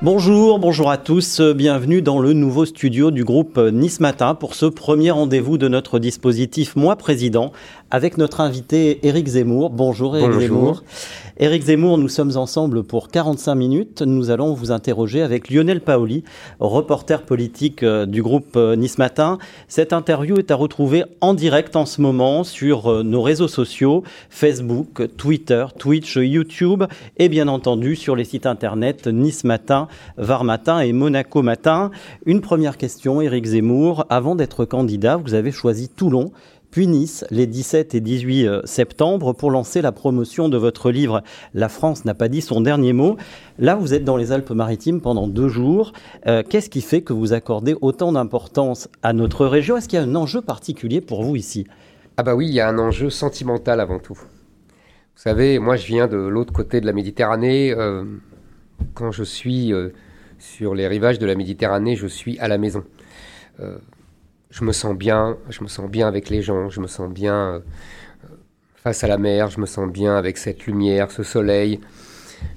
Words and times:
Bonjour, 0.00 0.60
bonjour 0.60 0.92
à 0.92 0.96
tous, 0.96 1.40
bienvenue 1.40 2.02
dans 2.02 2.20
le 2.20 2.32
nouveau 2.32 2.64
studio 2.64 3.10
du 3.10 3.24
groupe 3.24 3.58
Nice 3.58 3.98
Matin 3.98 4.36
pour 4.36 4.54
ce 4.54 4.66
premier 4.66 5.10
rendez-vous 5.10 5.58
de 5.58 5.66
notre 5.66 5.98
dispositif 5.98 6.76
Moi 6.76 6.94
Président 6.94 7.50
avec 7.90 8.18
notre 8.18 8.40
invité 8.40 9.06
Éric 9.06 9.28
Zemmour. 9.28 9.70
Bonjour 9.70 10.16
Éric 10.16 10.40
Zemmour. 10.40 10.82
Éric 11.38 11.62
Zemmour, 11.62 11.98
nous 11.98 12.08
sommes 12.08 12.36
ensemble 12.36 12.82
pour 12.82 13.08
45 13.08 13.54
minutes. 13.54 14.02
Nous 14.02 14.30
allons 14.30 14.54
vous 14.54 14.72
interroger 14.72 15.22
avec 15.22 15.50
Lionel 15.50 15.80
Paoli, 15.80 16.24
reporter 16.58 17.22
politique 17.22 17.82
euh, 17.82 18.06
du 18.06 18.22
groupe 18.22 18.56
euh, 18.56 18.76
Nice 18.76 18.98
Matin. 18.98 19.38
Cette 19.68 19.92
interview 19.92 20.36
est 20.38 20.50
à 20.50 20.56
retrouver 20.56 21.04
en 21.20 21.34
direct 21.34 21.76
en 21.76 21.86
ce 21.86 22.00
moment 22.00 22.44
sur 22.44 22.90
euh, 22.90 23.02
nos 23.02 23.22
réseaux 23.22 23.48
sociaux, 23.48 24.02
Facebook, 24.28 25.16
Twitter, 25.16 25.64
Twitch, 25.78 26.16
YouTube 26.16 26.84
et 27.18 27.28
bien 27.28 27.48
entendu 27.48 27.94
sur 27.94 28.16
les 28.16 28.24
sites 28.24 28.46
internet 28.46 29.06
Nice 29.06 29.44
Matin, 29.44 29.86
Var 30.16 30.44
Matin 30.44 30.80
et 30.80 30.92
Monaco 30.92 31.42
Matin. 31.42 31.90
Une 32.26 32.40
première 32.40 32.76
question, 32.76 33.20
Éric 33.20 33.46
Zemmour. 33.46 34.04
Avant 34.10 34.34
d'être 34.34 34.64
candidat, 34.64 35.16
vous 35.16 35.34
avez 35.34 35.52
choisi 35.52 35.88
Toulon 35.88 36.32
Nice 36.76 37.24
les 37.30 37.46
17 37.46 37.94
et 37.94 38.00
18 38.00 38.46
euh, 38.46 38.60
septembre 38.64 39.32
pour 39.32 39.50
lancer 39.50 39.82
la 39.82 39.92
promotion 39.92 40.48
de 40.48 40.56
votre 40.56 40.90
livre 40.90 41.22
La 41.54 41.68
France 41.68 42.04
n'a 42.04 42.14
pas 42.14 42.28
dit 42.28 42.40
son 42.40 42.60
dernier 42.60 42.92
mot. 42.92 43.16
Là, 43.58 43.74
vous 43.74 43.94
êtes 43.94 44.04
dans 44.04 44.16
les 44.16 44.32
Alpes-Maritimes 44.32 45.00
pendant 45.00 45.26
deux 45.26 45.48
jours. 45.48 45.92
Euh, 46.26 46.42
qu'est-ce 46.48 46.70
qui 46.70 46.80
fait 46.80 47.02
que 47.02 47.12
vous 47.12 47.32
accordez 47.32 47.74
autant 47.80 48.12
d'importance 48.12 48.88
à 49.02 49.12
notre 49.12 49.46
région? 49.46 49.76
Est-ce 49.76 49.88
qu'il 49.88 49.98
y 49.98 50.02
a 50.02 50.04
un 50.04 50.14
enjeu 50.14 50.40
particulier 50.40 51.00
pour 51.00 51.22
vous 51.22 51.36
ici? 51.36 51.66
Ah 52.16 52.22
bah 52.22 52.34
oui, 52.34 52.46
il 52.46 52.54
y 52.54 52.60
a 52.60 52.68
un 52.68 52.78
enjeu 52.78 53.10
sentimental 53.10 53.80
avant 53.80 53.98
tout. 53.98 54.18
Vous 54.18 55.22
savez, 55.22 55.58
moi 55.58 55.76
je 55.76 55.86
viens 55.86 56.06
de 56.06 56.16
l'autre 56.16 56.52
côté 56.52 56.80
de 56.80 56.86
la 56.86 56.92
Méditerranée. 56.92 57.72
Euh, 57.72 58.04
quand 58.94 59.10
je 59.10 59.24
suis 59.24 59.72
sur 60.38 60.74
les 60.74 60.86
rivages 60.86 61.18
de 61.18 61.26
la 61.26 61.34
Méditerranée, 61.34 61.96
je 61.96 62.06
suis 62.06 62.38
à 62.38 62.46
la 62.46 62.58
maison 62.58 62.84
je 64.50 64.64
me 64.64 64.72
sens 64.72 64.96
bien, 64.96 65.36
je 65.50 65.62
me 65.62 65.68
sens 65.68 65.90
bien 65.90 66.08
avec 66.08 66.30
les 66.30 66.42
gens, 66.42 66.68
je 66.70 66.80
me 66.80 66.86
sens 66.86 67.10
bien 67.10 67.34
euh, 67.34 67.60
face 68.76 69.04
à 69.04 69.08
la 69.08 69.18
mer, 69.18 69.50
je 69.50 69.60
me 69.60 69.66
sens 69.66 69.90
bien 69.90 70.16
avec 70.16 70.38
cette 70.38 70.66
lumière, 70.66 71.10
ce 71.10 71.22
soleil. 71.22 71.80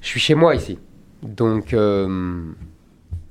Je 0.02 0.08
suis 0.08 0.20
chez 0.20 0.36
moi 0.36 0.56
ici. 0.56 0.80
Donc, 1.22 1.74
euh, 1.74 2.44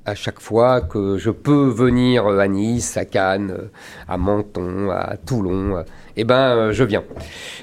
à 0.05 0.15
chaque 0.15 0.39
fois 0.39 0.81
que 0.81 1.17
je 1.17 1.29
peux 1.29 1.69
venir 1.69 2.27
à 2.27 2.47
Nice, 2.47 2.97
à 2.97 3.05
Cannes, 3.05 3.69
à 4.07 4.17
Menton, 4.17 4.89
à 4.89 5.17
Toulon, 5.17 5.83
eh 6.15 6.23
ben, 6.23 6.71
je 6.71 6.83
viens. 6.83 7.03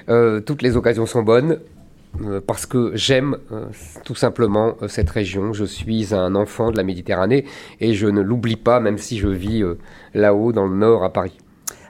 Euh, 0.08 0.40
toutes 0.40 0.62
les 0.62 0.76
occasions 0.76 1.06
sont 1.06 1.22
bonnes. 1.22 1.58
Euh, 2.22 2.40
parce 2.44 2.66
que 2.66 2.92
j'aime 2.94 3.36
euh, 3.52 3.66
tout 4.04 4.14
simplement 4.14 4.74
euh, 4.82 4.88
cette 4.88 5.10
région. 5.10 5.52
Je 5.52 5.64
suis 5.64 6.14
un 6.14 6.34
enfant 6.34 6.70
de 6.70 6.76
la 6.76 6.82
Méditerranée 6.82 7.44
et 7.80 7.94
je 7.94 8.06
ne 8.06 8.20
l'oublie 8.20 8.56
pas, 8.56 8.80
même 8.80 8.98
si 8.98 9.18
je 9.18 9.28
vis 9.28 9.62
là-haut 10.14 10.52
dans 10.52 10.66
le 10.66 10.76
nord 10.76 11.04
à 11.04 11.12
Paris. 11.12 11.36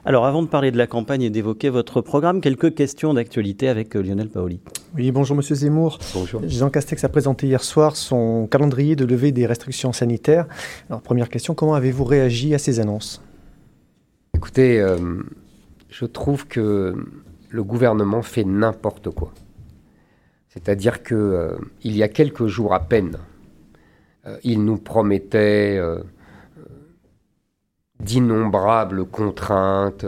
Alors 0.04 0.26
avant 0.26 0.42
de 0.42 0.48
parler 0.48 0.70
de 0.70 0.78
la 0.78 0.86
campagne 0.86 1.22
et 1.22 1.30
d'évoquer 1.30 1.68
votre 1.70 2.00
programme, 2.00 2.40
quelques 2.40 2.74
questions 2.74 3.14
d'actualité 3.14 3.68
avec 3.68 3.94
Lionel 3.94 4.28
Paoli. 4.28 4.60
Oui, 4.96 5.10
bonjour 5.10 5.36
Monsieur 5.36 5.54
Zemmour. 5.54 5.98
Bonjour. 6.14 6.40
Jean 6.46 6.70
Castex 6.70 7.04
a 7.04 7.08
présenté 7.08 7.46
hier 7.46 7.62
soir 7.62 7.96
son 7.96 8.46
calendrier 8.46 8.96
de 8.96 9.04
levée 9.04 9.32
des 9.32 9.46
restrictions 9.46 9.92
sanitaires. 9.92 10.46
Alors 10.88 11.02
première 11.02 11.28
question, 11.28 11.54
comment 11.54 11.74
avez-vous 11.74 12.04
réagi 12.04 12.54
à 12.54 12.58
ces 12.58 12.80
annonces? 12.80 13.20
Écoutez, 14.34 14.82
je 15.90 16.04
trouve 16.06 16.46
que 16.46 16.94
le 17.50 17.64
gouvernement 17.64 18.22
fait 18.22 18.44
n'importe 18.44 19.10
quoi. 19.10 19.32
C'est-à-dire 20.58 21.04
qu'il 21.04 21.16
euh, 21.16 21.56
y 21.84 22.02
a 22.02 22.08
quelques 22.08 22.46
jours 22.46 22.74
à 22.74 22.80
peine, 22.80 23.18
euh, 24.26 24.36
il 24.42 24.64
nous 24.64 24.76
promettait 24.76 25.78
euh, 25.78 26.00
d'innombrables 28.00 29.04
contraintes, 29.04 30.04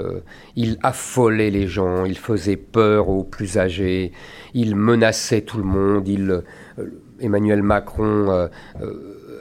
il 0.56 0.76
affolait 0.82 1.50
les 1.50 1.68
gens, 1.68 2.04
il 2.04 2.18
faisait 2.18 2.56
peur 2.56 3.08
aux 3.08 3.22
plus 3.22 3.58
âgés, 3.58 4.10
il 4.52 4.74
menaçait 4.74 5.42
tout 5.42 5.58
le 5.58 5.64
monde, 5.64 6.08
il, 6.08 6.42
Emmanuel 7.20 7.62
Macron 7.62 8.48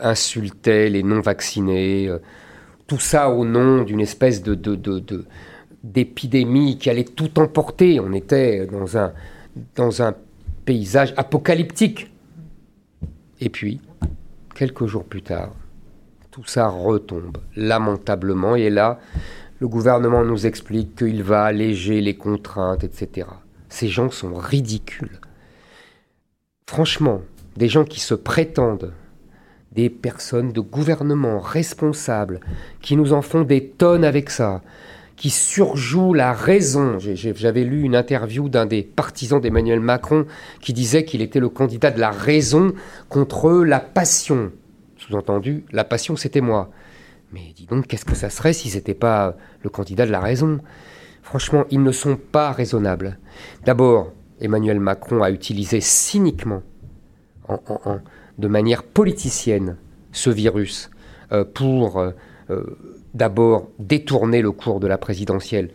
insultait 0.02 0.90
les 0.90 1.04
non-vaccinés, 1.04 2.12
tout 2.88 3.00
ça 3.00 3.30
au 3.30 3.46
nom 3.46 3.84
d'une 3.84 4.00
espèce 4.02 4.42
d'épidémie 5.84 6.80
qui 6.80 6.90
allait 6.90 7.04
tout 7.04 7.40
emporter. 7.40 8.00
On 8.00 8.14
était 8.14 8.66
dans 8.66 8.98
un, 8.98 9.14
dans 9.76 10.02
un 10.02 10.16
paysage 10.70 11.16
apocalyptique. 11.18 12.12
Et 13.42 13.50
puis, 13.50 13.82
quelques 14.54 14.86
jours 14.86 15.04
plus 15.04 15.24
tard, 15.24 15.56
tout 16.30 16.44
ça 16.46 16.68
retombe 16.68 17.40
lamentablement. 17.56 18.56
Et 18.56 18.70
là, 18.70 19.00
le 19.60 19.68
gouvernement 19.68 20.24
nous 20.24 20.46
explique 20.46 20.96
qu'il 20.96 21.24
va 21.24 21.46
alléger 21.46 22.02
les 22.02 22.16
contraintes, 22.16 22.84
etc. 22.84 23.28
Ces 23.68 23.88
gens 23.88 24.12
sont 24.12 24.36
ridicules. 24.36 25.20
Franchement, 26.68 27.22
des 27.58 27.68
gens 27.68 27.84
qui 27.84 28.00
se 28.00 28.14
prétendent 28.14 28.94
des 29.72 29.90
personnes 29.90 30.52
de 30.52 30.62
gouvernement 30.62 31.40
responsables, 31.40 32.42
qui 32.84 32.96
nous 32.96 33.12
en 33.12 33.24
font 33.24 33.42
des 33.42 33.70
tonnes 33.70 34.06
avec 34.06 34.30
ça, 34.30 34.62
qui 35.20 35.30
surjoue 35.30 36.14
la 36.14 36.32
raison. 36.32 36.98
J'avais 36.98 37.66
lu 37.66 37.82
une 37.82 37.96
interview 37.98 38.48
d'un 38.48 38.66
des 38.66 38.84
partisans 38.84 39.42
d'Emmanuel 39.42 39.82
Macron 39.82 40.26
qui 40.62 40.72
disait 40.72 41.04
qu'il 41.04 41.22
était 41.22 41.42
le 41.42 41.50
candidat 41.50 41.92
de 41.92 42.00
la 42.00 42.10
raison 42.10 42.72
contre 43.10 43.52
la 43.52 43.82
passion. 43.82 44.54
Sous-entendu, 44.98 45.66
la 45.74 45.84
passion, 45.84 46.16
c'était 46.16 46.40
moi. 46.40 46.72
Mais 47.34 47.52
dis 47.54 47.66
donc, 47.66 47.88
qu'est-ce 47.88 48.06
que 48.06 48.16
ça 48.16 48.30
serait 48.30 48.54
si 48.54 48.70
c'était 48.70 48.94
pas 48.94 49.36
le 49.62 49.70
candidat 49.70 50.06
de 50.06 50.12
la 50.12 50.22
raison? 50.22 50.60
Franchement, 51.22 51.66
ils 51.70 51.84
ne 51.84 51.92
sont 51.92 52.16
pas 52.16 52.54
raisonnables. 52.54 53.20
D'abord, 53.66 54.14
Emmanuel 54.40 54.80
Macron 54.80 55.22
a 55.22 55.32
utilisé 55.32 55.82
cyniquement, 55.82 56.64
de 58.38 58.48
manière 58.48 58.84
politicienne, 58.84 59.76
ce 60.14 60.30
virus 60.30 60.90
euh, 61.34 61.44
pour 61.44 62.00
euh, 62.00 62.12
euh, 62.50 62.64
d'abord 63.14 63.68
détourner 63.80 64.42
le 64.42 64.52
cours 64.52 64.80
de 64.80 64.88
la 64.88 64.98
présidentielle, 64.98 65.70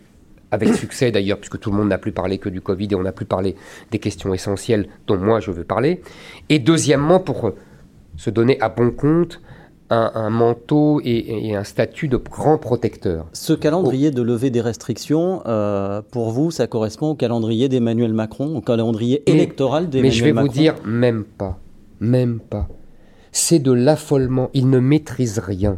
avec 0.51 0.73
succès 0.75 1.11
d'ailleurs, 1.11 1.37
puisque 1.37 1.59
tout 1.59 1.71
le 1.71 1.77
monde 1.77 1.89
n'a 1.89 1.97
plus 1.97 2.11
parlé 2.11 2.37
que 2.37 2.49
du 2.49 2.61
Covid 2.61 2.89
et 2.91 2.95
on 2.95 3.03
n'a 3.03 3.11
plus 3.11 3.25
parlé 3.25 3.55
des 3.91 3.99
questions 3.99 4.33
essentielles 4.33 4.87
dont 5.07 5.17
moi 5.17 5.39
je 5.39 5.51
veux 5.51 5.63
parler. 5.63 6.01
Et 6.49 6.59
deuxièmement, 6.59 7.19
pour 7.19 7.53
se 8.17 8.29
donner 8.29 8.59
à 8.61 8.69
bon 8.69 8.91
compte 8.91 9.41
un, 9.89 10.29
manteau 10.29 10.99
et, 11.03 11.55
un 11.55 11.63
statut 11.63 12.07
de 12.07 12.17
grand 12.17 12.57
protecteur. 12.57 13.27
Ce 13.33 13.53
calendrier 13.53 14.11
de 14.11 14.21
levée 14.21 14.49
des 14.49 14.61
restrictions, 14.61 15.43
euh, 15.45 16.01
pour 16.11 16.31
vous, 16.31 16.51
ça 16.51 16.67
correspond 16.67 17.09
au 17.09 17.15
calendrier 17.15 17.69
d'Emmanuel 17.69 18.13
Macron, 18.13 18.55
au 18.55 18.61
calendrier 18.61 19.29
électoral 19.29 19.89
d'Emmanuel 19.89 20.11
Macron 20.11 20.11
Mais 20.11 20.11
je 20.11 20.23
vais 20.23 20.41
vous 20.41 20.47
dire, 20.47 20.75
même 20.85 21.23
pas. 21.23 21.59
Même 21.99 22.39
pas. 22.39 22.67
C'est 23.31 23.59
de 23.59 23.71
l'affolement. 23.71 24.49
Il 24.53 24.69
ne 24.69 24.79
maîtrise 24.79 25.39
rien. 25.39 25.77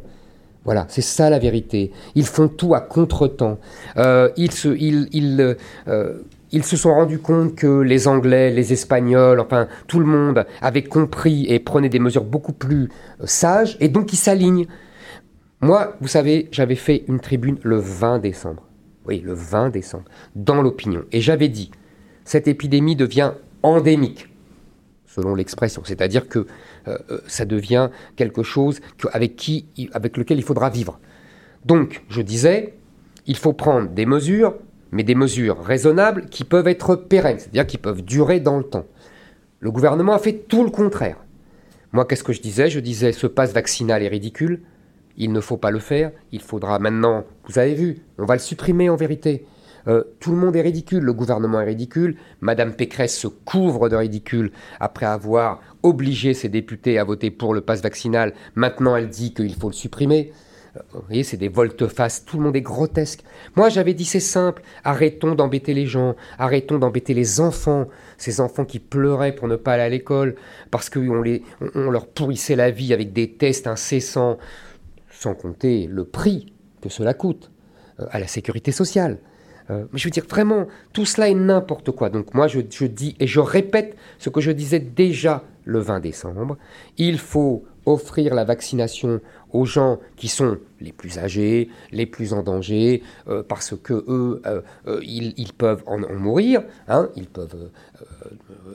Voilà, 0.68 0.86
c'est 0.90 1.02
ça 1.02 1.30
la 1.30 1.40
vérité. 1.40 1.94
Ils 2.14 2.26
font 2.26 2.50
tout 2.50 2.76
à 2.76 2.82
contretemps. 2.82 3.58
Euh, 3.96 4.30
ils, 4.36 4.52
se, 4.52 4.68
euh, 4.68 6.24
ils, 6.52 6.64
se 6.66 6.76
sont 6.76 6.94
rendus 6.94 7.20
compte 7.20 7.56
que 7.56 7.80
les 7.80 8.10
Anglais, 8.10 8.52
les 8.52 8.74
Espagnols, 8.74 9.40
enfin 9.40 9.70
tout 9.88 10.00
le 10.00 10.06
monde 10.06 10.46
avait 10.62 10.84
compris 10.84 11.46
et 11.48 11.60
prenait 11.60 11.88
des 11.88 12.00
mesures 12.00 12.26
beaucoup 12.26 12.52
plus 12.52 12.90
euh, 13.22 13.26
sages, 13.26 13.78
et 13.80 13.88
donc 13.88 14.12
ils 14.12 14.18
s'alignent. 14.18 14.68
Moi, 15.62 15.96
vous 16.02 16.10
savez, 16.10 16.50
j'avais 16.52 16.76
fait 16.76 17.06
une 17.08 17.22
tribune 17.22 17.60
le 17.64 17.78
20 17.78 18.20
décembre. 18.20 18.64
Oui, 19.08 19.22
le 19.24 19.34
20 19.34 19.70
décembre, 19.70 20.04
dans 20.36 20.62
l'opinion. 20.62 21.06
Et 21.14 21.22
j'avais 21.22 21.48
dit, 21.48 21.72
cette 22.26 22.50
épidémie 22.50 22.98
devient 22.98 23.32
endémique 23.64 24.28
selon 25.18 25.36
l'expression. 25.36 25.82
C'est-à-dire 25.84 26.28
que 26.28 26.40
euh, 26.88 26.98
euh, 27.12 27.20
ça 27.28 27.46
devient 27.46 27.90
quelque 28.16 28.44
chose 28.44 28.80
avec, 29.12 29.36
qui, 29.36 29.66
avec 29.94 30.16
lequel 30.18 30.38
il 30.38 30.44
faudra 30.44 30.70
vivre. 30.70 31.00
Donc, 31.66 32.04
je 32.10 32.22
disais, 32.22 32.76
il 33.26 33.36
faut 33.36 33.54
prendre 33.54 33.90
des 33.90 34.06
mesures, 34.06 34.56
mais 34.92 35.04
des 35.04 35.16
mesures 35.16 35.62
raisonnables 35.64 36.28
qui 36.28 36.44
peuvent 36.44 36.68
être 36.68 36.96
pérennes, 36.96 37.40
c'est-à-dire 37.40 37.68
qui 37.68 37.78
peuvent 37.78 38.04
durer 38.04 38.40
dans 38.40 38.58
le 38.58 38.64
temps. 38.64 38.86
Le 39.60 39.72
gouvernement 39.72 40.14
a 40.14 40.20
fait 40.20 40.46
tout 40.48 40.64
le 40.64 40.70
contraire. 40.70 41.18
Moi, 41.92 42.06
qu'est-ce 42.06 42.24
que 42.24 42.34
je 42.34 42.42
disais? 42.42 42.70
Je 42.70 42.80
disais, 42.80 43.12
ce 43.12 43.28
passe 43.28 43.54
vaccinal 43.54 44.04
est 44.04 44.08
ridicule, 44.08 44.62
il 45.18 45.32
ne 45.32 45.42
faut 45.42 45.58
pas 45.58 45.72
le 45.72 45.80
faire, 45.80 46.12
il 46.32 46.42
faudra 46.42 46.78
maintenant, 46.78 47.26
vous 47.48 47.58
avez 47.58 47.74
vu, 47.74 47.98
on 48.20 48.26
va 48.26 48.36
le 48.36 48.40
supprimer 48.40 48.88
en 48.90 48.96
vérité. 48.96 49.46
Euh, 49.88 50.04
tout 50.20 50.32
le 50.32 50.38
monde 50.38 50.56
est 50.56 50.62
ridicule, 50.62 51.04
le 51.04 51.14
gouvernement 51.14 51.62
est 51.62 51.66
ridicule, 51.66 52.18
Madame 52.42 52.74
Pécresse 52.74 53.18
se 53.18 53.28
couvre 53.28 53.90
de 53.90 53.96
ridicule 53.96 54.52
après 54.80 55.06
avoir 55.06 55.62
obligé 55.84 56.34
ses 56.34 56.50
députés 56.50 57.00
à 57.00 57.04
voter 57.04 57.32
pour 57.32 57.54
le 57.54 57.62
passe 57.62 57.82
vaccinal. 57.82 58.34
Maintenant, 58.56 58.96
elle 58.96 59.08
dit 59.08 59.34
qu'il 59.34 59.56
faut 59.56 59.70
le 59.70 59.74
supprimer. 59.74 60.34
vous 60.94 61.02
voyez, 61.08 61.24
c'est 61.24 61.38
des 61.38 61.48
volte-face, 61.48 62.26
tout 62.26 62.38
le 62.38 62.44
monde 62.44 62.56
est 62.58 62.62
grotesque. 62.62 63.24
Moi, 63.56 63.70
j'avais 63.70 63.94
dit 63.94 64.04
c'est 64.04 64.20
simple, 64.20 64.62
arrêtons 64.84 65.36
d'embêter 65.36 65.74
les 65.74 65.86
gens, 65.86 66.16
arrêtons 66.38 66.80
d'embêter 66.80 67.14
les 67.14 67.40
enfants, 67.40 67.88
ces 68.18 68.42
enfants 68.42 68.66
qui 68.66 68.80
pleuraient 68.80 69.36
pour 69.36 69.48
ne 69.48 69.56
pas 69.56 69.74
aller 69.74 69.84
à 69.84 69.90
l'école, 69.90 70.36
parce 70.70 70.90
qu'on 70.90 71.24
on 71.76 71.90
leur 71.92 72.08
pourrissait 72.08 72.58
la 72.58 72.72
vie 72.72 72.94
avec 72.94 73.14
des 73.14 73.32
tests 73.32 73.68
incessants, 73.68 74.38
sans 75.10 75.34
compter 75.34 75.88
le 75.88 76.04
prix 76.04 76.54
que 76.82 76.90
cela 76.90 77.14
coûte 77.14 77.52
euh, 78.00 78.06
à 78.12 78.20
la 78.20 78.28
sécurité 78.28 78.72
sociale. 78.72 79.18
Euh, 79.70 79.86
mais 79.92 80.00
je 80.00 80.06
veux 80.06 80.12
dire, 80.12 80.26
vraiment, 80.30 80.68
tout 80.94 81.06
cela 81.06 81.30
est 81.30 81.36
n'importe 81.36 81.92
quoi. 81.92 82.10
Donc 82.10 82.34
moi, 82.34 82.48
je, 82.48 82.60
dis 82.60 83.16
et 83.20 83.28
je 83.28 83.40
répète 83.40 83.96
ce 84.18 84.30
que 84.30 84.42
je 84.42 84.52
disais 84.52 84.80
déjà 84.80 85.44
le 85.66 85.80
20 85.80 86.00
décembre. 86.00 86.58
Il 86.98 87.20
faut 87.20 87.66
offrir 87.86 88.34
la 88.34 88.44
vaccination 88.44 89.22
aux 89.54 89.66
gens 89.66 90.00
qui 90.18 90.28
sont 90.28 90.58
les 90.82 90.92
plus 90.92 91.20
âgés, 91.20 91.70
les 91.92 92.06
plus 92.06 92.34
en 92.34 92.44
danger, 92.44 93.02
euh, 93.30 93.44
parce 93.44 93.76
que 93.82 94.04
eux, 94.08 94.42
ils, 95.04 95.54
peuvent 95.58 95.84
en, 95.86 95.98
mourir, 96.14 96.64
hein, 96.90 97.10
ils 97.16 97.28
peuvent 97.28 97.70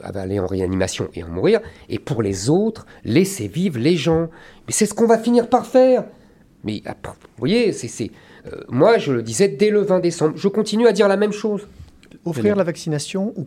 aller 0.03 0.39
en 0.39 0.47
réanimation 0.47 1.09
et 1.13 1.23
en 1.23 1.29
mourir. 1.29 1.61
Et 1.89 1.99
pour 1.99 2.23
les 2.23 2.49
autres, 2.49 2.85
laisser 3.03 3.47
vivre 3.47 3.79
les 3.79 3.95
gens. 3.95 4.29
Mais 4.67 4.73
c'est 4.73 4.87
ce 4.87 4.93
qu'on 4.95 5.07
va 5.07 5.19
finir 5.19 5.47
par 5.47 5.67
faire. 5.67 6.05
Mais 6.63 6.81
vous 6.85 7.13
voyez, 7.37 7.71
c'est 7.71 8.11
euh, 8.51 8.61
moi, 8.69 8.97
je 8.97 9.13
le 9.13 9.23
disais 9.23 9.47
dès 9.47 9.69
le 9.69 9.81
20 9.81 9.99
décembre. 9.99 10.33
Je 10.35 10.47
continue 10.47 10.87
à 10.87 10.91
dire 10.91 11.07
la 11.07 11.17
même 11.17 11.31
chose. 11.31 11.67
Offrir 12.25 12.55
la 12.55 12.63
vaccination 12.63 13.33
ou 13.35 13.45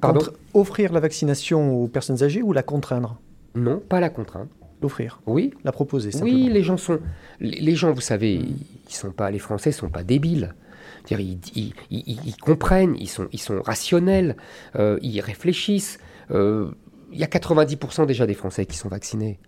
offrir 0.54 0.92
la 0.92 1.00
vaccination 1.00 1.82
aux 1.82 1.88
personnes 1.88 2.22
âgées 2.22 2.42
ou 2.42 2.52
la 2.52 2.62
contraindre 2.62 3.20
Non, 3.54 3.78
pas 3.78 4.00
la 4.00 4.10
contraindre. 4.10 4.48
L'offrir. 4.82 5.20
Oui. 5.26 5.54
La 5.64 5.72
proposer. 5.72 6.10
Simplement. 6.10 6.36
Oui, 6.36 6.50
les 6.50 6.62
gens 6.62 6.76
sont, 6.76 6.98
les 7.40 7.74
gens, 7.74 7.92
vous 7.92 8.02
savez, 8.02 8.34
ils 8.34 8.94
sont 8.94 9.10
pas, 9.10 9.30
les 9.30 9.38
Français 9.38 9.72
sont 9.72 9.88
pas 9.88 10.02
débiles. 10.02 10.54
Ils, 11.10 11.38
ils, 11.54 11.72
ils, 11.90 12.36
comprennent, 12.36 12.96
ils 12.98 13.08
sont, 13.08 13.28
ils 13.32 13.40
sont 13.40 13.62
rationnels, 13.62 14.36
euh, 14.76 14.98
ils 15.02 15.20
réfléchissent. 15.20 15.98
Euh, 16.30 16.70
il 17.12 17.18
y 17.18 17.24
a 17.24 17.28
90% 17.28 18.06
déjà 18.06 18.26
des 18.26 18.34
Français 18.34 18.66
qui 18.66 18.76
sont 18.76 18.88
vaccinés. 18.88 19.38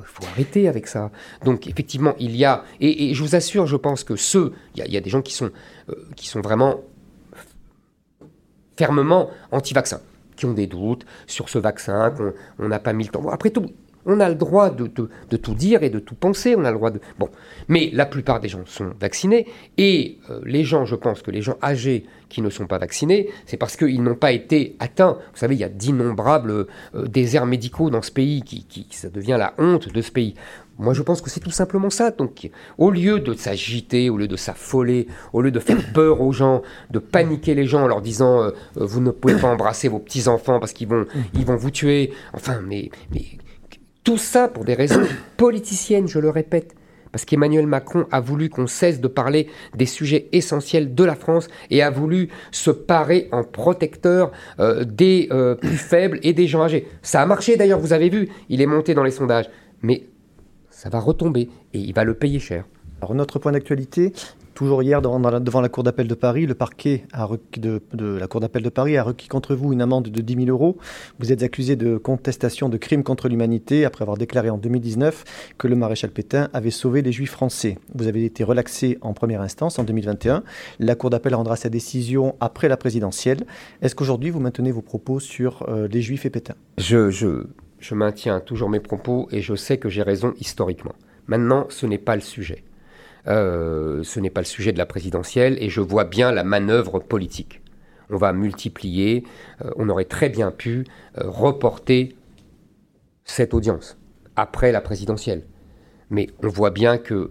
Il 0.00 0.06
faut, 0.06 0.24
arrêter 0.26 0.68
avec 0.68 0.86
ça. 0.86 1.10
Donc 1.44 1.66
effectivement, 1.66 2.14
il 2.18 2.36
y 2.36 2.44
a, 2.44 2.64
et, 2.80 3.14
je 3.14 3.22
vous 3.22 3.34
assure, 3.34 3.66
je 3.66 3.76
pense 3.76 4.04
que 4.04 4.16
ceux, 4.16 4.52
il 4.74 4.86
y 4.86 4.96
a, 4.96 5.00
des 5.00 5.10
gens 5.10 5.22
qui 5.22 5.34
sont, 5.34 5.50
euh, 5.90 5.94
qui 6.16 6.28
sont 6.28 6.40
vraiment 6.40 6.80
fermement 8.76 9.30
anti-vaccin, 9.50 10.00
qui 10.36 10.46
ont 10.46 10.54
des 10.54 10.66
doutes 10.66 11.04
sur 11.26 11.48
ce 11.48 11.58
vaccin, 11.58 12.10
qu'on 12.10 12.68
n'a 12.68 12.78
pas 12.78 12.92
mis 12.92 13.04
le 13.04 13.10
temps. 13.10 13.28
après 13.28 13.50
tout, 13.50 13.66
on 14.06 14.20
a 14.20 14.28
le 14.28 14.34
droit 14.34 14.70
de, 14.70 14.86
tout 14.86 15.54
dire 15.54 15.82
et 15.82 15.90
de 15.90 15.98
tout 15.98 16.14
penser. 16.14 16.54
On 16.56 16.64
a 16.64 16.70
le 16.70 16.76
droit 16.76 16.90
de. 16.90 17.00
Bon, 17.18 17.28
mais 17.68 17.90
la 17.92 18.06
plupart 18.06 18.40
des 18.40 18.48
gens 18.48 18.64
sont 18.66 18.92
vaccinés 19.00 19.46
et 19.78 20.18
euh, 20.30 20.40
les 20.44 20.64
gens, 20.64 20.84
je 20.84 20.96
pense 20.96 21.22
que 21.22 21.30
les 21.30 21.42
gens 21.42 21.56
âgés 21.62 22.06
qui 22.28 22.40
ne 22.40 22.50
sont 22.50 22.66
pas 22.66 22.78
vaccinés, 22.78 23.28
c'est 23.44 23.58
parce 23.58 23.76
qu'ils 23.76 24.02
n'ont 24.02 24.14
pas 24.14 24.32
été 24.32 24.76
atteints. 24.80 25.18
Vous 25.32 25.38
savez, 25.38 25.54
il 25.54 25.60
y 25.60 25.64
a 25.64 25.68
d'innombrables 25.68 26.66
euh, 26.94 27.06
déserts 27.06 27.46
médicaux 27.46 27.90
dans 27.90 28.02
ce 28.02 28.10
pays 28.10 28.42
qui, 28.42 28.64
qui, 28.64 28.86
ça 28.90 29.10
devient 29.10 29.36
la 29.38 29.54
honte 29.58 29.92
de 29.92 30.02
ce 30.02 30.10
pays. 30.10 30.34
Moi, 30.78 30.94
je 30.94 31.02
pense 31.02 31.20
que 31.20 31.28
c'est 31.28 31.40
tout 31.40 31.50
simplement 31.50 31.90
ça. 31.90 32.10
Donc, 32.10 32.50
au 32.78 32.90
lieu 32.90 33.20
de 33.20 33.34
s'agiter, 33.34 34.08
au 34.08 34.16
lieu 34.16 34.28
de 34.28 34.36
s'affoler, 34.36 35.06
au 35.34 35.42
lieu 35.42 35.50
de 35.50 35.60
faire 35.60 35.78
peur 35.94 36.22
aux 36.22 36.32
gens, 36.32 36.62
de 36.90 36.98
paniquer 36.98 37.54
les 37.54 37.66
gens 37.66 37.82
en 37.82 37.86
leur 37.86 38.00
disant 38.00 38.42
euh, 38.42 38.50
vous 38.76 39.00
ne 39.00 39.10
pouvez 39.10 39.36
pas 39.36 39.48
embrasser 39.48 39.88
vos 39.88 39.98
petits 39.98 40.26
enfants 40.28 40.58
parce 40.58 40.72
qu'ils 40.72 40.88
vont, 40.88 41.06
ils 41.34 41.44
vont 41.44 41.56
vous 41.56 41.70
tuer. 41.70 42.12
Enfin, 42.32 42.60
mais, 42.66 42.90
mais 43.12 43.22
tout 44.04 44.18
ça 44.18 44.48
pour 44.48 44.64
des 44.64 44.74
raisons 44.74 45.02
politiciennes, 45.36 46.08
je 46.08 46.18
le 46.18 46.30
répète. 46.30 46.74
Parce 47.12 47.26
qu'Emmanuel 47.26 47.66
Macron 47.66 48.06
a 48.10 48.20
voulu 48.20 48.48
qu'on 48.48 48.66
cesse 48.66 49.00
de 49.00 49.06
parler 49.06 49.48
des 49.76 49.84
sujets 49.84 50.28
essentiels 50.32 50.94
de 50.94 51.04
la 51.04 51.14
France 51.14 51.48
et 51.70 51.82
a 51.82 51.90
voulu 51.90 52.30
se 52.50 52.70
parer 52.70 53.28
en 53.32 53.44
protecteur 53.44 54.32
euh, 54.60 54.84
des 54.84 55.28
euh, 55.30 55.54
plus 55.54 55.76
faibles 55.76 56.18
et 56.22 56.32
des 56.32 56.46
gens 56.46 56.62
âgés. 56.62 56.88
Ça 57.02 57.20
a 57.20 57.26
marché 57.26 57.56
d'ailleurs, 57.56 57.80
vous 57.80 57.92
avez 57.92 58.08
vu, 58.08 58.30
il 58.48 58.62
est 58.62 58.66
monté 58.66 58.94
dans 58.94 59.04
les 59.04 59.10
sondages. 59.10 59.50
Mais 59.82 60.06
ça 60.70 60.88
va 60.88 61.00
retomber 61.00 61.50
et 61.74 61.78
il 61.78 61.92
va 61.92 62.04
le 62.04 62.14
payer 62.14 62.40
cher. 62.40 62.64
Alors 63.02 63.14
notre 63.14 63.38
point 63.38 63.52
d'actualité, 63.52 64.12
Toujours 64.54 64.82
hier, 64.82 65.00
devant, 65.00 65.60
la 65.60 65.68
Cour 65.68 65.82
d'appel 65.82 66.08
de 66.08 66.14
Paris, 66.14 66.46
le 66.46 66.54
parquet 66.54 67.04
de, 67.56 67.80
la 67.94 68.26
Cour 68.26 68.40
d'appel 68.40 68.62
de 68.62 68.68
Paris 68.68 68.98
a 68.98 69.02
requis 69.02 69.28
contre 69.28 69.54
vous 69.54 69.72
une 69.72 69.80
amende 69.80 70.08
de 70.08 70.20
10 70.20 70.44
000 70.44 70.46
euros. 70.48 70.76
Vous 71.18 71.32
êtes 71.32 71.42
accusé 71.42 71.74
de 71.74 71.96
contestation 71.96 72.68
de 72.68 72.76
crimes 72.76 73.02
contre 73.02 73.28
l'humanité 73.28 73.86
après 73.86 74.02
avoir 74.02 74.18
déclaré 74.18 74.50
en 74.50 74.58
2019 74.58 75.54
que 75.56 75.68
le 75.68 75.76
maréchal 75.76 76.10
Pétain 76.10 76.50
avait 76.52 76.70
sauvé 76.70 77.00
les 77.00 77.12
juifs 77.12 77.30
français. 77.30 77.78
Vous 77.94 78.06
avez 78.08 78.24
été 78.24 78.44
relaxé 78.44 78.98
en 79.00 79.14
première 79.14 79.40
instance 79.40 79.78
en 79.78 79.84
2021. 79.84 80.42
La 80.80 80.94
Cour 80.96 81.08
d'appel 81.08 81.34
rendra 81.34 81.56
sa 81.56 81.70
décision 81.70 82.36
après 82.40 82.68
la 82.68 82.76
présidentielle. 82.76 83.44
Est-ce 83.80 83.94
qu'aujourd'hui 83.94 84.30
vous 84.30 84.40
maintenez 84.40 84.70
vos 84.70 84.82
propos 84.82 85.18
sur 85.18 85.64
euh, 85.68 85.88
les 85.88 86.02
juifs 86.02 86.26
et 86.26 86.30
Pétain? 86.30 86.54
Je, 86.76 87.94
maintiens 87.94 88.40
toujours 88.40 88.68
mes 88.68 88.80
propos 88.80 89.28
et 89.32 89.40
je 89.40 89.54
sais 89.54 89.78
que 89.78 89.88
j'ai 89.88 90.02
raison 90.02 90.34
historiquement. 90.38 90.94
Maintenant, 91.26 91.66
ce 91.70 91.86
n'est 91.86 91.98
pas 91.98 92.16
le 92.16 92.20
sujet. 92.20 92.64
Euh, 93.28 94.02
ce 94.02 94.20
n'est 94.20 94.30
pas 94.30 94.40
le 94.40 94.46
sujet 94.46 94.72
de 94.72 94.78
la 94.78 94.86
présidentielle 94.86 95.56
et 95.60 95.68
je 95.68 95.80
vois 95.80 96.04
bien 96.04 96.32
la 96.32 96.44
manœuvre 96.44 96.98
politique. 96.98 97.62
On 98.10 98.16
va 98.16 98.32
multiplier, 98.32 99.24
euh, 99.64 99.70
on 99.76 99.88
aurait 99.88 100.04
très 100.04 100.28
bien 100.28 100.50
pu 100.50 100.84
euh, 101.18 101.22
reporter 101.28 102.16
cette 103.24 103.54
audience 103.54 103.96
après 104.36 104.72
la 104.72 104.80
présidentielle. 104.80 105.44
Mais 106.10 106.28
on 106.42 106.48
voit 106.48 106.70
bien 106.70 106.98
que 106.98 107.30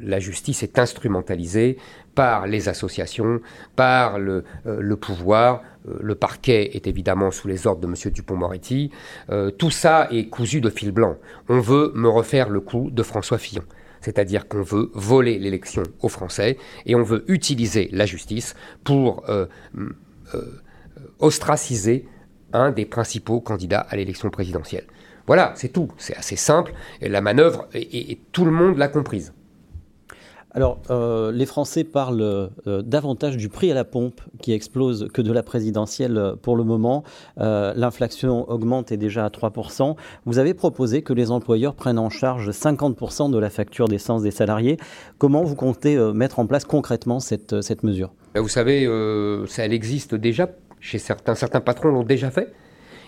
la 0.00 0.18
justice 0.18 0.64
est 0.64 0.80
instrumentalisée 0.80 1.78
par 2.14 2.46
les 2.46 2.68
associations, 2.68 3.40
par 3.76 4.18
le, 4.18 4.44
pouvoir. 5.00 5.62
le 6.00 6.14
parquet 6.16 6.70
est 6.74 6.86
évidemment 6.88 7.30
sous 7.30 7.46
les 7.48 7.66
ordres 7.66 7.80
de 7.80 7.86
M. 7.86 8.12
Dupont-Moretti. 8.12 8.90
tout 9.58 9.70
ça 9.70 10.08
est 10.10 10.28
cousu 10.28 10.60
de 10.60 10.68
fil 10.70 10.90
blanc. 10.90 11.16
On 11.48 11.60
veut 11.60 11.92
me 11.94 12.08
refaire 12.08 12.50
le 12.50 12.60
coup 12.60 12.90
de 12.90 13.02
François 13.02 13.38
Fillon 13.38 13.62
c'est-à-dire 14.02 14.48
qu'on 14.48 14.62
veut 14.62 14.90
voler 14.94 15.38
l'élection 15.38 15.82
aux 16.00 16.08
Français 16.08 16.58
et 16.84 16.94
on 16.94 17.02
veut 17.02 17.24
utiliser 17.28 17.88
la 17.92 18.04
justice 18.04 18.54
pour 18.84 19.24
euh, 19.28 19.46
euh, 20.34 20.60
ostraciser 21.18 22.06
un 22.52 22.70
des 22.70 22.84
principaux 22.84 23.40
candidats 23.40 23.80
à 23.80 23.96
l'élection 23.96 24.28
présidentielle. 24.28 24.86
Voilà, 25.26 25.52
c'est 25.56 25.70
tout, 25.70 25.90
c'est 25.96 26.16
assez 26.16 26.36
simple, 26.36 26.74
la 27.00 27.20
manœuvre, 27.20 27.68
et 27.74 28.18
tout 28.32 28.44
le 28.44 28.50
monde 28.50 28.76
l'a 28.76 28.88
comprise. 28.88 29.32
Alors, 30.54 30.80
euh, 30.90 31.32
les 31.32 31.46
Français 31.46 31.82
parlent 31.82 32.50
euh, 32.66 32.82
davantage 32.82 33.38
du 33.38 33.48
prix 33.48 33.70
à 33.70 33.74
la 33.74 33.84
pompe 33.84 34.20
qui 34.42 34.52
explose 34.52 35.08
que 35.12 35.22
de 35.22 35.32
la 35.32 35.42
présidentielle 35.42 36.18
euh, 36.18 36.36
pour 36.36 36.56
le 36.56 36.64
moment. 36.64 37.04
L'inflation 37.38 38.48
augmente 38.50 38.92
et 38.92 38.96
déjà 38.96 39.24
à 39.24 39.28
3%. 39.28 39.96
Vous 40.26 40.38
avez 40.38 40.52
proposé 40.52 41.02
que 41.02 41.12
les 41.12 41.30
employeurs 41.30 41.74
prennent 41.74 41.98
en 41.98 42.10
charge 42.10 42.50
50% 42.50 43.30
de 43.30 43.38
la 43.38 43.50
facture 43.50 43.88
d'essence 43.88 44.22
des 44.22 44.30
salariés. 44.30 44.76
Comment 45.18 45.42
vous 45.42 45.54
comptez 45.54 45.96
mettre 46.12 46.38
en 46.38 46.46
place 46.46 46.64
concrètement 46.64 47.20
cette, 47.20 47.62
cette 47.62 47.82
mesure? 47.82 48.12
Ben, 48.34 48.40
Vous 48.40 48.48
savez, 48.48 48.82
elle 48.82 49.72
existe 49.72 50.14
déjà 50.14 50.50
chez 50.80 50.98
certains. 50.98 51.34
Certains 51.34 51.60
patrons 51.60 51.88
l'ont 51.88 52.04
déjà 52.04 52.30
fait. 52.30 52.52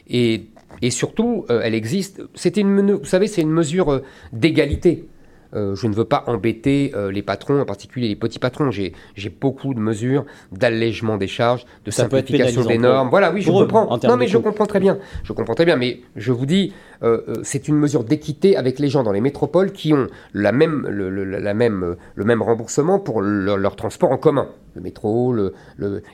Et, 0.09 0.51
surtout, 0.91 1.47
elle 1.49 1.75
existe. 1.75 2.23
Une, 2.57 2.93
vous 2.93 3.05
savez, 3.05 3.27
c'est 3.27 3.43
une 3.43 3.53
mesure 3.53 4.03
d'égalité. 4.33 5.09
Euh, 5.55 5.75
je 5.75 5.87
ne 5.87 5.95
veux 5.95 6.05
pas 6.05 6.25
embêter 6.27 6.93
euh, 6.95 7.13
les 7.13 7.23
patrons, 7.23 7.61
en 7.61 7.65
particulier 7.65 8.09
les 8.09 8.17
petits 8.17 8.39
patrons. 8.39 8.71
J'ai 8.71 8.93
beaucoup 9.41 9.75
de 9.75 9.81
mesures 9.81 10.25
d'allègement 10.53 11.17
des 11.17 11.27
charges, 11.27 11.65
de 11.85 11.91
simplification 11.91 12.65
des 12.65 12.79
normes. 12.79 13.09
Voilà, 13.09 13.33
oui, 13.33 13.43
je 13.43 13.51
comprends. 13.51 13.99
Non, 14.03 14.17
mais 14.17 14.27
je 14.27 14.39
comprends 14.39 14.67
très 14.67 14.81
bien. 14.81 14.99
Je 15.23 15.33
comprends 15.33 15.55
très 15.55 15.65
bien. 15.65 15.77
Mais 15.77 16.01
je 16.17 16.33
vous 16.33 16.47
dis, 16.47 16.73
euh, 17.03 17.21
c'est 17.43 17.69
une 17.69 17.77
mesure 17.77 18.05
d'équité 18.05 18.57
avec 18.57 18.79
les 18.79 18.89
gens 18.89 19.03
dans 19.03 19.13
les 19.13 19.21
métropoles 19.21 19.73
qui 19.73 19.93
ont 19.93 20.09
la 20.33 20.53
même, 20.53 20.87
le, 20.89 21.11
la 21.25 21.55
même, 21.55 21.97
le 22.15 22.25
même 22.25 22.43
remboursement 22.43 22.99
pour 22.99 23.21
leur, 23.23 23.77
transport 23.77 24.13
en 24.13 24.19
commun. 24.19 24.49
Le 24.75 24.83
métro, 24.83 25.33
le, 25.33 25.53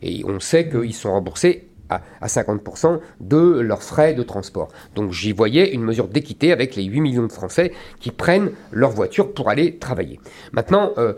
et 0.03 0.23
on 0.27 0.41
sait 0.41 0.69
qu'ils 0.69 0.95
sont 0.95 1.13
remboursés 1.13 1.70
à, 1.91 2.27
50% 2.27 3.01
de 3.21 3.61
leurs 3.61 3.83
frais 3.83 4.15
de 4.15 4.23
transport. 4.23 4.69
Donc 4.95 5.13
j'y 5.13 5.33
voyais 5.33 5.73
une 5.73 5.83
mesure 5.83 6.09
d'équité 6.09 6.53
avec 6.53 6.77
les 6.77 6.85
8 6.85 7.01
millions 7.01 7.27
de 7.27 7.33
Français 7.33 7.73
qui 7.99 8.11
prennent 8.11 8.51
leur 8.71 8.91
voiture 8.91 9.33
pour 9.33 9.49
aller 9.49 9.77
travailler. 9.77 10.21
Maintenant, 10.53 10.93
euh, 10.99 11.15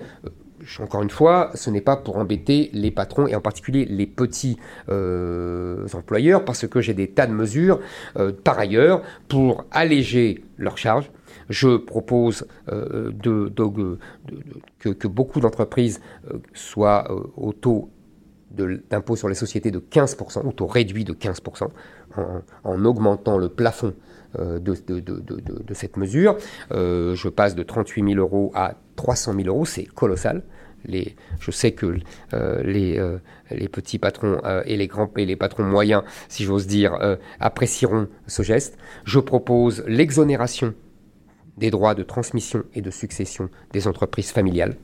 encore 0.80 1.02
une 1.02 1.10
fois, 1.10 1.50
ce 1.54 1.70
n'est 1.70 1.80
pas 1.80 1.96
pour 1.96 2.16
embêter 2.18 2.70
les 2.72 2.90
patrons 2.90 3.26
et 3.26 3.34
en 3.34 3.40
particulier 3.40 3.84
les 3.84 4.06
petits 4.06 4.58
euh, 4.88 5.86
employeurs 5.92 6.44
parce 6.44 6.66
que 6.68 6.80
j'ai 6.80 6.94
des 6.94 7.08
tas 7.08 7.26
de 7.26 7.32
mesures 7.32 7.80
euh, 8.16 8.32
par 8.32 8.58
ailleurs 8.58 9.02
pour 9.28 9.64
alléger 9.72 10.44
leurs 10.58 10.78
charges. 10.78 11.10
Je 11.50 11.76
propose 11.76 12.46
que, 12.68 13.48
que, 14.78 15.08
beaucoup 15.08 15.40
d'entreprises 15.40 16.00
soient 16.54 17.10
au 17.36 17.52
taux 17.52 17.90
d'impôt 18.52 19.16
sur 19.16 19.28
les 19.28 19.34
sociétés 19.34 19.70
de 19.70 19.78
15%, 19.78 20.46
ou 20.46 20.52
taux 20.52 20.66
réduit 20.66 21.04
de 21.04 21.12
15%, 21.12 21.68
en, 22.64 22.84
augmentant 22.84 23.38
le 23.38 23.48
plafond 23.48 23.94
de, 24.38 24.58
de, 24.60 25.74
cette 25.74 25.96
mesure. 25.96 26.36
je 26.70 27.28
passe 27.28 27.54
de 27.54 27.62
38 27.62 28.14
000 28.14 28.20
euros 28.20 28.52
à 28.54 28.74
300 28.96 29.34
000 29.34 29.48
euros, 29.48 29.64
c'est 29.64 29.84
colossal. 29.84 30.42
Je 30.88 31.50
sais 31.50 31.72
que 31.72 31.98
les, 32.64 33.00
les, 33.50 33.68
petits 33.68 33.98
patrons 33.98 34.40
et 34.64 34.76
les 34.76 34.86
grands 34.86 35.10
et 35.16 35.26
les 35.26 35.36
patrons 35.36 35.64
moyens, 35.64 36.02
si 36.28 36.44
j'ose 36.44 36.66
dire, 36.66 36.98
apprécieront 37.40 38.08
ce 38.26 38.42
geste. 38.42 38.78
Je 39.04 39.20
propose 39.20 39.84
l'exonération 39.86 40.74
des 41.56 41.70
droits 41.70 41.94
de 41.94 42.02
transmission 42.02 42.64
et 42.74 42.80
de 42.80 42.90
succession 42.90 43.48
des 43.72 43.86
entreprises 43.86 44.30
familiales. 44.30 44.76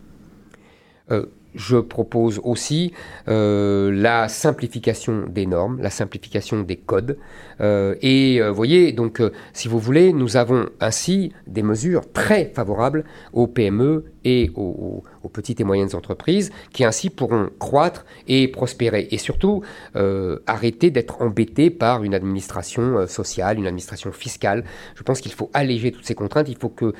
Euh, 1.58 1.68
je 1.68 1.76
propose 1.76 2.40
aussi 2.44 2.92
euh, 3.28 3.90
la 3.92 4.28
simplification 4.28 5.26
des 5.28 5.46
normes, 5.46 5.80
la 5.80 5.90
simplification 5.90 6.62
des 6.62 6.76
codes. 6.76 7.18
Euh, 7.60 7.94
et 8.02 8.40
vous 8.40 8.54
voyez, 8.54 8.92
donc, 8.92 9.22
si 9.52 9.68
vous 9.68 9.78
voulez, 9.78 10.12
nous 10.12 10.36
avons 10.36 10.66
ainsi 10.80 11.32
des 11.46 11.62
mesures 11.62 12.10
très 12.12 12.46
favorables 12.54 13.04
aux 13.32 13.46
PME 13.46 14.04
et 14.24 14.50
aux, 14.54 15.02
petites 15.28 15.60
et 15.60 15.64
moyennes 15.64 15.94
entreprises 15.94 16.50
qui 16.72 16.84
ainsi 16.84 17.10
pourront 17.10 17.50
croître 17.58 18.04
et 18.26 18.48
prospérer 18.48 19.08
et 19.10 19.18
surtout 19.18 19.62
euh, 19.96 20.38
arrêter 20.46 20.90
d'être 20.90 21.22
embêtés 21.22 21.70
par 21.70 22.04
une 22.04 22.14
administration 22.14 22.98
euh, 22.98 23.06
sociale, 23.06 23.58
une 23.58 23.66
administration 23.66 24.12
fiscale. 24.12 24.64
Je 24.94 25.02
pense 25.02 25.20
qu'il 25.20 25.32
faut 25.32 25.50
alléger 25.54 25.92
toutes 25.92 26.06
ces 26.06 26.14
contraintes, 26.14 26.48
il 26.48 26.56
faut 26.56 26.68
que, 26.68 26.92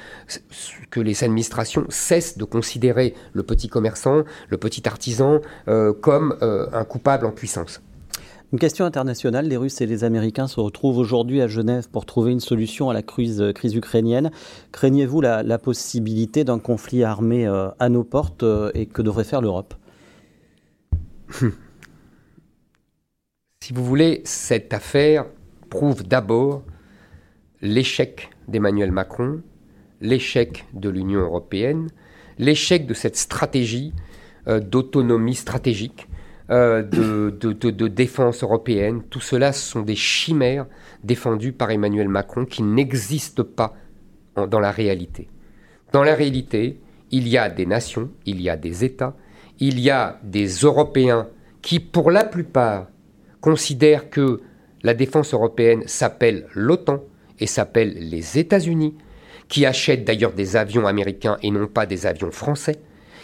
les 0.97 1.23
administrations 1.23 1.87
cessent 1.89 2.39
de 2.39 2.45
considérer 2.45 3.15
le 3.33 3.43
petit 3.43 3.69
commerçant, 3.69 4.25
le 4.49 4.57
petit 4.57 4.87
artisan 4.89 5.41
euh, 5.69 5.93
comme 5.93 6.37
un 6.41 6.85
coupable 6.85 7.25
en 7.27 7.31
puissance. 7.31 7.81
Une 8.51 8.59
question 8.59 8.87
internationale, 8.87 9.47
les 9.47 9.59
Russes 9.59 9.83
et 9.83 9.87
les 9.87 10.05
Américains 10.05 10.47
se 10.47 10.59
retrouvent 10.59 10.97
aujourd'hui 10.97 11.43
à 11.43 11.49
Genève 11.49 11.91
pour 11.91 12.07
trouver 12.07 12.33
une 12.33 12.41
solution 12.41 12.89
à 12.89 12.95
la 12.95 13.03
crise, 13.03 13.43
euh, 13.43 13.53
ukrainienne. 13.63 14.31
Craignez-vous 14.73 15.21
la, 15.21 15.59
possibilité 15.59 16.45
d'un 16.45 16.59
conflit 16.59 17.05
armé 17.05 17.47
euh, 17.47 17.69
à 17.79 17.91
nos 17.91 18.05
portes 18.05 18.45
euh, 18.45 18.71
et 18.73 18.87
que 18.87 19.03
devrait 19.03 19.25
faire 19.25 19.43
l'Europe? 19.43 19.75
Si 23.61 23.75
vous 23.75 23.85
voulez, 23.85 24.23
cette 24.25 24.73
affaire 24.73 25.27
prouve 25.69 26.03
d'abord 26.03 26.63
l'échec 27.61 28.31
d'Emmanuel 28.47 28.93
Macron, 28.93 29.43
l'échec 30.01 30.65
de 30.73 30.89
l'Union 30.89 31.21
européenne, 31.21 31.89
l'échec 32.39 32.87
de 32.87 32.95
cette 32.95 33.17
stratégie 33.17 33.93
d'autonomie 34.47 35.35
stratégique 35.35 36.09
euh, 36.51 36.83
de, 36.83 37.89
défense 37.89 38.43
européenne. 38.43 39.03
Tout 39.11 39.21
cela 39.21 39.53
sont 39.53 39.83
des 39.83 39.97
chimères 39.97 40.67
défendues 41.05 41.53
par 41.53 41.71
Emmanuel 41.71 42.09
Macron 42.09 42.47
qui 42.47 42.63
n'existent 42.63 43.45
pas 43.45 43.75
dans 44.35 44.61
la 44.61 44.71
réalité. 44.71 45.29
Dans 45.93 46.03
la 46.03 46.15
réalité, 46.15 46.81
il 47.11 47.29
y 47.29 47.37
a 47.37 47.51
des 47.51 47.67
nations, 47.67 48.11
il 48.25 48.41
y 48.41 48.49
a 48.49 48.57
des 48.57 48.85
États, 48.85 49.15
il 49.59 49.79
y 49.81 49.91
a 49.91 50.21
des 50.23 50.47
Européens 50.47 51.29
qui, 51.61 51.81
pour 51.81 52.11
la 52.11 52.25
plupart, 52.25 52.89
considèrent 53.41 54.09
que 54.09 54.41
la 54.83 54.95
défense 54.95 55.35
européenne 55.35 55.83
s'appelle 55.87 56.47
l'OTAN 56.55 57.03
et 57.41 57.47
s'appelle 57.47 57.93
les 57.95 58.39
États-Unis, 58.39 58.95
qui 59.49 59.67
achètent 59.67 60.05
d'ailleurs 60.05 60.33
des 60.33 60.57
avions 60.57 60.87
américains 60.87 61.39
et 61.43 61.51
non 61.51 61.67
pas 61.67 61.87
des 61.87 62.07
avions 62.07 62.31
français, 62.31 62.77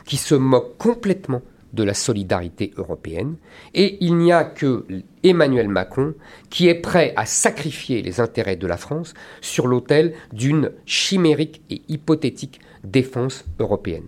qui 0.04 0.16
se 0.16 0.34
moquent 0.34 0.76
complètement 0.78 1.42
de 1.74 1.82
la 1.82 1.94
solidarité 1.94 2.72
européenne. 2.76 3.36
Et 3.74 3.98
il 4.04 4.16
n'y 4.16 4.32
a 4.32 4.44
que 4.44 4.86
Emmanuel 5.22 5.68
Macron 5.68 6.14
qui 6.50 6.68
est 6.68 6.74
prêt 6.74 7.12
à 7.16 7.26
sacrifier 7.26 8.02
les 8.02 8.20
intérêts 8.20 8.56
de 8.56 8.66
la 8.66 8.76
France 8.76 9.14
sur 9.40 9.66
l'autel 9.66 10.14
d'une 10.32 10.70
chimérique 10.86 11.62
et 11.70 11.82
hypothétique 11.88 12.60
défense 12.84 13.44
européenne. 13.58 14.06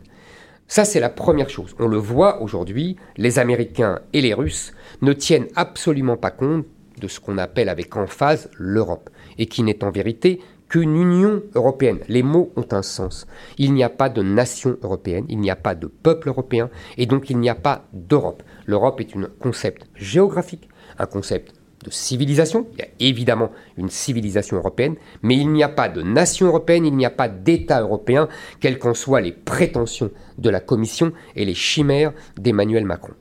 Ça, 0.68 0.84
c'est 0.84 1.00
la 1.00 1.10
première 1.10 1.48
chose. 1.48 1.76
On 1.78 1.86
le 1.86 1.96
voit 1.96 2.42
aujourd'hui, 2.42 2.96
les 3.16 3.38
Américains 3.38 4.00
et 4.12 4.20
les 4.20 4.34
Russes 4.34 4.72
ne 5.00 5.12
tiennent 5.12 5.46
absolument 5.54 6.16
pas 6.16 6.32
compte 6.32 6.66
de 7.00 7.08
ce 7.08 7.20
qu'on 7.20 7.38
appelle 7.38 7.68
avec 7.68 7.96
emphase 7.96 8.50
l'Europe, 8.58 9.10
et 9.38 9.46
qui 9.46 9.62
n'est 9.62 9.84
en 9.84 9.90
vérité 9.90 10.40
qu'une 10.68 10.96
Union 10.96 11.42
européenne. 11.54 12.00
Les 12.08 12.22
mots 12.22 12.52
ont 12.56 12.66
un 12.72 12.82
sens. 12.82 13.26
Il 13.58 13.72
n'y 13.72 13.84
a 13.84 13.88
pas 13.88 14.08
de 14.08 14.22
nation 14.22 14.76
européenne, 14.82 15.26
il 15.28 15.38
n'y 15.38 15.50
a 15.50 15.56
pas 15.56 15.74
de 15.74 15.86
peuple 15.86 16.28
européen, 16.28 16.70
et 16.96 17.06
donc 17.06 17.30
il 17.30 17.38
n'y 17.38 17.50
a 17.50 17.54
pas 17.54 17.84
d'Europe. 17.92 18.42
L'Europe 18.66 19.00
est 19.00 19.16
un 19.16 19.28
concept 19.38 19.86
géographique, 19.94 20.68
un 20.98 21.06
concept 21.06 21.52
de 21.84 21.90
civilisation. 21.90 22.66
Il 22.72 22.78
y 22.80 22.82
a 22.82 22.88
évidemment 22.98 23.50
une 23.76 23.90
civilisation 23.90 24.56
européenne, 24.56 24.96
mais 25.22 25.36
il 25.36 25.50
n'y 25.52 25.62
a 25.62 25.68
pas 25.68 25.88
de 25.88 26.02
nation 26.02 26.46
européenne, 26.46 26.84
il 26.84 26.96
n'y 26.96 27.06
a 27.06 27.10
pas 27.10 27.28
d'État 27.28 27.80
européen, 27.80 28.28
quelles 28.60 28.78
qu'en 28.78 28.94
soient 28.94 29.20
les 29.20 29.32
prétentions 29.32 30.10
de 30.38 30.50
la 30.50 30.60
Commission 30.60 31.12
et 31.36 31.44
les 31.44 31.54
chimères 31.54 32.12
d'Emmanuel 32.36 32.84
Macron. 32.84 33.14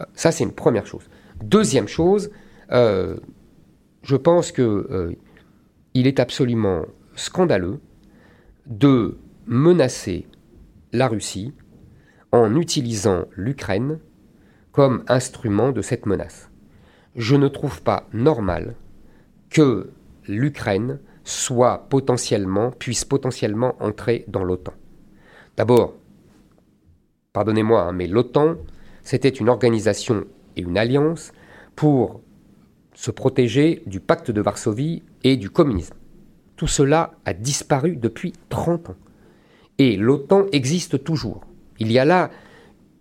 Euh, 0.00 0.04
ça, 0.14 0.32
c'est 0.32 0.44
une 0.44 0.52
première 0.52 0.86
chose. 0.86 1.08
Deuxième 1.42 1.88
chose, 1.88 2.30
euh, 2.72 3.16
je 4.02 4.16
pense 4.16 4.52
que 4.52 4.62
euh, 4.62 5.16
il 5.94 6.06
est 6.06 6.20
absolument 6.20 6.84
scandaleux 7.16 7.80
de 8.66 9.18
menacer 9.46 10.26
la 10.92 11.08
Russie 11.08 11.52
en 12.32 12.54
utilisant 12.56 13.24
l'Ukraine 13.36 13.98
comme 14.72 15.04
instrument 15.08 15.72
de 15.72 15.82
cette 15.82 16.06
menace. 16.06 16.50
Je 17.16 17.34
ne 17.34 17.48
trouve 17.48 17.82
pas 17.82 18.08
normal 18.12 18.76
que 19.50 19.90
l'Ukraine 20.28 21.00
soit 21.24 21.88
potentiellement, 21.88 22.70
puisse 22.70 23.04
potentiellement 23.04 23.74
entrer 23.80 24.24
dans 24.28 24.44
l'OTAN. 24.44 24.74
D'abord, 25.56 25.94
pardonnez-moi, 27.32 27.82
hein, 27.82 27.92
mais 27.92 28.06
l'OTAN, 28.06 28.56
c'était 29.02 29.28
une 29.28 29.48
organisation 29.48 30.24
et 30.56 30.62
une 30.62 30.78
alliance 30.78 31.32
pour 31.74 32.22
se 33.00 33.10
protéger 33.10 33.82
du 33.86 33.98
pacte 33.98 34.30
de 34.30 34.42
Varsovie 34.42 35.02
et 35.24 35.38
du 35.38 35.48
communisme. 35.48 35.94
Tout 36.56 36.66
cela 36.66 37.12
a 37.24 37.32
disparu 37.32 37.96
depuis 37.96 38.34
30 38.50 38.90
ans. 38.90 38.96
Et 39.78 39.96
l'OTAN 39.96 40.44
existe 40.52 41.02
toujours. 41.02 41.40
Il 41.78 41.90
y 41.90 41.98
a 41.98 42.04
là 42.04 42.28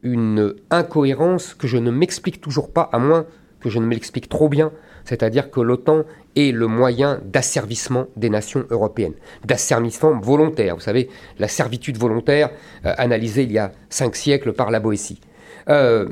une 0.02 0.56
incohérence 0.70 1.54
que 1.54 1.68
je 1.68 1.76
ne 1.76 1.92
m'explique 1.92 2.40
toujours 2.40 2.72
pas, 2.72 2.90
à 2.94 2.98
moins 2.98 3.26
que 3.60 3.70
je 3.70 3.78
ne 3.78 3.86
m'explique 3.86 4.30
trop 4.30 4.48
bien, 4.48 4.72
c'est-à-dire 5.04 5.52
que 5.52 5.60
l'OTAN 5.60 6.06
est 6.38 6.54
le 6.54 6.68
moyen 6.68 7.20
d'asservissement 7.26 8.08
des 8.16 8.30
nations 8.30 8.66
européennes, 8.70 9.16
d'asservissement 9.44 10.18
volontaire. 10.18 10.76
Vous 10.76 10.82
savez, 10.82 11.10
la 11.40 11.50
servitude 11.50 11.98
volontaire, 11.98 12.52
euh, 12.86 12.94
analysée 12.98 13.44
il 13.44 13.52
y 13.52 13.58
a 13.58 13.74
cinq 13.90 14.16
siècles 14.16 14.54
par 14.54 14.72
la 14.72 14.80
Boétie. 14.80 15.20
Euh, 15.68 16.08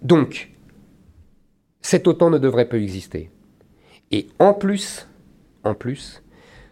donc, 0.00 0.51
cette 1.82 2.06
OTAN 2.06 2.30
ne 2.30 2.38
devrait 2.38 2.68
pas 2.68 2.78
exister. 2.78 3.30
Et 4.10 4.28
en 4.38 4.54
plus, 4.54 5.08
en 5.64 5.74
plus, 5.74 6.22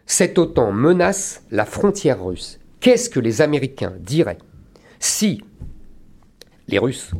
cette 0.06 0.38
OTAN 0.38 0.72
menace 0.72 1.44
la 1.50 1.64
frontière 1.64 2.24
russe. 2.24 2.58
Qu'est-ce 2.80 3.10
que 3.10 3.20
les 3.20 3.42
Américains 3.42 3.94
diraient 4.00 4.38
si 4.98 5.42
les 6.68 6.78
Russes 6.78 7.12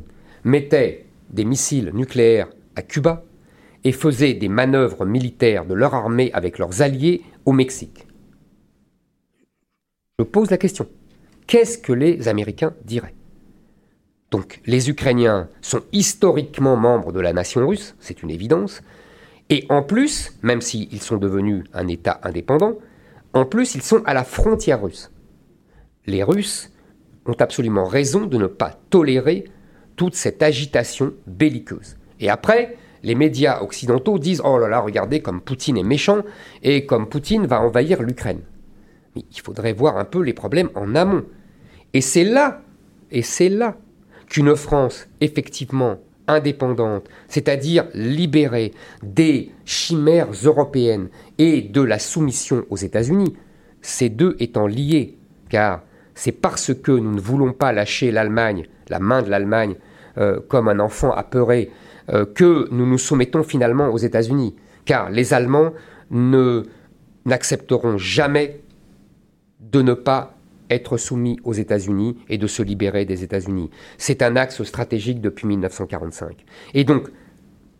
mettaient 0.44 1.06
des 1.30 1.44
missiles 1.44 1.90
nucléaires 1.94 2.48
à 2.76 2.82
Cuba 2.82 3.24
et 3.84 3.92
faisaient 3.92 4.34
des 4.34 4.48
manœuvres 4.48 5.04
militaires 5.04 5.66
de 5.66 5.74
leur 5.74 5.94
armée 5.94 6.30
avec 6.32 6.58
leurs 6.58 6.82
alliés 6.82 7.22
au 7.44 7.52
Mexique? 7.52 8.06
Je 10.18 10.24
pose 10.24 10.50
la 10.50 10.58
question. 10.58 10.86
Qu'est-ce 11.46 11.78
que 11.78 11.92
les 11.92 12.28
Américains 12.28 12.74
diraient? 12.84 13.14
Donc 14.30 14.60
les 14.66 14.88
Ukrainiens 14.88 15.48
sont 15.60 15.82
historiquement 15.92 16.76
membres 16.76 17.12
de 17.12 17.20
la 17.20 17.32
nation 17.32 17.66
russe, 17.66 17.96
c'est 17.98 18.22
une 18.22 18.30
évidence, 18.30 18.82
et 19.48 19.66
en 19.68 19.82
plus, 19.82 20.38
même 20.42 20.60
s'ils 20.60 21.02
sont 21.02 21.16
devenus 21.16 21.64
un 21.74 21.88
État 21.88 22.20
indépendant, 22.22 22.74
en 23.34 23.44
plus 23.44 23.74
ils 23.74 23.82
sont 23.82 24.02
à 24.04 24.14
la 24.14 24.24
frontière 24.24 24.82
russe. 24.82 25.10
Les 26.06 26.22
Russes 26.22 26.72
ont 27.26 27.36
absolument 27.38 27.84
raison 27.84 28.26
de 28.26 28.38
ne 28.38 28.46
pas 28.46 28.78
tolérer 28.90 29.44
toute 29.96 30.14
cette 30.14 30.42
agitation 30.42 31.12
belliqueuse. 31.26 31.96
Et 32.20 32.30
après, 32.30 32.76
les 33.02 33.14
médias 33.14 33.60
occidentaux 33.60 34.18
disent 34.18 34.42
Oh 34.44 34.58
là 34.58 34.68
là, 34.68 34.80
regardez 34.80 35.20
comme 35.20 35.40
Poutine 35.40 35.76
est 35.76 35.82
méchant 35.82 36.22
et 36.62 36.86
comme 36.86 37.08
Poutine 37.08 37.46
va 37.46 37.60
envahir 37.60 38.02
l'Ukraine. 38.02 38.40
Mais 39.14 39.24
il 39.30 39.40
faudrait 39.40 39.72
voir 39.72 39.96
un 39.98 40.04
peu 40.04 40.22
les 40.22 40.32
problèmes 40.32 40.70
en 40.74 40.94
amont. 40.94 41.24
Et 41.92 42.00
c'est 42.00 42.24
là, 42.24 42.62
et 43.10 43.22
c'est 43.22 43.48
là 43.48 43.76
qu'une 44.30 44.56
France 44.56 45.08
effectivement 45.20 45.98
indépendante, 46.26 47.08
c'est-à-dire 47.28 47.86
libérée 47.92 48.72
des 49.02 49.50
chimères 49.66 50.30
européennes 50.44 51.08
et 51.36 51.60
de 51.60 51.82
la 51.82 51.98
soumission 51.98 52.64
aux 52.70 52.76
États-Unis, 52.76 53.34
ces 53.82 54.08
deux 54.08 54.36
étant 54.38 54.66
liés, 54.66 55.18
car 55.50 55.82
c'est 56.14 56.32
parce 56.32 56.72
que 56.72 56.92
nous 56.92 57.12
ne 57.12 57.20
voulons 57.20 57.52
pas 57.52 57.72
lâcher 57.72 58.10
l'Allemagne, 58.12 58.66
la 58.88 59.00
main 59.00 59.22
de 59.22 59.28
l'Allemagne, 59.30 59.74
euh, 60.18 60.40
comme 60.48 60.68
un 60.68 60.78
enfant 60.78 61.12
apeuré, 61.12 61.70
euh, 62.10 62.24
que 62.24 62.68
nous 62.70 62.86
nous 62.86 62.98
soumettons 62.98 63.42
finalement 63.42 63.88
aux 63.88 63.98
États-Unis, 63.98 64.54
car 64.84 65.10
les 65.10 65.34
Allemands 65.34 65.72
n'accepteront 66.10 67.98
jamais 67.98 68.60
de 69.60 69.82
ne 69.82 69.94
pas 69.94 70.39
être 70.70 70.96
soumis 70.96 71.38
aux 71.44 71.52
États-Unis 71.52 72.16
et 72.28 72.38
de 72.38 72.46
se 72.46 72.62
libérer 72.62 73.04
des 73.04 73.22
États-Unis. 73.22 73.70
C'est 73.98 74.22
un 74.22 74.36
axe 74.36 74.62
stratégique 74.62 75.20
depuis 75.20 75.46
1945. 75.46 76.44
Et 76.74 76.84
donc, 76.84 77.08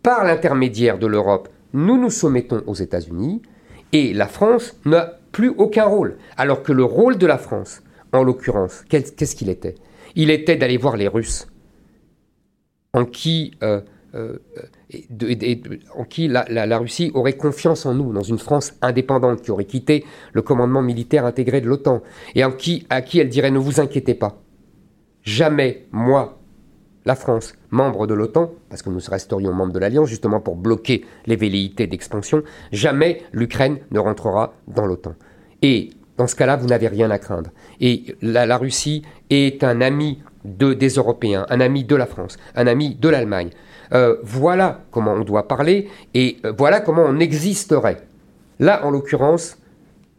par 0.03 0.23
l'intermédiaire 0.23 0.99
de 0.99 1.07
l'Europe, 1.07 1.49
nous 1.73 1.97
nous 1.97 2.09
soumettons 2.09 2.61
aux 2.67 2.75
États-Unis 2.75 3.41
et 3.93 4.13
la 4.13 4.27
France 4.27 4.77
n'a 4.85 5.19
plus 5.31 5.49
aucun 5.49 5.85
rôle. 5.85 6.17
Alors 6.37 6.63
que 6.63 6.71
le 6.71 6.83
rôle 6.83 7.17
de 7.17 7.25
la 7.25 7.37
France, 7.37 7.81
en 8.11 8.23
l'occurrence, 8.23 8.83
qu'est-ce 8.89 9.35
qu'il 9.35 9.49
était? 9.49 9.75
Il 10.15 10.29
était 10.29 10.57
d'aller 10.57 10.77
voir 10.77 10.97
les 10.97 11.07
Russes, 11.07 11.47
en 12.93 13.05
qui, 13.05 13.53
euh, 13.63 13.81
euh, 14.15 14.37
en 15.95 16.03
qui 16.03 16.27
la, 16.27 16.77
Russie 16.77 17.11
aurait 17.13 17.33
confiance 17.33 17.85
en 17.85 17.93
nous, 17.93 18.13
dans 18.13 18.21
une 18.21 18.39
France 18.39 18.73
indépendante 18.81 19.41
qui 19.41 19.51
aurait 19.51 19.65
quitté 19.65 20.05
le 20.33 20.41
commandement 20.41 20.81
militaire 20.81 21.25
intégré 21.25 21.61
de 21.61 21.67
l'OTAN, 21.67 22.01
et 22.35 22.43
en 22.43 22.51
qui, 22.51 22.85
à 22.89 23.01
qui 23.01 23.19
elle 23.19 23.29
dirait 23.29 23.51
ne 23.51 23.59
vous 23.59 23.79
inquiétez 23.79 24.13
pas, 24.13 24.41
jamais 25.23 25.87
moi, 25.91 26.39
la 27.05 27.15
France, 27.15 27.55
membre 27.71 28.05
de 28.05 28.13
l'OTAN, 28.13 28.51
parce 28.69 28.81
que 28.81 28.89
nous 28.89 28.99
resterions 29.09 29.53
membres 29.53 29.73
de 29.73 29.79
l'Alliance, 29.79 30.09
justement 30.09 30.39
pour 30.39 30.55
bloquer 30.55 31.03
les 31.25 31.35
velléités 31.35 31.87
d'expansion, 31.87 32.43
jamais 32.71 33.21
l'Ukraine 33.31 33.79
ne 33.91 33.99
rentrera 33.99 34.53
dans 34.67 34.85
l'OTAN. 34.85 35.15
Et 35.61 35.89
dans 36.17 36.27
ce 36.27 36.35
cas-là, 36.35 36.57
vous 36.57 36.67
n'avez 36.67 36.87
rien 36.87 37.09
à 37.09 37.17
craindre. 37.17 37.49
Et 37.79 38.15
la, 38.21 38.57
Russie 38.57 39.03
est 39.29 39.63
un 39.63 39.81
ami 39.81 40.21
de, 40.45 40.73
des 40.73 40.89
Européens, 40.89 41.45
un 41.49 41.61
ami 41.61 41.83
de 41.83 41.95
la 41.95 42.05
France, 42.05 42.37
un 42.55 42.67
ami 42.67 42.95
de 42.95 43.09
l'Allemagne. 43.09 43.49
Euh, 43.93 44.17
voilà 44.23 44.81
comment 44.91 45.13
on 45.13 45.23
doit 45.23 45.47
parler 45.47 45.89
et 46.13 46.37
euh, 46.45 46.53
voilà 46.57 46.79
comment 46.79 47.03
on 47.05 47.19
existerait. 47.19 47.97
Là, 48.59 48.85
en 48.85 48.91
l'occurrence, 48.91 49.57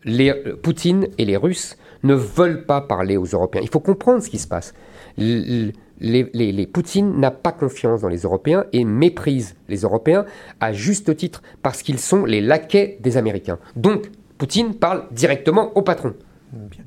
les, 0.05 0.31
euh, 0.31 0.57
Poutine 0.61 1.09
et 1.19 1.25
les 1.25 1.37
Russes 1.37 1.77
ne 2.03 2.15
veulent 2.15 2.67
pas 2.67 2.81
parler 2.81 3.17
aux 3.17 3.25
Européens. 3.25 3.63
Il 3.63 3.71
faut 3.71 3.81
comprendre 3.81 4.23
ce 4.23 4.29
qui 4.29 4.39
se 4.39 4.49
passe 4.49 4.75
les, 6.03 6.67
Poutine 6.67 7.19
n'a 7.19 7.31
pas 7.31 7.53
confiance 7.53 8.01
dans 8.01 8.09
les 8.09 8.23
Européens 8.23 8.65
et 8.73 8.85
méprise 8.85 9.55
les 9.69 9.79
Européens 9.79 10.27
à 10.61 10.73
juste 10.73 11.17
titre 11.17 11.43
parce 11.63 11.83
qu'ils 11.83 11.99
sont 11.99 12.25
les 12.25 12.41
laquais 12.41 12.99
des 13.01 13.17
Américains. 13.17 13.59
Donc, 13.77 14.11
Poutine 14.39 14.75
parle 14.75 15.05
directement 15.13 15.77
au 15.77 15.83
patron. 15.83 16.15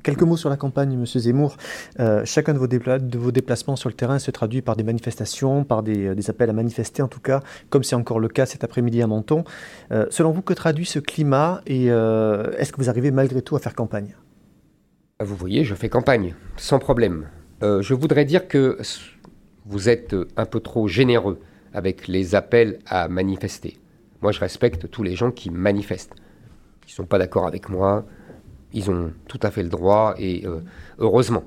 Quelques 0.04 0.22
mots 0.24 0.38
sur 0.38 0.50
la 0.50 0.58
campagne, 0.58 0.94
M. 0.94 1.06
Zemmour. 1.06 1.58
Euh, 2.00 2.24
chacun 2.26 2.54
de 2.54 3.18
vos, 3.18 3.32
déplacements 3.32 3.76
sur 3.76 3.90
le 3.90 3.96
terrain 3.96 4.20
se 4.20 4.32
traduit 4.32 4.62
par 4.62 4.76
des 4.76 4.84
manifestations, 4.84 5.64
par 5.64 5.84
des, 5.84 6.30
appels 6.30 6.50
à 6.50 6.54
manifester 6.54 7.02
en 7.02 7.08
tout 7.08 7.20
cas, 7.20 7.42
comme 7.70 7.84
c'est 7.84 7.96
encore 7.96 8.20
le 8.20 8.28
cas 8.28 8.46
cet 8.46 8.64
après-midi 8.64 9.02
à 9.02 9.08
Menton. 9.08 9.44
Euh, 9.92 10.06
selon 10.10 10.32
vous, 10.32 10.42
que 10.42 10.54
traduit 10.54 10.86
ce 10.86 11.00
climat 11.00 11.62
et 11.66 11.92
euh, 11.92 12.52
est-ce 12.58 12.72
que 12.72 12.78
vous 12.78 12.90
arrivez 12.90 13.12
malgré 13.12 13.42
tout 13.42 13.56
à 13.56 13.60
faire 13.60 13.76
campagne? 13.76 14.16
Vous 15.24 15.36
voyez, 15.36 15.64
je 15.64 15.76
fais 15.76 15.90
campagne, 15.90 16.36
sans 16.58 16.80
problème. 16.80 17.28
Euh, 17.64 17.82
je 17.82 17.94
voudrais 17.94 18.26
dire 18.26 18.48
que 18.48 18.78
vous 19.66 19.90
êtes 19.90 20.16
un 20.36 20.46
peu 20.46 20.60
trop 20.60 20.88
généreux 20.88 21.40
avec 21.74 22.08
les 22.08 22.36
appels 22.36 22.80
à 22.86 23.08
manifester. 23.08 23.78
Moi, 24.22 24.32
je 24.32 24.40
respecte 24.40 24.90
tous 24.90 25.04
les 25.04 25.16
gens 25.16 25.32
qui 25.32 25.50
manifestent. 25.50 26.16
Ils 26.84 26.92
ne 26.92 26.96
sont 26.96 27.06
pas 27.06 27.18
d'accord 27.18 27.48
avec 27.48 27.70
moi, 27.70 28.06
ils 28.76 28.92
ont 28.92 29.12
tout 29.28 29.40
à 29.42 29.50
fait 29.50 29.64
le 29.64 29.70
droit, 29.70 30.14
et 30.20 30.46
euh, 30.46 30.60
heureusement. 31.00 31.44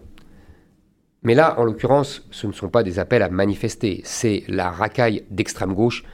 Mais 1.23 1.35
là, 1.35 1.59
en 1.61 1.65
l'occurrence, 1.65 2.27
ce 2.31 2.47
ne 2.47 2.53
sont 2.53 2.69
pas 2.69 2.83
des 2.83 2.99
appels 2.99 3.23
à 3.23 3.29
manifester, 3.29 4.01
c'est 4.05 4.43
la 4.49 4.71
racaille 4.71 5.25
d'extrême 5.31 5.75
gauche, 5.75 6.05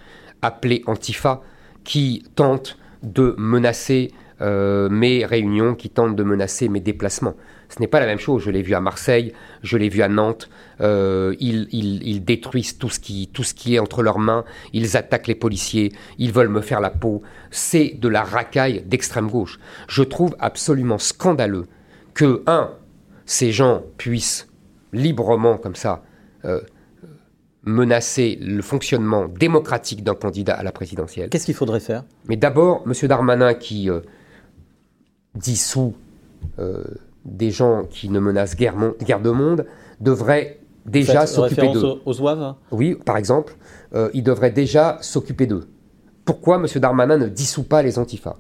appelée 0.42 0.83
Antifa, 0.87 1.40
qui 1.85 2.25
tente 2.35 2.78
de 3.02 3.35
menacer 3.38 4.11
euh, 4.40 4.88
mes 4.88 5.25
réunions, 5.25 5.75
qui 5.75 5.88
tente 5.88 6.16
de 6.16 6.23
menacer 6.25 6.68
mes 6.68 6.80
déplacements. 6.80 7.35
Ce 7.75 7.81
n'est 7.81 7.88
pas 7.88 7.99
la 7.99 8.07
même 8.07 8.21
chose. 8.21 8.43
Je 8.45 8.50
l'ai 8.52 8.62
vu 8.62 8.75
à 8.75 8.81
Marseille, 8.81 9.33
je 9.64 9.76
l'ai 9.76 9.88
vu 9.88 10.02
à 10.02 10.09
Nantes. 10.09 10.49
Euh, 10.81 11.35
ils, 11.40 12.25
détruisent 12.25 12.78
tout 12.78 12.88
ce, 12.88 13.00
qui, 13.00 13.28
tout 13.33 13.43
ce 13.43 13.52
qui 13.52 13.75
est 13.75 13.78
entre 13.81 14.02
leurs 14.02 14.21
mains. 14.21 14.45
Ils 14.72 14.96
attaquent 14.96 15.27
les 15.27 15.35
policiers. 15.35 15.92
Ils 16.18 16.31
veulent 16.31 16.51
me 16.51 16.61
faire 16.61 16.81
la 16.81 16.90
peau. 16.90 17.22
C'est 17.51 17.96
de 17.98 18.07
la 18.07 18.22
racaille 18.22 18.85
d'extrême 18.87 19.29
gauche. 19.29 19.59
Je 19.88 20.05
trouve 20.05 20.37
absolument 20.38 20.98
scandaleux 20.98 21.66
que, 22.14 22.44
un, 22.46 22.70
ces 23.27 23.51
gens 23.51 23.83
puissent 23.98 24.46
librement, 24.92 25.59
comme 25.59 25.75
ça, 25.75 26.05
euh, 26.44 26.61
menacer 27.64 28.38
le 28.40 28.62
fonctionnement 28.62 29.27
démocratique 29.27 30.05
d'un 30.05 30.14
candidat 30.14 30.55
à 30.55 30.62
la 30.62 30.70
présidentielle. 30.70 31.29
Qu'est-ce 31.29 31.46
qu'il 31.46 31.55
faudrait 31.55 31.81
faire? 31.81 32.05
Mais 32.29 32.37
d'abord, 32.37 32.85
M. 32.87 32.92
Darmanin 33.09 33.55
qui 33.55 33.90
euh, 33.90 33.98
dissout 35.35 35.96
des 37.24 37.50
gens 37.50 37.84
qui 37.84 38.08
ne 38.08 38.20
menacent 38.20 38.56
guère, 38.56 38.74
guerre 39.02 39.20
de 39.20 39.30
monde 39.30 39.66
devraient 40.00 40.60
déjà 40.87 41.26
s'occuper 41.26 41.68
d'eux. 41.68 42.00
Aux, 42.04 42.20
aux 42.20 42.54
Oui, 42.70 42.96
par 43.04 43.16
exemple, 43.16 43.56
euh, 43.94 44.10
ils 44.14 44.22
devraient 44.22 44.50
déjà 44.50 44.98
s'occuper 45.00 45.46
d'eux. 45.46 45.66
Pourquoi 46.24 46.56
M. 46.56 46.66
Darmanin 46.76 47.18
ne 47.18 47.28
dissout 47.28 47.64
pas 47.64 47.82
les 47.82 47.98
antifas? 47.98 48.37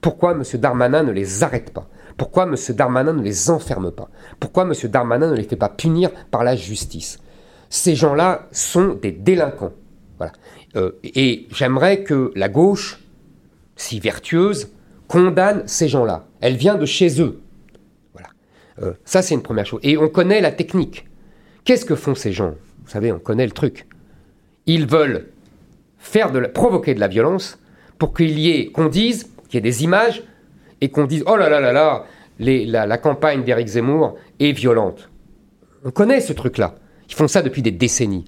Pourquoi 0.00 0.32
M. 0.32 0.42
Darmanin 0.54 1.02
ne 1.02 1.12
les 1.12 1.42
arrête 1.42 1.72
pas? 1.72 1.88
Pourquoi 2.16 2.44
M. 2.44 2.54
Darmanin 2.70 3.12
ne 3.12 3.22
les 3.22 3.50
enferme 3.50 3.90
pas? 3.90 4.08
Pourquoi 4.38 4.64
M. 4.64 4.72
Darmanin 4.90 5.30
ne 5.30 5.36
les 5.36 5.42
fait 5.44 5.56
pas 5.56 5.68
punir 5.68 6.10
par 6.30 6.44
la 6.44 6.56
justice? 6.56 7.18
Ces 7.70 7.94
gens-là 7.96 8.48
sont 8.52 8.98
des 9.00 9.10
délinquants. 9.12 9.72
Voilà. 10.18 10.32
Euh, 10.76 10.92
et 11.02 11.46
j'aimerais 11.50 12.02
que 12.02 12.32
la 12.36 12.48
gauche, 12.48 13.00
si 13.76 13.98
vertueuse, 13.98 14.68
condamne 15.08 15.62
ces 15.66 15.88
gens-là. 15.88 16.26
Elle 16.40 16.56
vient 16.56 16.76
de 16.76 16.86
chez 16.86 17.20
eux. 17.20 17.40
Euh, 18.82 18.92
ça, 19.04 19.22
c'est 19.22 19.34
une 19.34 19.42
première 19.42 19.66
chose. 19.66 19.80
Et 19.82 19.96
on 19.96 20.08
connaît 20.08 20.40
la 20.40 20.52
technique. 20.52 21.06
Qu'est-ce 21.64 21.84
que 21.84 21.94
font 21.94 22.14
ces 22.14 22.32
gens? 22.32 22.54
Vous 22.84 22.90
savez, 22.90 23.12
on 23.12 23.18
connaît 23.18 23.46
le 23.46 23.52
truc. 23.52 23.86
Ils 24.66 24.86
veulent 24.86 25.28
faire 25.98 26.30
de 26.32 26.40
provoquer 26.40 26.94
de 26.94 27.00
la 27.00 27.08
violence 27.08 27.58
pour 27.98 28.14
qu'il 28.14 28.38
y 28.38 28.50
ait, 28.50 28.66
qu'on 28.66 28.86
dise, 28.86 29.30
qu'il 29.48 29.54
y 29.54 29.58
ait 29.58 29.60
des 29.60 29.84
images 29.84 30.22
et 30.80 30.90
qu'on 30.90 31.06
dise 31.06 31.24
oh 31.26 31.36
là 31.36 31.48
là 31.48 31.60
là 31.60 31.72
là, 31.72 32.04
la, 32.38 32.86
la 32.86 32.98
campagne 32.98 33.44
d'Éric 33.44 33.68
Zemmour 33.68 34.16
est 34.40 34.52
violente. 34.52 35.08
On 35.84 35.90
connaît 35.90 36.20
ce 36.20 36.32
truc-là. 36.32 36.74
Ils 37.08 37.14
font 37.14 37.28
ça 37.28 37.42
depuis 37.42 37.62
des 37.62 37.70
décennies. 37.70 38.24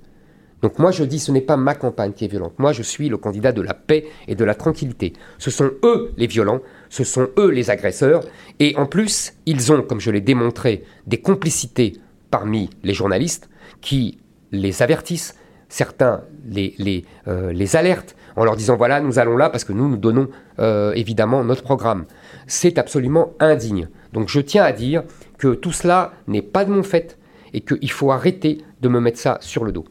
Donc 0.66 0.80
moi 0.80 0.90
je 0.90 1.04
dis 1.04 1.20
ce 1.20 1.30
n'est 1.30 1.42
pas 1.42 1.56
ma 1.56 1.76
campagne 1.76 2.12
qui 2.12 2.24
est 2.24 2.28
violente. 2.28 2.54
Moi 2.58 2.72
je 2.72 2.82
suis 2.82 3.08
le 3.08 3.18
candidat 3.18 3.52
de 3.52 3.62
la 3.62 3.72
paix 3.72 4.04
et 4.26 4.34
de 4.34 4.44
la 4.44 4.56
tranquillité. 4.56 5.12
Ce 5.38 5.48
sont 5.48 5.70
eux 5.84 6.12
les 6.16 6.26
violents, 6.26 6.58
ce 6.88 7.04
sont 7.04 7.28
eux 7.38 7.50
les 7.50 7.70
agresseurs. 7.70 8.24
Et 8.58 8.74
en 8.74 8.86
plus, 8.86 9.34
ils 9.46 9.70
ont, 9.70 9.82
comme 9.82 10.00
je 10.00 10.10
l'ai 10.10 10.20
démontré, 10.20 10.82
des 11.06 11.18
complicités 11.18 12.00
parmi 12.32 12.68
les 12.82 12.94
journalistes 12.94 13.48
qui 13.80 14.18
les 14.50 14.82
avertissent, 14.82 15.36
certains 15.68 16.22
les, 16.48 17.04
euh, 17.28 17.54
alertent 17.74 18.16
en 18.34 18.44
leur 18.44 18.56
disant 18.56 18.76
voilà, 18.76 19.00
nous 19.00 19.20
allons 19.20 19.36
là 19.36 19.50
parce 19.50 19.62
que 19.62 19.72
nous 19.72 19.88
nous 19.88 19.96
donnons 19.96 20.30
euh, 20.58 20.92
évidemment 20.94 21.44
notre 21.44 21.62
programme. 21.62 22.06
C'est 22.48 22.76
absolument 22.76 23.34
indigne. 23.38 23.88
Donc 24.12 24.28
je 24.28 24.40
tiens 24.40 24.64
à 24.64 24.72
dire 24.72 25.04
que 25.38 25.54
tout 25.54 25.70
cela 25.70 26.14
n'est 26.26 26.42
pas 26.42 26.64
de 26.64 26.72
mon 26.72 26.82
fait 26.82 27.18
et 27.54 27.60
qu'il 27.60 27.92
faut 27.92 28.10
arrêter 28.10 28.58
de 28.80 28.88
me 28.88 28.98
mettre 28.98 29.20
ça 29.20 29.38
sur 29.40 29.62
le 29.62 29.70
dos. 29.70 29.84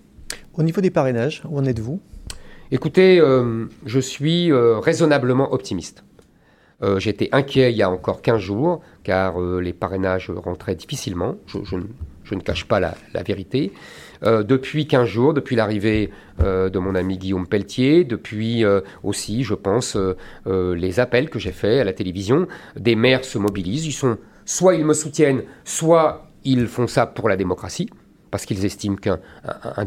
Au 0.57 0.63
niveau 0.63 0.81
des 0.81 0.91
parrainages, 0.91 1.43
où 1.49 1.57
en 1.57 1.65
êtes-vous? 1.65 1.99
Écoutez, 2.71 3.19
euh, 3.19 3.65
je 3.85 3.99
suis 3.99 4.51
raisonnablement 4.51 5.53
optimiste. 5.53 6.03
Euh, 6.83 6.99
j'étais 6.99 7.29
inquiet 7.31 7.71
il 7.71 7.77
y 7.77 7.83
a 7.83 7.89
encore 7.89 8.21
15 8.21 8.39
jours, 8.39 8.81
car 9.03 9.41
euh, 9.41 9.59
les 9.59 9.73
parrainages 9.73 10.29
rentraient 10.29 10.75
difficilement. 10.75 11.35
Je, 11.47 12.35
ne 12.35 12.41
cache 12.41 12.65
pas 12.65 12.79
la, 12.79 12.95
vérité. 13.25 13.71
Euh, 14.23 14.43
depuis 14.43 14.87
15 14.87 15.07
jours, 15.07 15.33
depuis 15.33 15.55
l'arrivée 15.55 16.11
de 16.39 16.79
mon 16.79 16.95
ami 16.95 17.17
Guillaume 17.17 17.47
Pelletier, 17.47 18.03
depuis 18.03 18.65
aussi, 19.03 19.43
je 19.43 19.53
pense, 19.53 19.97
les 20.45 20.99
appels 20.99 21.29
que 21.29 21.39
j'ai 21.39 21.51
faits 21.51 21.81
à 21.81 21.83
la 21.83 21.93
télévision, 21.93 22.47
des 22.77 22.95
maires 22.95 23.23
se 23.23 23.37
mobilisent. 23.37 23.85
Ils 23.85 23.93
sont, 23.93 24.17
soit 24.43 24.75
ils 24.75 24.85
me 24.85 24.93
soutiennent, 24.93 25.43
soit 25.63 26.29
ils 26.43 26.67
font 26.67 26.87
ça 26.87 27.05
pour 27.05 27.29
la 27.29 27.37
démocratie 27.37 27.89
parce 28.35 28.45
qu'ils 28.45 28.65
estiment 28.65 28.97
qu'un 28.97 29.17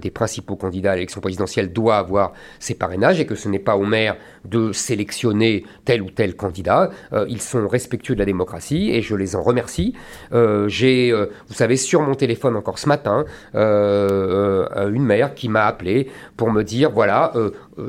des 0.00 0.11
principaux 0.11 0.56
candidats 0.56 0.92
à 0.92 0.94
l'élection 0.94 1.20
présidentielle 1.20 1.70
doit 1.70 1.98
avoir 1.98 2.32
ses 2.61 2.72
parrainages 2.72 3.20
et 3.20 3.26
que 3.26 3.34
ce 3.34 3.46
n'est 3.46 3.58
pas 3.58 3.76
au 3.76 3.84
maire 3.84 4.16
de 4.46 4.72
sélectionner 4.72 5.66
tel 5.84 6.00
ou 6.00 6.08
tel 6.08 6.34
candidat. 6.34 6.88
Euh, 7.12 7.26
ils 7.28 7.42
sont 7.42 7.68
respectueux 7.68 8.14
de 8.14 8.20
la 8.20 8.24
démocratie 8.24 8.90
et 8.90 9.02
je 9.02 9.14
les 9.14 9.37
en 9.37 9.42
remercie. 9.42 9.92
Euh, 10.32 10.66
j'ai, 10.66 11.12
euh, 11.12 11.26
vous 11.48 11.52
savez, 11.52 11.76
sur 11.76 12.00
mon 12.00 12.14
téléphone 12.14 12.56
encore 12.56 12.78
ce 12.78 12.88
matin, 12.88 13.26
une 13.52 15.04
maire 15.04 15.34
qui 15.34 15.50
m'a 15.50 15.66
appelé 15.66 16.08
pour 16.38 16.50
me 16.50 16.62
dire, 16.64 16.90
voilà, 16.90 17.34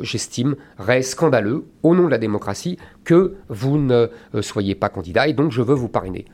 j'estimerais 0.02 1.04
scandaleux, 1.04 1.63
au 1.84 1.95
nom 1.95 2.04
de 2.04 2.12
la 2.12 2.17
démocratie, 2.17 2.78
que 3.06 3.36
vous 3.48 3.78
ne 3.78 4.08
soyez 4.41 4.76
pas 4.76 4.89
candidat 4.89 5.30
et 5.30 5.34
donc 5.34 5.54
je 5.54 5.62
veux 5.62 5.74
vous 5.74 5.88
parrainer 5.88 6.26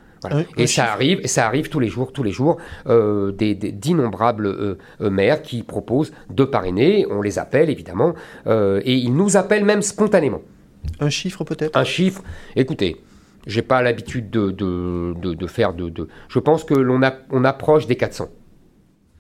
et 0.58 0.68
ça 0.68 0.92
arrive, 0.92 1.20
et 1.24 1.28
ça 1.28 1.46
arrive 1.46 1.70
tous 1.70 1.80
les 1.80 1.88
jours, 1.88 2.12
tous 2.12 2.24
les 2.24 2.32
jours, 2.32 2.58
euh, 2.88 3.32
d'innombrables 3.32 4.48
euh, 4.48 4.78
euh, 5.02 5.10
maires 5.10 5.42
qui 5.42 5.64
proposent 5.64 6.12
de 6.30 6.44
parrainer. 6.44 7.06
On 7.10 7.22
les 7.22 7.40
appelle 7.40 7.70
évidemment, 7.70 8.14
et 8.48 8.94
ils 8.94 9.14
nous 9.14 9.38
appellent 9.38 9.66
même 9.66 9.82
spontanément. 9.82 10.42
Un 11.00 11.10
chiffre 11.10 11.44
peut-être? 11.44 11.78
Un 11.78 11.84
chiffre. 11.84 12.22
Écoutez, 12.56 13.02
J'ai 13.48 13.62
pas 13.62 13.82
l'habitude 13.82 14.30
de, 14.30 14.52
de, 14.52 15.48
faire 15.48 15.74
de, 15.74 16.08
Je 16.30 16.40
pense 16.40 16.64
que 16.64 16.74
l'on 16.74 17.02
on 17.32 17.44
approche 17.44 17.88
des 17.88 17.96
400. 17.96 18.30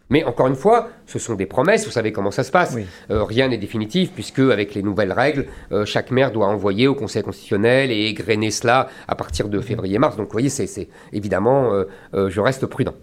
Mais 0.10 0.24
encore 0.24 0.48
une 0.48 0.56
fois, 0.56 0.90
ce 1.08 1.18
sont 1.18 1.34
des 1.34 1.46
promesses, 1.46 1.86
vous 1.86 1.92
savez 1.92 2.12
comment 2.12 2.32
ça 2.32 2.44
se 2.44 2.52
passe. 2.52 2.78
Euh, 3.10 3.24
rien 3.24 3.48
n'est 3.48 3.58
définitif, 3.58 4.12
puisque 4.14 4.40
avec 4.40 4.76
les 4.76 4.84
nouvelles 4.84 5.12
règles, 5.12 5.48
euh, 5.72 5.86
chaque 5.86 6.12
maire 6.12 6.32
doit 6.32 6.48
envoyer 6.48 6.88
au 6.88 6.94
Conseil 6.96 7.24
constitutionnel 7.24 7.92
et 7.92 8.06
égrener 8.06 8.52
cela 8.52 8.90
à 9.08 9.16
partir 9.16 9.50
de 9.50 9.60
février-mars. 9.60 10.16
Donc 10.16 10.28
vous 10.28 10.32
voyez, 10.32 10.50
c'est 10.50 10.90
évidemment, 11.12 11.72
euh, 12.14 12.30
je 12.30 12.40
reste 12.40 12.66
prudent. 12.68 12.94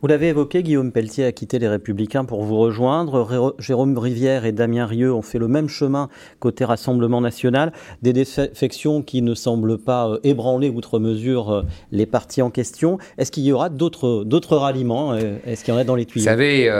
Vous 0.00 0.06
l'avez 0.06 0.28
évoqué, 0.28 0.62
Guillaume 0.62 0.92
Pelletier 0.92 1.24
a 1.24 1.32
quitté 1.32 1.58
les 1.58 1.66
Républicains 1.66 2.24
pour 2.24 2.44
vous 2.44 2.56
rejoindre. 2.56 3.56
Jérôme 3.58 3.98
Rivière 3.98 4.44
et 4.44 4.52
Damien 4.52 4.86
Rieu 4.86 5.12
ont 5.12 5.22
fait 5.22 5.40
le 5.40 5.48
même 5.48 5.68
chemin 5.68 6.08
côté 6.38 6.64
Rassemblement 6.64 7.20
national. 7.20 7.72
Des 8.02 8.12
défections 8.12 9.02
qui 9.02 9.22
ne 9.22 9.34
semblent 9.34 9.76
pas 9.76 10.08
euh, 10.08 10.20
ébranler 10.22 10.70
outre 10.70 11.00
mesure 11.00 11.50
euh, 11.50 11.62
les 11.90 12.06
partis 12.06 12.42
en 12.42 12.50
question. 12.50 12.98
Est-ce 13.16 13.32
qu'il 13.32 13.42
y 13.42 13.50
aura 13.50 13.70
d'autres 13.70 14.56
ralliements 14.56 15.14
euh, 15.14 15.38
Est-ce 15.44 15.64
qu'il 15.64 15.74
y 15.74 15.76
en 15.76 15.80
a 15.80 15.84
dans 15.84 15.96
les 15.96 16.06
tuyaux? 16.06 16.22
Vous 16.22 16.30
savez, 16.30 16.70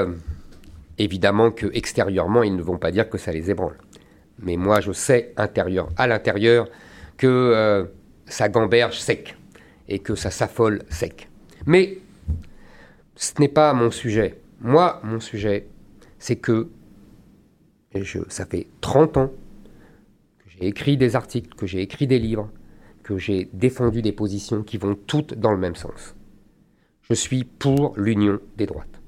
évidemment 0.98 1.50
que 1.50 1.66
extérieurement, 1.74 2.44
ils 2.44 2.54
ne 2.54 2.62
vont 2.62 2.78
pas 2.78 2.92
dire 2.92 3.10
que 3.10 3.18
ça 3.18 3.32
les 3.32 3.50
ébranle. 3.50 3.78
Mais 4.38 4.56
moi, 4.56 4.80
je 4.80 4.92
sais 4.92 5.32
intérieur, 5.36 5.88
à 5.96 6.06
l'intérieur 6.06 6.68
que 7.16 7.88
ça 8.26 8.48
gamberge 8.48 9.00
sec 9.00 9.36
et 9.88 9.98
que 9.98 10.14
ça 10.14 10.30
s'affole 10.30 10.82
sec. 10.88 11.28
Mais 11.66 11.98
ce 13.18 13.32
n'est 13.40 13.48
pas 13.48 13.74
mon 13.74 13.90
sujet. 13.90 14.40
Moi, 14.60 15.00
mon 15.02 15.18
sujet, 15.18 15.66
c'est 16.20 16.36
que 16.36 16.68
ça 18.28 18.46
fait 18.46 18.68
30 18.80 19.16
ans 19.16 19.32
que 20.38 20.44
j'ai 20.46 20.66
écrit 20.66 20.96
des 20.96 21.16
articles, 21.16 21.52
que 21.56 21.66
j'ai 21.66 21.82
écrit 21.82 22.06
des 22.06 22.20
livres, 22.20 22.48
que 23.02 23.18
j'ai 23.18 23.50
défendu 23.52 24.02
des 24.02 24.12
positions 24.12 24.62
qui 24.62 24.78
vont 24.78 24.94
toutes 24.94 25.34
dans 25.34 25.50
le 25.50 25.58
même 25.58 25.74
sens. 25.74 26.14
Je 27.02 27.14
suis 27.14 27.42
pour 27.42 27.92
l'union 27.96 28.38
des 28.56 28.66
droites. 28.66 29.00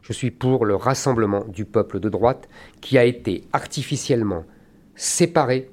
Je 0.00 0.12
suis 0.12 0.30
pour 0.30 0.64
le 0.64 0.76
rassemblement 0.76 1.44
du 1.46 1.64
peuple 1.64 1.98
de 1.98 2.08
droite 2.08 2.48
qui 2.80 2.98
a 2.98 3.04
été 3.04 3.42
artificiellement 3.52 4.44
séparé 4.94 5.70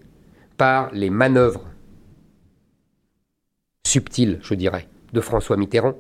par 0.58 0.92
les 0.94 1.12
manœuvres 1.12 1.70
subtiles, 3.86 4.40
je 4.42 4.56
dirais, 4.56 4.88
de 5.12 5.22
François 5.22 5.58
Mitterrand 5.58 5.94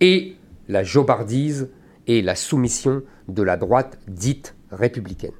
et 0.00 0.36
la 0.70 0.82
jobardise 0.84 1.68
et 2.06 2.22
la 2.22 2.34
soumission 2.34 3.02
de 3.28 3.42
la 3.42 3.56
droite 3.56 3.98
dite 4.08 4.54
républicaine. 4.70 5.34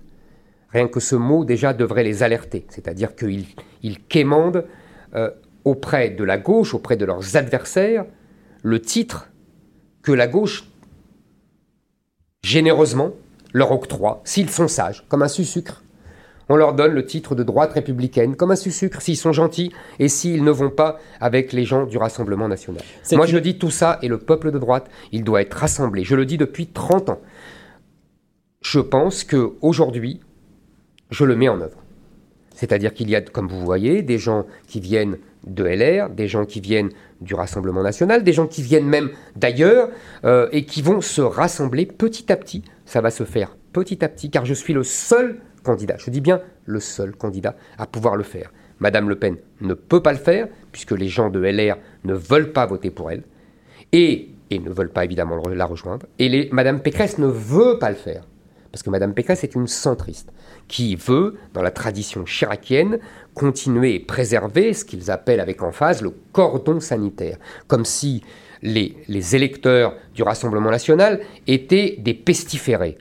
Rien 0.71 0.88
que 0.88 1.01
ce 1.01 1.16
mot 1.16 1.45
déjà 1.45 1.73
devrait 1.73 2.05
les 2.05 2.23
alerter, 2.23 2.66
c'est-à-dire 2.69 3.14
qu'ils 3.16 3.47
ils 3.83 4.03
quémandent 4.05 4.66
euh, 5.14 5.31
auprès 5.64 6.11
de 6.11 6.25
la 6.25 6.38
gauche, 6.38 6.75
auprès 6.75 6.97
de 6.97 7.05
leurs 7.05 7.37
adversaires, 7.37 8.05
le 8.62 8.81
titre 8.81 9.31
que 10.03 10.12
la 10.12 10.27
gauche 10.27 10.64
généreusement 12.43 13.12
leur 13.53 13.73
octroie, 13.73 14.21
s'ils 14.25 14.51
sont 14.51 14.69
sages, 14.69 15.05
comme 15.09 15.23
un 15.23 15.29
sucre 15.29 15.83
on 16.51 16.57
leur 16.57 16.75
donne 16.75 16.93
le 16.93 17.07
titre 17.07 17.37
de 17.37 17.45
droite 17.45 17.73
républicaine, 17.73 18.35
comme 18.35 18.51
un 18.51 18.57
sucre 18.57 19.01
s'ils 19.01 19.17
sont 19.17 19.33
gentils 19.33 19.73
et 20.01 20.09
s'ils 20.09 20.43
ne 20.43 20.51
vont 20.51 20.69
pas 20.69 20.99
avec 21.21 21.53
les 21.53 21.65
gens 21.65 21.87
du 21.87 21.97
Rassemblement 21.97 22.49
national. 22.49 22.83
Moi, 23.13 23.27
je 23.27 23.39
dis 23.39 23.57
tout 23.57 23.71
ça, 23.71 24.01
et 24.03 24.09
le 24.09 24.19
peuple 24.19 24.51
de 24.51 24.59
droite, 24.59 24.91
il 25.13 25.23
doit 25.23 25.43
être 25.43 25.55
rassemblé. 25.55 26.03
Je 26.03 26.17
le 26.17 26.27
dis 26.27 26.39
depuis 26.39 26.67
30 26.67 27.11
ans. 27.11 27.21
Je 28.63 28.81
pense 28.81 29.23
qu'aujourd'hui, 29.23 30.21
je 31.11 31.25
le 31.25 31.37
mets 31.37 31.49
en 31.49 31.61
œuvre. 31.61 31.79
C'est-à-dire 32.53 32.95
qu'il 32.95 33.09
y 33.09 33.15
a, 33.15 33.21
comme 33.21 33.47
vous 33.47 33.61
voyez, 33.61 34.03
des 34.03 34.19
gens 34.19 34.45
qui 34.67 34.81
viennent 34.81 35.19
de 35.47 35.65
LR, 35.65 36.11
des 36.11 36.27
gens 36.27 36.45
qui 36.45 36.61
viennent 36.61 36.91
du 37.21 37.35
Rassemblement 37.35 37.83
national, 37.83 38.25
des 38.25 38.33
gens 38.33 38.49
qui 38.49 38.63
viennent 38.63 38.89
même 38.89 39.11
d'ailleurs 39.37 39.89
euh, 40.25 40.49
et 40.51 40.65
qui 40.65 40.83
vont 40.83 41.01
se 41.01 41.23
rassembler 41.23 41.87
petit 41.87 42.31
à 42.33 42.37
petit. 42.37 42.65
Ça 42.87 43.01
va 43.01 43.11
se 43.11 43.23
faire 43.23 43.57
petit 43.73 44.05
à 44.05 44.09
petit, 44.09 44.31
car 44.31 44.45
je 44.45 44.55
suis 44.55 44.75
le 44.75 44.83
seul 44.83 45.41
je 45.66 46.11
dis 46.11 46.20
bien 46.20 46.40
le 46.66 46.81
seul 46.81 47.12
candidat 47.12 47.57
à 47.79 47.87
pouvoir 47.87 48.16
le 48.16 48.23
faire. 48.23 48.51
Madame 48.79 49.09
Le 49.09 49.16
Pen 49.16 49.37
ne 49.61 49.75
peut 49.75 50.03
pas 50.03 50.12
le 50.12 50.18
faire, 50.18 50.49
puisque 50.73 50.92
les 50.92 51.09
gens 51.09 51.31
de 51.31 51.40
LR 51.40 51.77
ne 52.05 52.14
veulent 52.14 52.53
pas 52.53 52.66
voter 52.66 52.90
pour 52.90 53.11
elle, 53.11 53.23
et, 53.92 54.31
et 54.51 54.59
ne 54.59 54.70
veulent 54.70 54.92
pas 54.92 55.05
évidemment 55.05 55.40
la 55.49 55.66
rejoindre, 55.66 56.07
et 56.18 56.49
Madame 56.51 56.81
Pécresse 56.81 57.18
ne 57.18 57.27
veut 57.27 57.79
pas 57.79 57.90
le 57.90 57.96
faire, 57.96 58.27
parce 58.73 58.83
que 58.83 58.90
Madame 58.90 59.12
Pécresse 59.12 59.44
est 59.44 59.55
une 59.55 59.66
centriste, 59.66 60.33
qui 60.66 60.96
veut, 60.96 61.37
dans 61.53 61.62
la 61.62 61.70
tradition 61.70 62.25
chiracienne, 62.25 63.01
continuer 63.35 63.96
et 63.96 64.01
préserver 64.01 64.73
ce 64.73 64.85
qu'ils 64.85 65.11
appellent 65.11 65.40
avec 65.40 65.62
emphase 65.62 66.01
le 66.01 66.14
cordon 66.33 66.81
sanitaire, 66.81 67.37
comme 67.66 67.85
si 67.85 68.23
les 68.62 69.37
électeurs 69.37 69.94
du 70.14 70.23
Rassemblement 70.23 70.70
national 70.70 71.20
étaient 71.46 71.96
des 71.99 72.14
pestiférés 72.14 72.96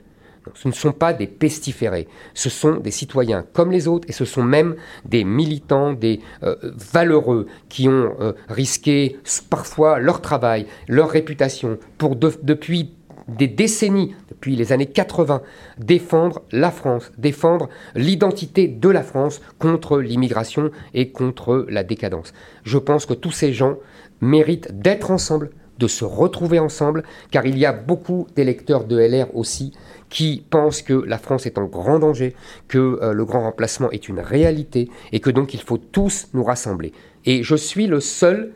ce 0.54 0.68
ne 0.68 0.72
sont 0.72 0.92
pas 0.92 1.12
des 1.12 1.26
pestiférés, 1.26 2.08
ce 2.34 2.48
sont 2.48 2.76
des 2.76 2.90
citoyens 2.90 3.44
comme 3.52 3.70
les 3.70 3.88
autres 3.88 4.08
et 4.08 4.12
ce 4.12 4.24
sont 4.24 4.42
même 4.42 4.76
des 5.04 5.24
militants, 5.24 5.92
des 5.92 6.20
euh, 6.42 6.56
valeureux 6.62 7.46
qui 7.68 7.88
ont 7.88 8.14
euh, 8.20 8.32
risqué 8.48 9.18
parfois 9.48 9.98
leur 9.98 10.20
travail, 10.20 10.66
leur 10.88 11.10
réputation 11.10 11.78
pour 11.98 12.16
depuis 12.16 12.94
des 13.28 13.48
décennies, 13.48 14.14
depuis 14.28 14.56
les 14.56 14.72
années 14.72 14.86
80, 14.86 15.42
défendre 15.78 16.42
la 16.52 16.70
France, 16.70 17.12
défendre 17.18 17.68
l'identité 17.94 18.68
de 18.68 18.88
la 18.88 19.02
France 19.02 19.40
contre 19.58 19.98
l'immigration 20.00 20.70
et 20.94 21.10
contre 21.10 21.66
la 21.68 21.84
décadence. 21.84 22.32
Je 22.64 22.78
pense 22.78 23.06
que 23.06 23.14
tous 23.14 23.30
ces 23.30 23.52
gens 23.52 23.76
méritent 24.20 24.80
d'être 24.80 25.10
ensemble, 25.10 25.50
de 25.78 25.86
se 25.86 26.04
retrouver 26.04 26.58
ensemble, 26.58 27.04
car 27.30 27.46
il 27.46 27.58
y 27.58 27.64
a 27.64 27.72
beaucoup 27.72 28.26
d'électeurs 28.36 28.84
de 28.84 28.98
LR 28.98 29.34
aussi 29.34 29.72
qui 30.10 30.44
pensent 30.50 30.82
que 30.82 30.92
la 30.92 31.16
France 31.16 31.46
est 31.46 31.56
en 31.56 31.64
grand 31.64 32.00
danger, 32.00 32.34
que 32.68 32.98
euh, 33.00 33.12
le 33.12 33.24
grand 33.24 33.42
remplacement 33.42 33.90
est 33.92 34.08
une 34.08 34.18
réalité 34.18 34.90
et 35.12 35.20
que 35.20 35.30
donc 35.30 35.54
il 35.54 35.60
faut 35.60 35.78
tous 35.78 36.28
nous 36.34 36.44
rassembler. 36.44 36.92
Et 37.24 37.42
je 37.42 37.54
suis 37.54 37.86
le 37.86 38.00
seul, 38.00 38.52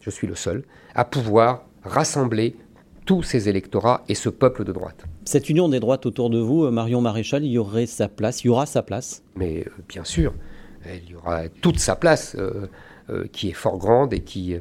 je 0.00 0.10
suis 0.10 0.26
le 0.26 0.34
seul 0.34 0.64
à 0.94 1.04
pouvoir 1.04 1.64
rassembler 1.84 2.56
tous 3.06 3.22
ces 3.22 3.48
électorats 3.48 4.04
et 4.08 4.14
ce 4.14 4.28
peuple 4.28 4.64
de 4.64 4.72
droite. 4.72 5.04
Cette 5.24 5.48
union 5.48 5.68
des 5.68 5.80
droites 5.80 6.06
autour 6.06 6.28
de 6.28 6.38
vous, 6.38 6.64
euh, 6.64 6.70
Marion 6.70 7.00
Maréchal, 7.00 7.44
il 7.44 7.52
y 7.52 7.58
aurait 7.58 7.86
sa 7.86 8.08
place, 8.08 8.42
il 8.42 8.48
y 8.48 8.50
aura 8.50 8.66
sa 8.66 8.82
place? 8.82 9.22
Mais 9.36 9.60
euh, 9.60 9.70
bien 9.88 10.04
sûr, 10.04 10.34
il 10.86 11.10
y 11.10 11.14
aura 11.14 11.48
toute 11.48 11.78
sa 11.78 11.94
place 11.94 12.36
qui 13.32 13.50
est 13.50 13.54
fort 13.54 13.76
grande 13.76 14.14
et 14.14 14.20
qui, 14.20 14.56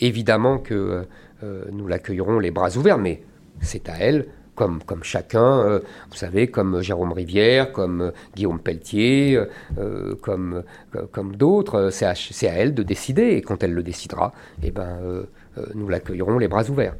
évidemment 0.00 0.58
que 0.58 1.06
nous 1.72 1.86
l'accueillerons 1.86 2.38
les 2.40 2.50
bras 2.50 2.76
ouverts, 2.76 2.98
mais 2.98 3.22
c'est 3.62 3.88
à 3.88 3.96
elle 3.96 4.26
comme, 4.86 5.02
chacun, 5.02 5.60
euh, 5.60 5.80
vous 6.10 6.16
savez, 6.16 6.48
comme 6.48 6.82
Jérôme 6.82 7.12
Rivière, 7.12 7.72
comme 7.72 8.02
euh, 8.02 8.10
Guillaume 8.36 8.60
Pelletier, 8.60 9.40
euh, 9.78 10.14
comme, 10.20 10.62
comme 11.12 11.36
d'autres. 11.36 11.88
C'est 11.90 12.04
à, 12.04 12.10
à, 12.12 12.54
elle 12.54 12.74
de 12.74 12.82
décider, 12.82 13.30
et 13.30 13.42
quand 13.42 13.62
elle 13.62 13.72
le 13.72 13.82
décidera, 13.82 14.32
eh 14.62 14.70
ben, 14.70 15.24
nous 15.74 15.88
l'accueillerons 15.88 16.38
les 16.38 16.48
bras 16.48 16.68
ouverts. 16.68 16.94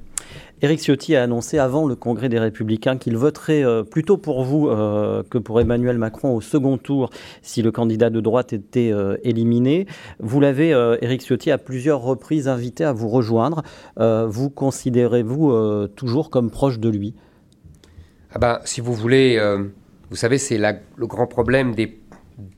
Éric 0.62 0.80
Ciotti 0.80 1.16
a 1.16 1.22
annoncé 1.22 1.58
avant 1.58 1.86
le 1.86 1.96
Congrès 1.96 2.28
des 2.28 2.38
Républicains 2.38 2.98
qu'il 2.98 3.16
voterait 3.16 3.64
plutôt 3.90 4.18
pour 4.18 4.44
vous 4.44 4.66
que 4.68 5.38
pour 5.38 5.60
Emmanuel 5.60 5.96
Macron 5.98 6.34
au 6.34 6.40
second 6.40 6.76
tour 6.76 7.10
si 7.42 7.62
le 7.62 7.72
candidat 7.72 8.10
de 8.10 8.20
droite 8.20 8.52
était 8.52 8.92
éliminé. 9.24 9.86
Vous 10.18 10.38
l'avez, 10.40 10.70
Éric 11.00 11.22
Ciotti, 11.22 11.50
à 11.50 11.58
plusieurs 11.58 12.02
reprises 12.02 12.48
invité 12.48 12.84
à 12.84 12.92
vous 12.92 13.08
rejoindre. 13.08 13.62
vous 13.96 14.50
considérez-vous 14.50 15.88
toujours 15.96 16.30
comme 16.30 16.50
proche 16.50 16.78
de 16.78 16.90
lui? 16.90 17.14
Ah 18.32 18.38
ben, 18.38 18.60
si 18.64 18.80
vous 18.80 18.94
voulez, 18.94 19.36
euh, 19.38 19.64
vous 20.08 20.16
savez, 20.16 20.38
c'est 20.38 20.58
le 20.58 21.06
grand 21.06 21.26
problème 21.26 21.74
des, 21.74 21.98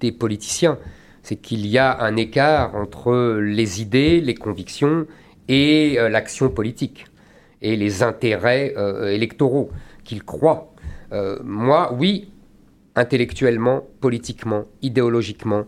des 0.00 0.12
politiciens, 0.12 0.78
c'est 1.22 1.36
qu'il 1.36 1.66
y 1.66 1.78
a 1.78 1.98
un 2.02 2.16
écart 2.16 2.74
entre 2.76 3.38
les 3.40 3.80
idées, 3.80 4.20
les 4.20 4.34
convictions 4.34 5.06
et 5.48 5.96
euh, 5.98 6.10
l'action 6.10 6.50
politique, 6.50 7.06
et 7.62 7.76
les 7.76 8.02
intérêts 8.02 8.74
euh, 8.76 9.08
électoraux 9.08 9.70
qu'ils 10.04 10.24
croient. 10.24 10.74
moi, 11.44 11.94
oui, 11.98 12.32
intellectuellement, 12.94 13.86
politiquement, 14.00 14.64
idéologiquement, 14.82 15.64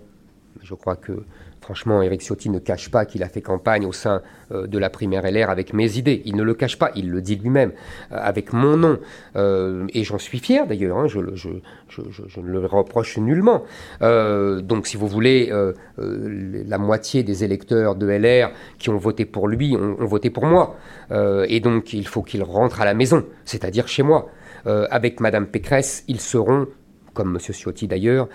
je 0.63 0.75
crois 0.75 0.97
que 0.97 1.25
Franchement, 1.65 2.03
Éric 2.03 2.21
Ciotti 2.21 2.51
ne 2.51 2.59
cache 2.59 2.91
pas 2.91 3.07
qu'il 3.07 3.23
a 3.23 3.29
fait 3.31 3.41
campagne 3.41 3.87
au 3.87 3.93
sein 3.93 4.21
euh, 4.53 4.67
de 4.67 4.77
la 4.77 4.91
primaire 4.91 5.23
LR 5.23 5.49
avec 5.49 5.73
mes 5.73 5.97
idées. 5.97 6.21
Il 6.27 6.37
ne 6.37 6.43
le 6.43 6.53
cache 6.53 6.79
pas, 6.79 6.91
il 6.95 7.09
le 7.09 7.23
dit 7.23 7.37
lui-même, 7.37 7.73
euh, 8.13 8.19
avec 8.21 8.53
mon 8.53 8.77
nom. 8.77 8.99
Euh, 9.35 9.87
et 9.95 10.05
j'en 10.05 10.19
suis 10.19 10.41
fier 10.41 10.67
d'ailleurs, 10.67 10.99
hein, 10.99 11.07
je, 11.07 11.21
ne 11.21 12.53
le 12.53 12.67
reproche 12.67 13.17
nullement. 13.17 13.65
donc 14.03 14.87
si 14.87 14.99
vous 14.99 15.09
voulez, 15.09 15.51
la 15.97 16.79
moitié 16.79 17.23
des 17.23 17.45
électeurs 17.45 17.95
de 17.95 18.09
LR 18.09 18.51
qui 18.79 18.91
ont 18.91 18.99
voté 18.99 19.25
pour 19.25 19.49
lui 19.49 19.75
ont, 19.75 20.05
voté 20.05 20.29
pour 20.29 20.45
moi. 20.45 20.77
et 21.11 21.61
donc 21.61 21.95
il 21.95 22.07
faut 22.07 22.23
qu'il 22.23 22.43
rentre 22.43 22.83
à 22.83 22.85
la 22.85 22.93
maison, 22.93 23.25
c'est-à-dire 23.47 23.89
chez 23.89 24.03
moi. 24.03 24.29
avec 24.67 25.21
Madame 25.21 25.47
Pécresse, 25.47 26.05
ils 26.09 26.21
seront, 26.21 26.67
comme 27.15 27.31
M. 27.37 27.55
Ciotti 27.55 27.87
d'ailleurs, 27.87 28.29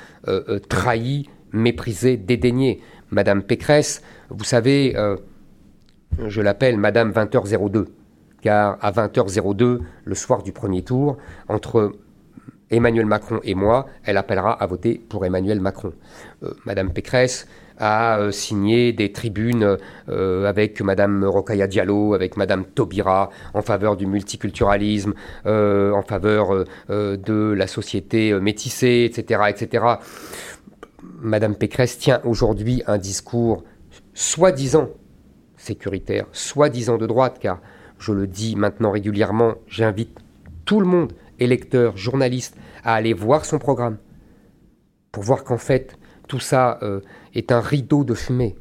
trahis, 0.70 1.30
méprisés, 1.52 2.18
dédaignés 2.18 2.82
Madame 3.12 3.44
Pécresse, 3.44 4.02
vous 4.30 4.44
savez, 4.44 4.94
euh, 4.96 5.18
je 6.28 6.42
l'appelle 6.42 6.78
Madame 6.78 7.12
20h02, 7.12 7.86
car 8.42 8.78
à 8.82 8.92
20h02, 8.92 9.80
le 10.06 10.16
soir 10.16 10.44
du 10.44 10.52
premier 10.52 10.84
tour, 10.84 11.18
entre 11.48 11.94
Emmanuel 12.70 13.08
Macron 13.08 13.40
et 13.44 13.56
moi, 13.56 13.88
elle 14.04 14.18
appellera 14.18 14.52
à 14.52 14.68
voter 14.68 15.02
pour 15.10 15.26
Emmanuel 15.26 15.60
Macron. 15.60 15.94
Euh, 16.44 16.52
Madame 16.66 16.94
Pécresse 16.94 17.48
a 17.80 18.20
euh, 18.20 18.32
signé 18.32 18.92
des 18.92 19.12
tribunes 19.12 19.78
avec 20.08 20.82
Madame 20.82 21.24
Rokhaya 21.24 21.66
Diallo, 21.66 22.14
avec 22.14 22.36
Madame 22.38 22.66
Taubira, 22.66 23.30
en 23.54 23.62
faveur 23.62 23.96
du 23.96 24.06
multiculturalisme, 24.06 25.14
en 25.46 26.02
faveur 26.02 26.66
de 26.90 27.54
la 27.54 27.68
société 27.68 28.34
métissée, 28.34 29.10
etc., 29.10 29.44
etc. 29.50 29.84
Madame 31.02 31.56
Pécresse 31.56 31.98
tient 31.98 32.22
aujourd'hui 32.24 32.84
un 32.88 32.98
discours 32.98 33.64
soi-disant 34.14 34.90
sécuritaire, 35.58 36.26
soi-disant 36.32 36.98
de 36.98 37.08
droite, 37.08 37.38
car 37.40 37.62
je 37.98 38.12
le 38.12 38.28
dis 38.28 38.56
maintenant 38.56 38.92
régulièrement, 38.92 39.56
j'invite 39.68 40.18
tout 40.66 40.80
le 40.80 40.86
monde, 40.86 41.14
électeurs, 41.40 41.98
journalistes, 41.98 42.56
à 42.84 42.96
aller 42.96 43.14
voir 43.14 43.46
son 43.46 43.60
programme, 43.60 43.98
pour 45.12 45.24
voir 45.24 45.44
qu'en 45.44 45.58
fait, 45.58 45.98
tout 46.28 46.40
ça 46.40 46.80
euh, 46.84 47.02
est 47.34 47.52
un 47.52 47.60
rideau 47.60 48.04
de 48.04 48.14
fumée. 48.14 48.56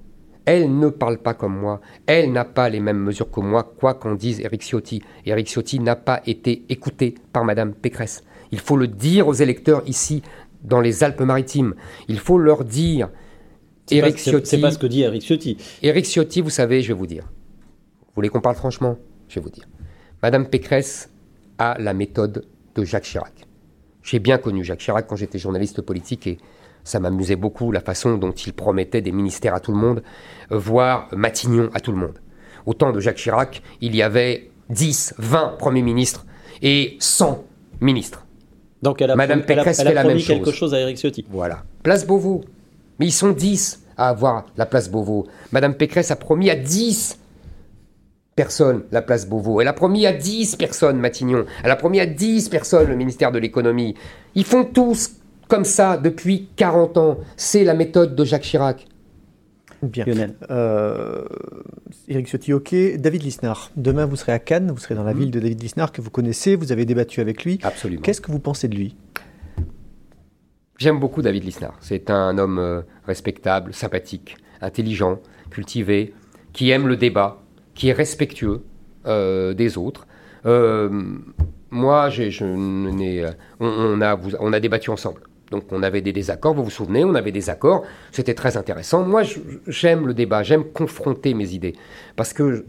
Elle 0.45 0.79
ne 0.79 0.89
parle 0.89 1.19
pas 1.19 1.35
comme 1.35 1.59
moi, 1.59 1.81
elle 2.07 2.33
n'a 2.33 2.47
pas 2.47 2.71
les 2.71 2.81
mêmes 2.81 2.99
mesures 2.99 3.31
que 3.31 3.41
moi, 3.41 3.63
quoi 3.63 3.95
qu'en 3.95 4.15
dise 4.15 4.41
Eric 4.41 4.63
Ciotti. 4.63 5.03
Eric 5.27 5.47
Ciotti 5.47 5.79
n'a 5.79 5.95
pas 5.95 6.23
été 6.27 6.65
écouté 6.71 7.15
par 7.33 7.45
Madame 7.45 7.75
Pécresse. 7.75 8.25
Il 8.51 8.59
faut 8.59 8.79
le 8.79 8.89
dire 8.89 9.29
aux 9.29 9.35
électeurs 9.35 9.83
ici, 9.87 10.23
dans 10.63 10.81
les 10.81 11.05
Alpes-Maritimes. 11.05 11.75
Il 12.09 12.19
faut 12.19 12.39
leur 12.39 12.65
dire. 12.65 13.11
Eric 13.91 14.19
Ciotti. 14.19 14.47
C'est 14.47 14.61
pas 14.61 14.71
ce 14.71 14.79
que 14.79 14.87
dit 14.87 15.03
Eric 15.03 15.23
Ciotti. 15.23 15.57
Eric 15.83 16.05
Ciotti, 16.05 16.41
vous 16.41 16.51
savez, 16.51 16.83
je 16.83 16.89
vais 16.89 16.99
vous 16.99 17.07
dire. 17.07 17.25
Vous 17.25 18.15
voulez 18.17 18.29
qu'on 18.29 18.41
parle 18.41 18.57
franchement? 18.57 18.99
Je 19.29 19.37
vais 19.37 19.41
vous 19.41 19.51
dire. 19.51 19.69
Madame 20.23 20.47
Pécresse 20.49 21.11
a 21.59 21.77
la 21.79 21.95
méthode 21.95 22.47
de 22.75 22.85
Jacques 22.85 23.05
Chirac. 23.05 23.47
J'ai 24.03 24.19
bien 24.19 24.39
connu 24.39 24.65
Jacques 24.65 24.81
Chirac 24.81 25.07
quand 25.07 25.17
j'étais 25.17 25.39
journaliste 25.39 25.83
politique 25.83 26.27
et 26.27 26.39
ça 26.85 27.01
m'amusait 27.01 27.37
beaucoup 27.37 27.73
la 27.73 27.81
façon 27.81 28.17
dont 28.17 28.33
il 28.33 28.53
promettait 28.53 29.03
des 29.03 29.13
ministères 29.13 29.55
à 29.55 29.61
tout 29.61 29.73
le 29.73 29.79
monde, 29.79 30.03
euh, 30.53 30.59
voire 30.59 31.09
Matignon 31.13 31.71
à 31.75 31.81
tout 31.81 31.93
le 31.93 31.99
monde. 31.99 32.19
Au 32.67 32.75
temps 32.75 32.93
de 32.93 33.01
Jacques 33.01 33.17
Chirac, 33.17 33.63
il 33.81 33.95
y 33.95 34.03
avait 34.03 34.51
10, 34.71 35.15
20 35.19 35.57
premiers 35.59 35.83
ministres 35.83 36.27
et 36.63 36.97
100 37.01 37.45
ministres. 37.81 38.27
Donc 38.83 39.03
elle 39.03 39.11
a, 39.11 39.17
Madame 39.17 39.43
Pécresse 39.43 39.83
fait 39.83 39.95
la 39.95 40.05
même 40.05 40.19
chose. 40.19 40.27
quelque 40.27 40.53
chose 40.53 40.75
à 40.75 40.81
Eric 40.81 40.97
Ciotti. 40.99 41.25
Voilà. 41.31 41.65
Place 41.83 42.07
Beauvau. 42.07 42.43
Mais 42.99 43.07
ils 43.07 43.13
sont 43.13 43.31
10 43.31 43.85
à 43.97 44.09
avoir 44.09 44.47
la 44.57 44.67
place 44.67 44.91
Beauvau. 44.91 45.27
Madame 45.53 45.75
Pécresse 45.75 46.11
a 46.11 46.17
promis 46.17 46.51
à 46.51 46.57
10 46.57 47.19
personnes 48.37 48.85
la 48.93 49.03
place 49.03 49.29
Beauvau. 49.29 49.61
Elle 49.61 49.69
a 49.69 49.73
promis 49.73 50.07
à 50.07 50.13
10 50.13 50.57
personnes 50.57 50.99
Matignon. 50.99 51.45
Elle 51.65 51.71
a 51.71 51.77
promis 51.77 52.01
à 52.01 52.07
10 52.07 52.49
personnes 52.49 52.89
le 52.89 52.95
ministère 52.95 53.33
de 53.33 53.39
l'économie. 53.39 53.95
Ils 54.35 54.45
font 54.45 54.65
tous 54.65 55.11
comme 55.49 55.65
ça 55.65 55.97
depuis 55.97 56.49
40 56.57 56.97
ans. 56.99 57.19
C'est 57.37 57.65
la 57.65 57.75
méthode 57.75 58.15
de 58.15 58.25
Jacques 58.25 58.43
Chirac. 58.43 58.87
Bien. 59.83 60.05
Euh, 60.51 61.25
Éric 62.09 62.27
Ciotti, 62.27 62.53
ok. 62.53 62.75
David 62.97 63.23
Lisnard, 63.23 63.71
demain 63.77 64.07
vous 64.07 64.17
serez 64.17 64.33
à 64.33 64.39
Cannes, 64.39 64.71
vous 64.71 64.79
serez 64.79 64.95
dans 64.95 65.05
la 65.05 65.15
mmh. 65.15 65.19
ville 65.19 65.31
de 65.31 65.41
David 65.41 65.63
Lisnard 65.63 65.93
que 65.93 66.01
vous 66.01 66.11
connaissez, 66.11 66.57
vous 66.57 66.73
avez 66.73 66.85
débattu 66.85 67.21
avec 67.21 67.45
lui. 67.45 67.59
Absolument. 67.63 68.03
Qu'est-ce 68.03 68.21
que 68.21 68.33
vous 68.33 68.41
pensez 68.41 68.69
de 68.69 68.75
lui? 68.75 68.97
J'aime 70.79 71.01
beaucoup 71.01 71.23
David 71.23 71.45
Lisnard. 71.45 71.77
C'est 71.81 72.11
un 72.11 72.39
homme 72.39 72.59
euh, 72.59 72.83
respectable, 73.07 73.75
sympathique, 73.75 74.37
intelligent, 74.61 75.19
cultivé, 75.51 76.15
qui 76.53 76.71
aime 76.71 76.87
le 76.87 76.97
débat, 76.97 77.43
qui 77.75 77.89
est 77.89 77.93
respectueux 77.93 78.63
euh, 79.07 79.55
des 79.55 79.77
autres. 79.77 80.07
Euh, 80.47 80.89
moi, 81.71 82.11
je 82.11 82.45
on, 83.61 84.01
a, 84.01 84.17
on 84.41 84.53
a 84.53 84.61
débattu 84.61 84.91
ensemble. 84.91 85.21
Donc 85.51 85.65
on 85.71 85.83
avait 85.83 86.01
des 86.01 86.13
désaccords, 86.13 86.55
vous 86.55 86.65
vous 86.65 86.71
souvenez, 86.71 87.05
on 87.05 87.15
avait 87.15 87.33
des 87.33 87.51
accords, 87.51 87.85
c'était 88.13 88.35
très 88.35 88.57
intéressant. 88.57 89.05
Moi, 89.05 89.23
j'aime 89.67 90.07
le 90.07 90.15
débat, 90.15 90.43
j'aime 90.43 90.65
confronter 90.65 91.35
mes 91.35 91.55
idées, 91.55 91.75
parce 92.17 92.33
que 92.33 92.67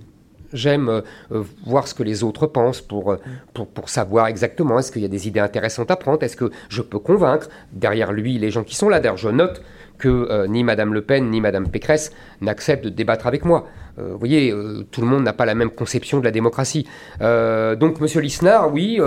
j'aime 0.53 0.89
euh, 0.89 1.43
voir 1.65 1.87
ce 1.87 1.93
que 1.93 2.03
les 2.03 2.23
autres 2.23 2.47
pensent 2.47 2.81
pour, 2.81 3.15
pour, 3.53 3.67
pour 3.67 3.89
savoir 3.89 4.27
exactement 4.27 4.79
est-ce 4.79 4.91
qu'il 4.91 5.01
y 5.01 5.05
a 5.05 5.09
des 5.09 5.27
idées 5.27 5.39
intéressantes 5.39 5.91
à 5.91 5.95
prendre, 5.95 6.23
est-ce 6.23 6.37
que 6.37 6.51
je 6.69 6.81
peux 6.81 6.99
convaincre 6.99 7.49
derrière 7.71 8.11
lui 8.11 8.37
les 8.39 8.49
gens 8.49 8.63
qui 8.63 8.75
sont 8.75 8.89
là. 8.89 8.99
D'ailleurs, 8.99 9.17
je 9.17 9.29
note 9.29 9.61
que 9.99 10.07
euh, 10.07 10.47
ni 10.47 10.63
Madame 10.63 10.93
Le 10.93 11.01
Pen 11.01 11.29
ni 11.29 11.41
Madame 11.41 11.67
Pécresse 11.67 12.11
n'acceptent 12.41 12.85
de 12.85 12.89
débattre 12.89 13.27
avec 13.27 13.45
moi. 13.45 13.67
Euh, 13.99 14.11
vous 14.13 14.17
voyez, 14.17 14.51
euh, 14.51 14.85
tout 14.91 15.01
le 15.01 15.07
monde 15.07 15.23
n'a 15.23 15.33
pas 15.33 15.45
la 15.45 15.55
même 15.55 15.71
conception 15.71 16.19
de 16.19 16.25
la 16.25 16.31
démocratie. 16.31 16.87
donc, 17.19 17.99
Monsieur 17.99 18.21
Lisnard, 18.21 18.73
oui, 18.73 18.99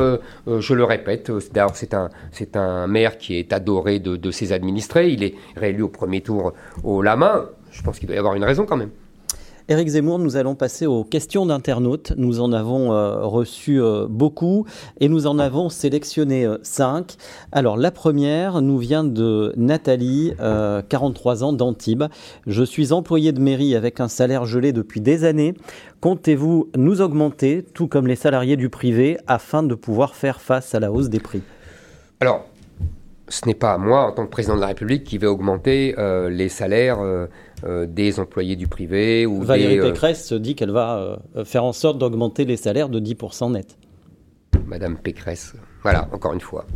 je 0.46 0.74
le 0.74 0.84
répète, 0.84 1.30
d'ailleurs 1.52 1.74
c'est 1.74 1.94
un, 2.56 2.86
maire 2.86 3.18
qui 3.18 3.38
est 3.38 3.52
adoré 3.52 3.98
de, 3.98 4.16
de, 4.16 4.30
ses 4.30 4.52
administrés. 4.52 5.10
Il 5.10 5.22
est 5.22 5.34
réélu 5.56 5.82
au 5.82 5.88
premier 5.88 6.20
tour 6.20 6.52
au 6.84 7.02
la 7.02 7.16
main. 7.16 7.48
Je 7.70 7.82
pense 7.82 7.98
qu'il 7.98 8.06
doit 8.06 8.16
y 8.16 8.18
avoir 8.18 8.34
une 8.34 8.44
raison 8.44 8.66
quand 8.66 8.76
même. 8.76 8.90
Éric 9.72 9.88
Zemmour, 9.88 10.18
nous 10.18 10.36
allons 10.36 10.54
passer 10.54 10.84
aux 10.84 11.02
questions 11.02 11.46
d'internautes. 11.46 12.12
Nous 12.18 12.40
en 12.40 12.52
avons 12.52 12.92
euh, 12.92 13.24
reçu 13.24 13.80
euh, 13.80 14.06
beaucoup 14.06 14.66
et 15.00 15.08
nous 15.08 15.26
en 15.26 15.38
avons 15.38 15.70
sélectionné 15.70 16.44
euh, 16.44 16.58
cinq. 16.62 17.16
Alors 17.52 17.78
la 17.78 17.90
première 17.90 18.60
nous 18.60 18.76
vient 18.76 19.02
de 19.02 19.54
Nathalie, 19.56 20.34
43 20.38 21.42
ans 21.42 21.54
d'Antibes. 21.54 22.04
Je 22.46 22.62
suis 22.62 22.92
employé 22.92 23.32
de 23.32 23.40
mairie 23.40 23.74
avec 23.74 23.98
un 24.00 24.08
salaire 24.08 24.44
gelé 24.44 24.74
depuis 24.74 25.00
des 25.00 25.24
années. 25.24 25.54
Comptez-vous 26.02 26.68
nous 26.76 27.00
augmenter, 27.00 27.64
tout 27.72 27.86
comme 27.86 28.06
les 28.06 28.16
salariés 28.16 28.58
du 28.58 28.68
privé, 28.68 29.16
afin 29.26 29.62
de 29.62 29.74
pouvoir 29.74 30.14
faire 30.14 30.42
face 30.42 30.74
à 30.74 30.80
la 30.80 30.92
hausse 30.92 31.08
des 31.08 31.20
prix? 31.20 31.40
Ce 33.32 33.46
n'est 33.46 33.54
pas 33.54 33.78
moi, 33.78 34.06
en 34.06 34.12
tant 34.12 34.24
que 34.24 34.30
président 34.30 34.56
de 34.56 34.60
la 34.60 34.68
République, 34.68 35.04
qui 35.04 35.18
vais 35.18 35.26
augmenter 35.26 35.94
les 36.30 36.48
salaires 36.48 36.98
euh, 37.64 37.86
des 37.86 38.18
employés 38.18 38.56
du 38.56 38.66
privé. 38.66 39.24
Ou 39.24 39.40
Valérie 39.42 39.74
des, 39.74 39.80
euh, 39.80 39.92
Pécresse 39.92 40.32
dit 40.32 40.56
qu'elle 40.56 40.72
va 40.72 41.20
euh, 41.36 41.44
faire 41.44 41.62
en 41.62 41.72
sorte 41.72 41.96
d'augmenter 41.96 42.44
les 42.44 42.56
salaires 42.56 42.88
de 42.88 42.98
10% 42.98 43.52
net. 43.52 43.78
Madame 44.66 44.96
Pécresse, 44.96 45.54
voilà, 45.82 46.08
encore 46.12 46.32
une 46.32 46.40
fois. 46.40 46.66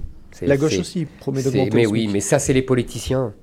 La 0.42 0.56
gauche 0.56 0.78
aussi 0.78 1.06
promet 1.06 1.42
d'augmenter. 1.42 1.70
Mais 1.74 1.86
oui, 1.86 2.08
mais 2.12 2.20
ça, 2.20 2.38
c'est 2.38 2.52
les 2.52 2.62
politiciens. 2.62 3.34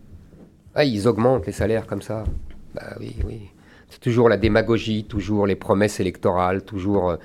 Ah, 0.73 0.85
ils 0.85 1.05
augmentent 1.05 1.45
les 1.45 1.51
salaires 1.51 1.85
comme 1.85 2.01
ça. 2.01 2.23
Bah 2.73 2.95
oui, 3.01 3.17
oui. 3.27 3.41
C'est 3.89 3.99
toujours 3.99 4.29
la 4.29 4.37
démagogie, 4.37 5.03
toujours 5.03 5.45
les 5.45 5.57
promesses 5.57 5.99
électorales, 5.99 6.63
toujours 6.63 7.17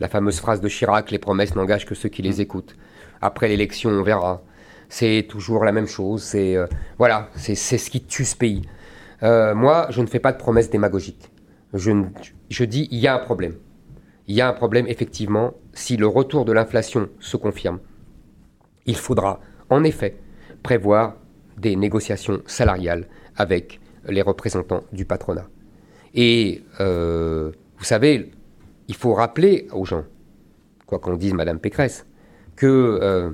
la 0.00 0.08
fameuse 0.08 0.40
phrase 0.40 0.62
de 0.62 0.68
Chirac 0.68 1.10
les 1.10 1.18
promesses 1.18 1.54
n'engagent 1.54 1.86
que 1.86 1.94
ceux 1.94 2.08
qui 2.08 2.22
les 2.22 2.40
écoutent. 2.40 2.76
Après 3.20 3.48
l'élection, 3.48 3.90
on 3.90 4.02
verra. 4.02 4.42
C'est 4.88 5.26
toujours 5.28 5.64
la 5.64 5.72
même 5.72 5.86
chose. 5.86 6.22
C'est 6.22 6.56
voilà, 6.98 7.28
c'est 7.34 7.54
ce 7.54 7.90
qui 7.90 8.02
tue 8.02 8.24
ce 8.24 8.36
pays. 8.36 8.62
Euh, 9.22 9.54
moi, 9.54 9.86
je 9.90 10.00
ne 10.02 10.06
fais 10.06 10.20
pas 10.20 10.32
de 10.32 10.38
promesses 10.38 10.70
démagogiques. 10.70 11.30
Je, 11.72 12.64
dis, 12.64 12.88
il 12.90 12.98
y 12.98 13.06
a 13.06 13.14
un 13.14 13.18
problème. 13.18 13.54
Il 14.26 14.34
y 14.34 14.40
a 14.40 14.48
un 14.48 14.52
problème, 14.52 14.86
effectivement, 14.88 15.54
si 15.72 15.96
le 15.96 16.06
retour 16.06 16.44
de 16.44 16.52
l'inflation 16.52 17.08
se 17.20 17.36
confirme. 17.36 17.80
Il 18.86 18.96
faudra, 18.96 19.40
en 19.70 19.84
effet, 19.84 20.16
prévoir 20.62 21.16
des 21.58 21.76
négociations 21.76 22.40
salariales 22.46 23.06
avec 23.36 23.80
les 24.08 24.22
représentants 24.22 24.84
du 24.92 25.04
patronat. 25.04 25.46
Et 26.14 26.62
euh, 26.80 27.52
vous 27.78 27.84
savez, 27.84 28.32
il 28.88 28.94
faut 28.94 29.14
rappeler 29.14 29.68
aux 29.72 29.84
gens, 29.84 30.04
quoi 30.86 30.98
qu'on 30.98 31.16
dise 31.16 31.34
Madame 31.34 31.58
Pécresse, 31.58 32.06
que 32.54 32.66
euh, 33.02 33.30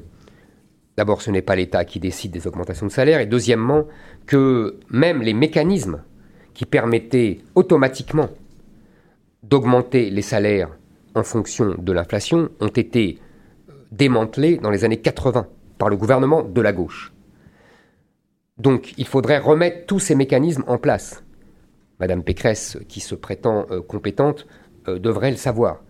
D'abord, 0.96 1.22
ce 1.22 1.31
n'est 1.31 1.42
pas 1.42 1.57
l'État 1.57 1.85
qui 1.85 2.00
décide 2.00 2.33
des 2.33 2.46
augmentations 2.46 2.87
de 2.87 2.92
salaire, 2.92 3.20
et 3.20 3.26
deuxièmement, 3.26 3.87
que 4.26 4.78
même 4.90 5.22
les 5.22 5.33
mécanismes 5.33 6.02
qui 6.55 6.66
permettaient 6.66 7.40
automatiquement 7.55 8.28
d'augmenter 9.42 10.11
les 10.11 10.22
salaires 10.22 10.70
en 11.14 11.22
fonction 11.22 11.74
de 11.78 11.92
l'inflation 11.92 12.50
ont 12.61 12.68
été 12.68 13.18
euh, 13.68 13.72
démantelés 13.90 14.59
dans 14.59 14.70
les 14.70 14.85
années 14.85 15.00
80 15.00 15.46
par 15.78 15.88
le 15.88 15.96
gouvernement 15.96 16.42
de 16.42 16.61
la 16.61 16.72
gauche. 16.72 17.12
Donc 18.59 18.94
il 18.98 19.07
faudrait 19.07 19.38
remettre 19.38 19.87
tous 19.87 19.98
ces 19.98 20.14
mécanismes 20.14 20.64
en 20.66 20.78
place. 20.78 21.24
Madame 21.98 22.22
Pécresse, 22.22 22.78
qui 22.88 23.00
se 23.00 23.14
prétend 23.14 23.66
euh, 23.70 23.81
compétente, 23.81 24.46
euh, 24.88 24.98
devrait 24.98 25.31
le 25.31 25.37
savoir. 25.37 25.83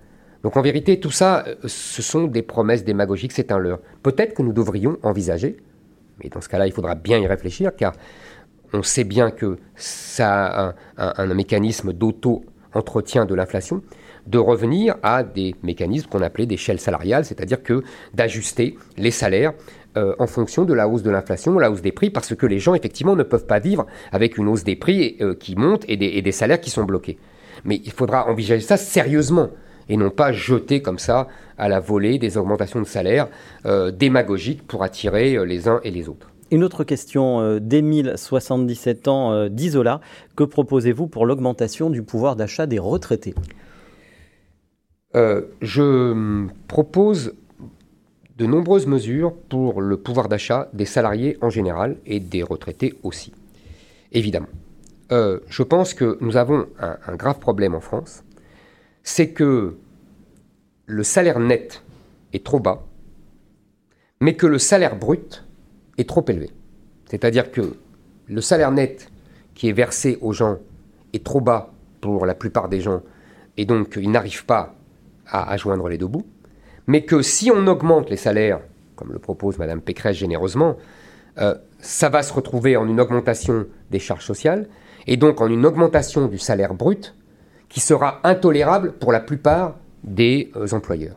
Donc 0.42 0.56
en 0.56 0.62
vérité, 0.62 0.98
tout 0.98 1.10
ça, 1.10 1.44
euh, 1.46 1.54
ce 1.66 2.02
sont 2.02 2.24
des 2.24 2.42
promesses 2.42 2.84
démagogiques, 2.84 3.32
c'est 3.32 3.52
un 3.52 3.58
leurre. 3.58 3.80
Peut-être 4.02 4.34
que 4.34 4.42
nous 4.42 4.52
devrions 4.52 4.98
envisager, 5.02 5.56
mais 6.22 6.28
dans 6.28 6.40
ce 6.40 6.48
cas-là, 6.48 6.66
il 6.66 6.72
faudra 6.72 6.94
bien 6.94 7.18
y 7.18 7.26
réfléchir, 7.26 7.74
car 7.76 7.92
on 8.72 8.82
sait 8.82 9.04
bien 9.04 9.30
que 9.30 9.58
ça 9.76 10.74
a 10.96 11.22
un, 11.22 11.34
mécanisme 11.34 11.92
d'auto-entretien 11.92 13.26
de 13.26 13.34
l'inflation, 13.34 13.82
de 14.26 14.38
revenir 14.38 14.96
à 15.02 15.22
des 15.22 15.54
mécanismes 15.62 16.08
qu'on 16.08 16.22
appelait 16.22 16.46
d'échelle 16.46 16.80
salariale, 16.80 17.24
c'est-à-dire 17.24 17.62
que 17.62 17.82
d'ajuster 18.14 18.78
les 18.96 19.10
salaires 19.10 19.52
euh, 19.96 20.14
en 20.18 20.26
fonction 20.26 20.64
de 20.64 20.72
la 20.72 20.88
hausse 20.88 21.02
de 21.02 21.10
l'inflation, 21.10 21.58
la 21.58 21.70
hausse 21.70 21.82
des 21.82 21.92
prix, 21.92 22.08
parce 22.08 22.34
que 22.34 22.46
les 22.46 22.58
gens, 22.58 22.74
effectivement, 22.74 23.14
ne 23.14 23.24
peuvent 23.24 23.46
pas 23.46 23.58
vivre 23.58 23.86
avec 24.10 24.38
une 24.38 24.48
hausse 24.48 24.64
des 24.64 24.76
prix 24.76 25.16
euh, 25.20 25.34
qui 25.34 25.54
monte 25.54 25.84
et 25.88 25.96
des, 25.96 26.32
salaires 26.32 26.60
qui 26.60 26.70
sont 26.70 26.84
bloqués. 26.84 27.18
Mais 27.64 27.80
il 27.84 27.92
faudra 27.92 28.26
envisager 28.28 28.62
ça 28.62 28.76
sérieusement 28.76 29.50
et 29.88 29.96
non 29.96 30.10
pas 30.10 30.32
jeter 30.32 30.82
comme 30.82 30.98
ça 30.98 31.28
à 31.58 31.68
la 31.68 31.80
volée 31.80 32.18
des 32.18 32.36
augmentations 32.36 32.80
de 32.80 32.86
salaire 32.86 33.28
euh, 33.66 33.90
démagogiques 33.90 34.66
pour 34.66 34.82
attirer 34.82 35.44
les 35.46 35.68
uns 35.68 35.80
et 35.84 35.90
les 35.90 36.08
autres. 36.08 36.28
Une 36.50 36.64
autre 36.64 36.84
question 36.84 37.58
d'Émile, 37.60 38.12
77 38.16 39.08
ans, 39.08 39.48
d'Isola. 39.48 40.02
Que 40.36 40.44
proposez-vous 40.44 41.06
pour 41.06 41.24
l'augmentation 41.24 41.88
du 41.88 42.02
pouvoir 42.02 42.36
d'achat 42.36 42.66
des 42.66 42.78
retraités? 42.78 43.34
Je 45.14 46.46
propose 46.68 47.32
de 48.42 48.46
nombreuses 48.46 48.86
mesures 48.86 49.34
pour 49.48 49.80
le 49.80 49.96
pouvoir 49.96 50.28
d'achat 50.28 50.68
des 50.72 50.84
salariés 50.84 51.36
en 51.40 51.50
général 51.50 51.96
et 52.06 52.20
des 52.20 52.42
retraités 52.42 52.94
aussi, 53.02 53.32
évidemment. 54.10 54.48
Euh, 55.12 55.40
je 55.48 55.62
pense 55.62 55.94
que 55.94 56.16
nous 56.20 56.36
avons 56.36 56.66
un, 56.80 57.16
grave 57.16 57.38
problème 57.38 57.74
en 57.74 57.80
France, 57.80 58.24
c'est 59.02 59.30
que 59.30 59.76
le 60.86 61.02
salaire 61.02 61.38
net 61.38 61.82
est 62.32 62.44
trop 62.44 62.60
bas, 62.60 62.84
mais 64.20 64.34
que 64.34 64.46
le 64.46 64.58
salaire 64.58 64.96
brut 64.96 65.44
est 65.98 66.08
trop 66.08 66.24
élevé. 66.28 66.50
C'est-à-dire 67.10 67.50
que 67.50 67.74
le 68.26 68.40
salaire 68.40 68.70
net 68.70 69.10
qui 69.54 69.68
est 69.68 69.72
versé 69.72 70.18
aux 70.20 70.32
gens 70.32 70.58
est 71.12 71.24
trop 71.24 71.40
bas 71.40 71.72
pour 72.00 72.26
la 72.26 72.34
plupart 72.34 72.68
des 72.68 72.80
gens, 72.80 73.02
et 73.56 73.64
donc 73.64 73.98
ils 74.00 74.10
n'arrivent 74.10 74.46
pas 74.46 74.74
à 75.26 75.56
joindre 75.56 75.88
les 75.88 75.98
deux 75.98 76.08
bouts 76.08 76.26
mais 76.86 77.02
que 77.02 77.22
si 77.22 77.50
on 77.50 77.66
augmente 77.66 78.10
les 78.10 78.16
salaires, 78.16 78.60
comme 78.96 79.12
le 79.12 79.18
propose 79.18 79.58
Mme 79.58 79.80
Pécresse 79.80 80.16
généreusement, 80.16 80.76
euh, 81.38 81.54
ça 81.78 82.08
va 82.08 82.22
se 82.22 82.32
retrouver 82.32 82.76
en 82.76 82.88
une 82.88 83.00
augmentation 83.00 83.66
des 83.90 83.98
charges 83.98 84.26
sociales 84.26 84.68
et 85.06 85.16
donc 85.16 85.40
en 85.40 85.48
une 85.48 85.64
augmentation 85.64 86.26
du 86.26 86.38
salaire 86.38 86.74
brut 86.74 87.14
qui 87.72 87.80
sera 87.80 88.20
intolérable 88.22 88.92
pour 88.92 89.12
la 89.12 89.20
plupart 89.20 89.76
des 90.04 90.52
euh, 90.56 90.68
employeurs 90.72 91.16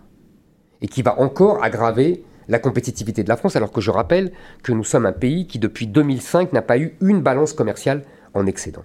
et 0.81 0.87
qui 0.87 1.01
va 1.01 1.19
encore 1.19 1.61
aggraver 1.61 2.23
la 2.47 2.59
compétitivité 2.59 3.23
de 3.23 3.29
la 3.29 3.35
France, 3.35 3.57
alors 3.57 3.73
que 3.73 3.81
je 3.81 3.91
rappelle 3.91 4.31
que 4.63 4.71
nous 4.71 4.85
sommes 4.85 5.05
un 5.05 5.11
pays 5.11 5.47
qui 5.47 5.59
depuis 5.59 5.85
2005 5.85 6.53
n'a 6.53 6.61
pas 6.61 6.77
eu 6.77 6.95
une 7.01 7.21
balance 7.21 7.51
commerciale 7.51 8.03
en 8.33 8.45
excédent. 8.45 8.83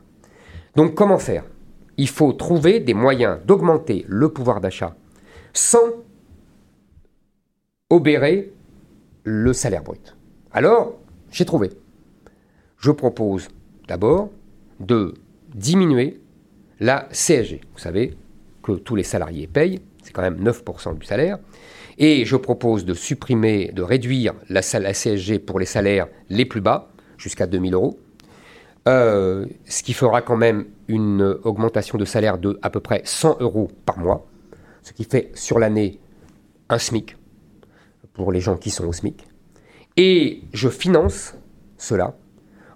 Donc 0.74 0.96
comment 0.96 1.18
faire? 1.18 1.44
Il 1.96 2.08
faut 2.08 2.32
trouver 2.32 2.80
des 2.80 2.94
moyens 2.94 3.38
d'augmenter 3.46 4.04
le 4.08 4.30
pouvoir 4.30 4.60
d'achat 4.60 4.96
sans 5.52 5.78
obérer 7.88 8.52
le 9.22 9.52
salaire 9.52 9.84
brut. 9.84 10.16
Alors, 10.50 10.98
j'ai 11.30 11.44
trouvé. 11.44 11.70
Je 12.78 12.90
propose 12.90 13.46
d'abord 13.86 14.30
de 14.80 15.14
diminuer 15.54 16.20
la 16.80 17.08
CSG. 17.12 17.60
Vous 17.72 17.78
savez 17.78 18.16
que 18.62 18.72
tous 18.72 18.96
les 18.96 19.02
salariés 19.02 19.46
payent, 19.46 19.80
c'est 20.02 20.12
quand 20.12 20.22
même 20.22 20.42
9% 20.42 20.98
du 20.98 21.06
salaire. 21.06 21.38
Et 21.98 22.24
je 22.24 22.36
propose 22.36 22.84
de 22.84 22.94
supprimer, 22.94 23.70
de 23.72 23.82
réduire 23.82 24.34
la, 24.48 24.62
CSG 24.62 25.38
pour 25.38 25.60
les 25.60 25.66
salaires 25.66 26.08
les 26.30 26.46
plus 26.46 26.60
bas, 26.60 26.90
jusqu'à 27.18 27.46
2000 27.46 27.74
euros. 27.74 27.98
Euh, 28.88 29.44
ce 29.66 29.82
qui 29.82 29.92
fera 29.92 30.22
quand 30.22 30.38
même 30.38 30.64
une 30.88 31.38
augmentation 31.44 31.98
de 31.98 32.06
salaire 32.06 32.38
de 32.38 32.58
à 32.62 32.70
peu 32.70 32.80
près 32.80 33.02
100 33.04 33.36
euros 33.40 33.68
par 33.84 33.98
mois, 33.98 34.26
ce 34.82 34.94
qui 34.94 35.04
fait 35.04 35.30
sur 35.34 35.58
l'année 35.58 36.00
un 36.70 36.78
SMIC 36.78 37.16
pour 38.14 38.32
les 38.32 38.40
gens 38.40 38.56
qui 38.56 38.70
sont 38.70 38.86
au 38.86 38.92
SMIC. 38.92 39.26
Et 39.98 40.42
je 40.54 40.70
finance 40.70 41.34
cela 41.76 42.16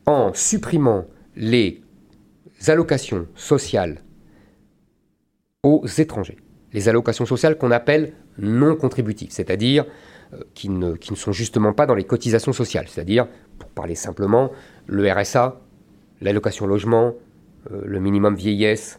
en 0.05 0.35
supprimant 0.35 1.07
les 1.37 1.84
allocations 2.71 3.27
sociales 3.35 4.01
aux 5.63 5.87
étrangers. 5.87 6.37
Les 6.73 6.89
allocations 6.89 7.27
sociales 7.27 7.57
qu'on 7.57 7.71
appelle 7.71 8.13
non 8.39 8.77
contributives, 8.77 9.31
c'est-à-dire 9.31 9.87
euh, 10.33 10.39
qui, 10.55 10.69
ne, 10.69 10.95
qui, 10.95 11.13
ne, 11.13 11.17
sont 11.17 11.33
justement 11.33 11.73
pas 11.73 11.87
dans 11.87 11.95
les 11.95 12.05
cotisations 12.05 12.53
sociales, 12.53 12.87
c'est-à-dire, 12.89 13.29
pour 13.59 13.71
parler 13.71 13.95
simplement, 13.95 14.51
le 14.87 15.11
RSA, 15.11 15.61
l'allocation 16.21 16.67
logement, 16.67 17.15
euh, 17.71 17.81
le 17.85 18.01
minimum 18.01 18.35
vieillesse, 18.35 18.99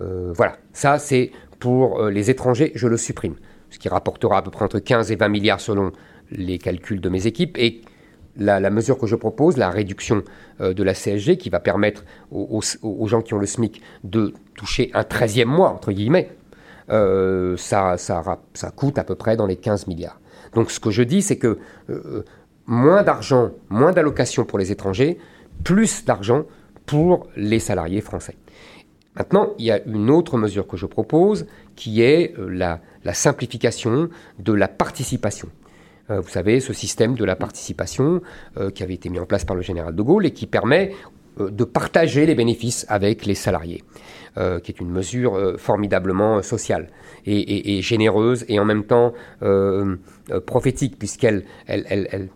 euh, 0.00 0.32
voilà. 0.34 0.56
Ça, 0.72 0.98
c'est 0.98 1.32
pour 1.58 2.04
les 2.04 2.30
étrangers, 2.30 2.70
je 2.76 2.86
le 2.86 2.96
supprime 2.96 3.34
ce 3.70 3.78
qui 3.78 3.88
rapportera 3.88 4.38
à 4.38 4.42
peu 4.42 4.50
près 4.50 4.64
entre 4.64 4.78
15 4.78 5.10
et 5.12 5.16
20 5.16 5.28
milliards 5.28 5.60
selon 5.60 5.92
les 6.30 6.58
calculs 6.58 7.00
de 7.00 7.08
mes 7.08 7.26
équipes. 7.26 7.56
Et 7.58 7.80
la, 8.38 8.70
mesure 8.70 8.98
que 8.98 9.06
je 9.06 9.16
propose, 9.16 9.56
la 9.56 9.70
réduction 9.70 10.22
euh, 10.60 10.72
de 10.72 10.82
la 10.82 10.94
CSG, 10.94 11.36
qui 11.36 11.50
va 11.50 11.60
permettre 11.60 12.04
aux, 12.30 12.60
gens 13.06 13.20
qui 13.20 13.34
ont 13.34 13.38
le 13.38 13.46
SMIC 13.46 13.82
de 14.04 14.32
toucher 14.54 14.90
un 14.94 15.02
13e 15.02 15.44
mois, 15.44 15.70
entre 15.70 15.92
guillemets, 15.92 16.30
euh, 16.90 17.56
ça, 17.56 17.96
coûte 18.76 18.98
à 18.98 19.04
peu 19.04 19.14
près 19.14 19.36
dans 19.36 19.46
les 19.46 19.56
15 19.56 19.86
milliards. 19.88 20.20
Donc 20.54 20.70
ce 20.70 20.80
que 20.80 20.90
je 20.90 21.02
dis, 21.02 21.20
c'est 21.20 21.36
que 21.36 21.58
euh, 21.90 22.24
moins 22.66 23.02
d'argent, 23.02 23.50
moins 23.68 23.92
d'allocations 23.92 24.44
pour 24.44 24.58
les 24.58 24.72
étrangers, 24.72 25.18
plus 25.64 26.04
d'argent 26.04 26.44
pour 26.86 27.26
les 27.36 27.58
salariés 27.58 28.00
français. 28.00 28.36
Maintenant, 29.16 29.48
il 29.58 29.66
y 29.66 29.72
a 29.72 29.82
une 29.84 30.10
autre 30.10 30.38
mesure 30.38 30.66
que 30.66 30.76
je 30.76 30.86
propose, 30.86 31.46
qui 31.74 32.02
est 32.02 32.34
la 32.38 32.80
simplification 33.12 34.08
de 34.38 34.52
la 34.52 34.68
participation. 34.68 35.48
Euh, 36.10 36.20
vous 36.20 36.28
savez, 36.28 36.60
ce 36.60 36.72
système 36.72 37.14
de 37.14 37.24
la 37.24 37.36
participation 37.36 38.20
euh, 38.56 38.70
qui 38.70 38.82
avait 38.82 38.94
été 38.94 39.08
mis 39.08 39.18
en 39.18 39.26
place 39.26 39.44
par 39.44 39.56
le 39.56 39.62
général 39.62 39.94
de 39.94 40.02
Gaulle 40.02 40.26
et 40.26 40.32
qui 40.32 40.46
permet 40.46 40.92
euh, 41.40 41.50
de 41.50 41.64
partager 41.64 42.26
les 42.26 42.34
bénéfices 42.34 42.86
avec 42.88 43.26
les 43.26 43.34
salariés, 43.34 43.84
qui 44.62 44.70
est 44.70 44.80
une 44.80 44.90
mesure 44.90 45.56
formidablement 45.58 46.42
sociale 46.42 46.90
et, 47.26 47.82
généreuse 47.82 48.44
et 48.46 48.60
en 48.60 48.64
même 48.64 48.84
temps 48.84 49.12
prophétique, 50.46 50.96
puisqu'elle, 50.96 51.44
elle, 51.66 52.28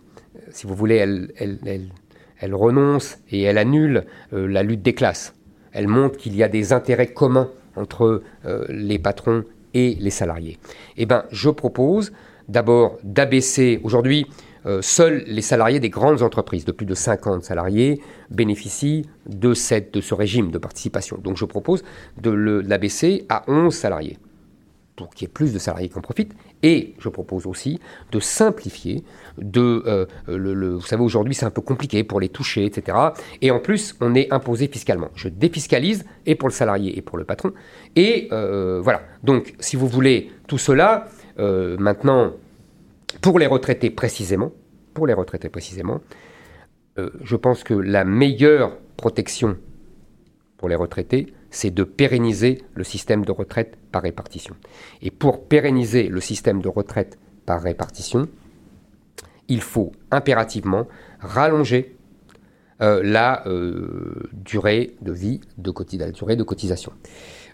si 0.49 0.67
vous 0.67 0.75
voulez, 0.75 0.97
elle, 0.97 2.55
renonce 2.55 3.19
et 3.31 3.43
elle 3.43 3.57
annule 3.57 4.03
la 4.33 4.63
lutte 4.63 4.81
des 4.81 4.93
classes. 4.93 5.33
Elle 5.71 5.87
montre 5.87 6.17
qu'il 6.17 6.35
y 6.35 6.43
a 6.43 6.49
des 6.49 6.73
intérêts 6.73 7.13
communs 7.13 7.51
entre 7.77 8.21
les 8.67 8.99
patrons 8.99 9.45
et 9.73 9.95
les 9.95 10.09
salariés 10.09 10.59
Eh 10.97 11.05
bien, 11.05 11.23
je 11.31 11.49
propose 11.49 12.11
d'abord 12.47 12.97
d'abaisser, 13.03 13.79
aujourd'hui, 13.83 14.25
euh, 14.65 14.81
seuls 14.81 15.23
les 15.27 15.41
salariés 15.41 15.79
des 15.79 15.89
grandes 15.89 16.21
entreprises 16.21 16.65
de 16.65 16.71
plus 16.71 16.85
de 16.85 16.95
50 16.95 17.43
salariés 17.43 18.01
bénéficient 18.29 19.05
de, 19.27 19.53
cette, 19.53 19.93
de 19.93 20.01
ce 20.01 20.13
régime 20.13 20.51
de 20.51 20.57
participation. 20.57 21.17
Donc 21.21 21.37
je 21.37 21.45
propose 21.45 21.83
de 22.21 22.31
l'abaisser 22.31 23.25
à 23.29 23.43
11 23.47 23.73
salariés 23.73 24.17
pour 24.95 25.09
qu'il 25.09 25.27
y 25.27 25.29
ait 25.29 25.33
plus 25.33 25.53
de 25.53 25.59
salariés 25.59 25.89
qui 25.89 25.97
en 25.97 26.01
profitent. 26.01 26.33
Et 26.61 26.93
je 26.99 27.09
propose 27.09 27.45
aussi 27.45 27.79
de 28.11 28.19
simplifier, 28.19 29.03
de, 29.37 29.83
euh, 29.85 30.75
vous 30.77 30.85
savez, 30.85 31.03
aujourd'hui 31.03 31.33
c'est 31.33 31.45
un 31.45 31.51
peu 31.51 31.61
compliqué 31.61 32.03
pour 32.03 32.19
les 32.19 32.29
toucher, 32.29 32.65
etc. 32.65 32.97
Et 33.41 33.51
en 33.51 33.59
plus, 33.59 33.95
on 34.01 34.15
est 34.15 34.31
imposé 34.31 34.67
fiscalement. 34.67 35.09
Je 35.15 35.29
défiscalise, 35.29 36.05
et 36.25 36.35
pour 36.35 36.47
le 36.47 36.53
salarié 36.53 36.97
et 36.97 37.01
pour 37.01 37.17
le 37.17 37.25
patron. 37.25 37.53
Et 37.95 38.27
euh, 38.31 38.79
voilà. 38.81 39.01
Donc, 39.23 39.55
si 39.59 39.75
vous 39.75 39.87
voulez 39.87 40.31
tout 40.47 40.57
cela, 40.57 41.07
euh, 41.39 41.77
maintenant, 41.77 42.33
pour 43.21 43.39
les 43.39 43.47
retraités 43.47 43.89
précisément, 43.89 44.51
pour 44.93 45.07
les 45.07 45.13
retraités 45.13 45.49
précisément, 45.49 46.01
je 47.23 47.35
pense 47.35 47.63
que 47.63 47.73
la 47.73 48.05
meilleure 48.05 48.77
protection 48.97 49.57
pour 50.57 50.69
les 50.69 50.75
retraités, 50.75 51.33
c'est 51.49 51.71
de 51.71 51.83
pérenniser 51.83 52.61
le 52.75 52.83
système 52.83 53.25
de 53.25 53.31
retraite 53.31 53.77
par 53.91 54.03
répartition. 54.03 54.55
Et 55.01 55.11
pour 55.11 55.47
pérenniser 55.47 56.07
le 56.07 56.21
système 56.21 56.61
de 56.61 56.69
retraite 56.69 57.17
par 57.45 57.61
répartition, 57.61 58.27
il 59.47 59.61
faut 59.61 59.91
impérativement 60.11 60.87
rallonger 61.19 61.95
euh, 62.81 63.01
la 63.03 63.47
euh, 63.47 64.29
durée 64.33 64.95
de 65.01 65.11
vie 65.11 65.41
de, 65.57 65.71
cotisation. 65.71 66.93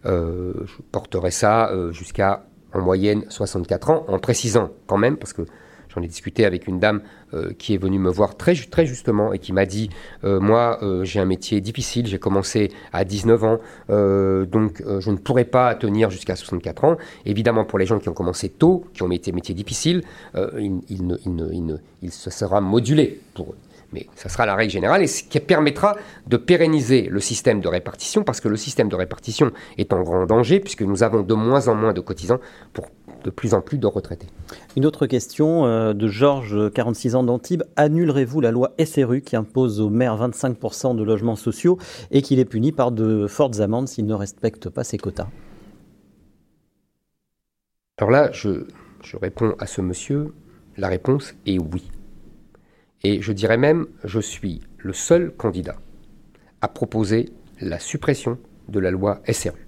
Euh, 0.05 0.53
je 0.65 0.81
porterai 0.91 1.31
ça 1.31 1.71
jusqu'à 1.91 2.45
en 2.73 2.81
moyenne 2.81 3.25
64 3.29 3.89
ans, 3.89 4.05
en 4.07 4.19
précisant 4.19 4.69
quand 4.87 4.97
même, 4.97 5.17
parce 5.17 5.33
que 5.33 5.45
J'en 5.93 6.03
ai 6.03 6.07
discuté 6.07 6.45
avec 6.45 6.67
une 6.67 6.79
dame 6.79 7.01
euh, 7.33 7.51
qui 7.57 7.73
est 7.73 7.77
venue 7.77 7.97
me 7.97 8.11
voir 8.11 8.37
très, 8.37 8.53
très 8.53 8.85
justement 8.85 9.33
et 9.33 9.39
qui 9.39 9.53
m'a 9.53 9.65
dit 9.65 9.89
euh, 10.23 10.39
Moi, 10.39 10.77
euh, 10.83 11.03
j'ai 11.03 11.19
un 11.19 11.25
métier 11.25 11.61
difficile, 11.61 12.05
j'ai 12.05 12.19
commencé 12.19 12.71
à 12.93 13.03
19 13.03 13.43
ans, 13.43 13.59
donc 13.89 14.83
je 14.99 15.09
ne 15.09 15.17
pourrais 15.17 15.45
pas 15.45 15.73
tenir 15.75 16.09
jusqu'à 16.09 16.35
64 16.35 16.83
ans. 16.83 16.97
Évidemment, 17.25 17.65
pour 17.65 17.79
les 17.79 17.85
gens 17.85 17.99
qui 17.99 18.09
ont 18.09 18.13
commencé 18.13 18.49
tôt, 18.49 18.85
qui 18.93 19.01
ont 19.03 19.07
métier, 19.07 19.33
métier 19.33 19.55
difficile, 19.55 20.03
il, 20.35 20.79
il, 20.89 21.79
il, 22.01 22.11
se 22.11 22.29
sera 22.29 22.61
modulé 22.61 23.19
pour 23.33 23.51
eux 23.51 23.57
mais 23.93 24.07
ça 24.15 24.29
sera 24.29 24.45
la 24.45 24.55
règle 24.55 24.71
générale, 24.71 25.01
et 25.01 25.07
ce 25.07 25.23
qui 25.23 25.39
permettra 25.39 25.95
de 26.27 26.37
pérenniser 26.37 27.03
le 27.09 27.19
système 27.19 27.61
de 27.61 27.67
répartition, 27.67 28.23
parce 28.23 28.41
que 28.41 28.47
le 28.47 28.57
système 28.57 28.89
de 28.89 28.95
répartition 28.95 29.51
est 29.77 29.93
en 29.93 30.01
grand 30.01 30.25
danger, 30.25 30.59
puisque 30.59 30.81
nous 30.81 31.03
avons 31.03 31.21
de 31.21 31.33
moins 31.33 31.67
en 31.67 31.75
moins 31.75 31.93
de 31.93 32.01
cotisants 32.01 32.39
pour 32.73 32.89
de 33.23 33.29
plus 33.29 33.53
en 33.53 33.61
plus 33.61 33.77
de 33.77 33.87
retraités. 33.87 34.27
Une 34.77 34.85
autre 34.85 35.05
question 35.05 35.65
euh, 35.65 35.93
de 35.93 36.07
Georges, 36.07 36.71
46 36.71 37.15
ans 37.15 37.23
d'Antibes. 37.23 37.63
Annulerez-vous 37.75 38.41
la 38.41 38.51
loi 38.51 38.73
SRU 38.83 39.21
qui 39.21 39.35
impose 39.35 39.81
aux 39.81 39.89
maires 39.89 40.17
25% 40.17 40.95
de 40.95 41.03
logements 41.03 41.35
sociaux 41.35 41.77
et 42.11 42.21
qui 42.21 42.35
les 42.35 42.45
punit 42.45 42.71
par 42.71 42.91
de 42.91 43.27
fortes 43.27 43.59
amendes 43.59 43.87
s'ils 43.87 44.05
ne 44.05 44.13
respectent 44.13 44.69
pas 44.69 44.83
ces 44.83 44.97
quotas? 44.97 45.27
Alors 47.97 48.11
là, 48.11 48.31
je, 48.31 48.65
je 49.03 49.17
réponds 49.17 49.55
à 49.59 49.67
ce 49.67 49.81
monsieur, 49.81 50.33
la 50.77 50.87
réponse 50.87 51.35
est 51.45 51.59
oui. 51.59 51.83
Et 53.03 53.21
je 53.21 53.31
dirais 53.31 53.57
même, 53.57 53.87
je 54.03 54.19
suis 54.19 54.61
le 54.77 54.93
seul 54.93 55.31
candidat 55.31 55.75
à 56.61 56.67
proposer 56.67 57.29
la 57.61 57.79
suppression 57.79 58.37
de 58.67 58.79
la 58.79 58.91
loi 58.91 59.21
SRU. 59.31 59.65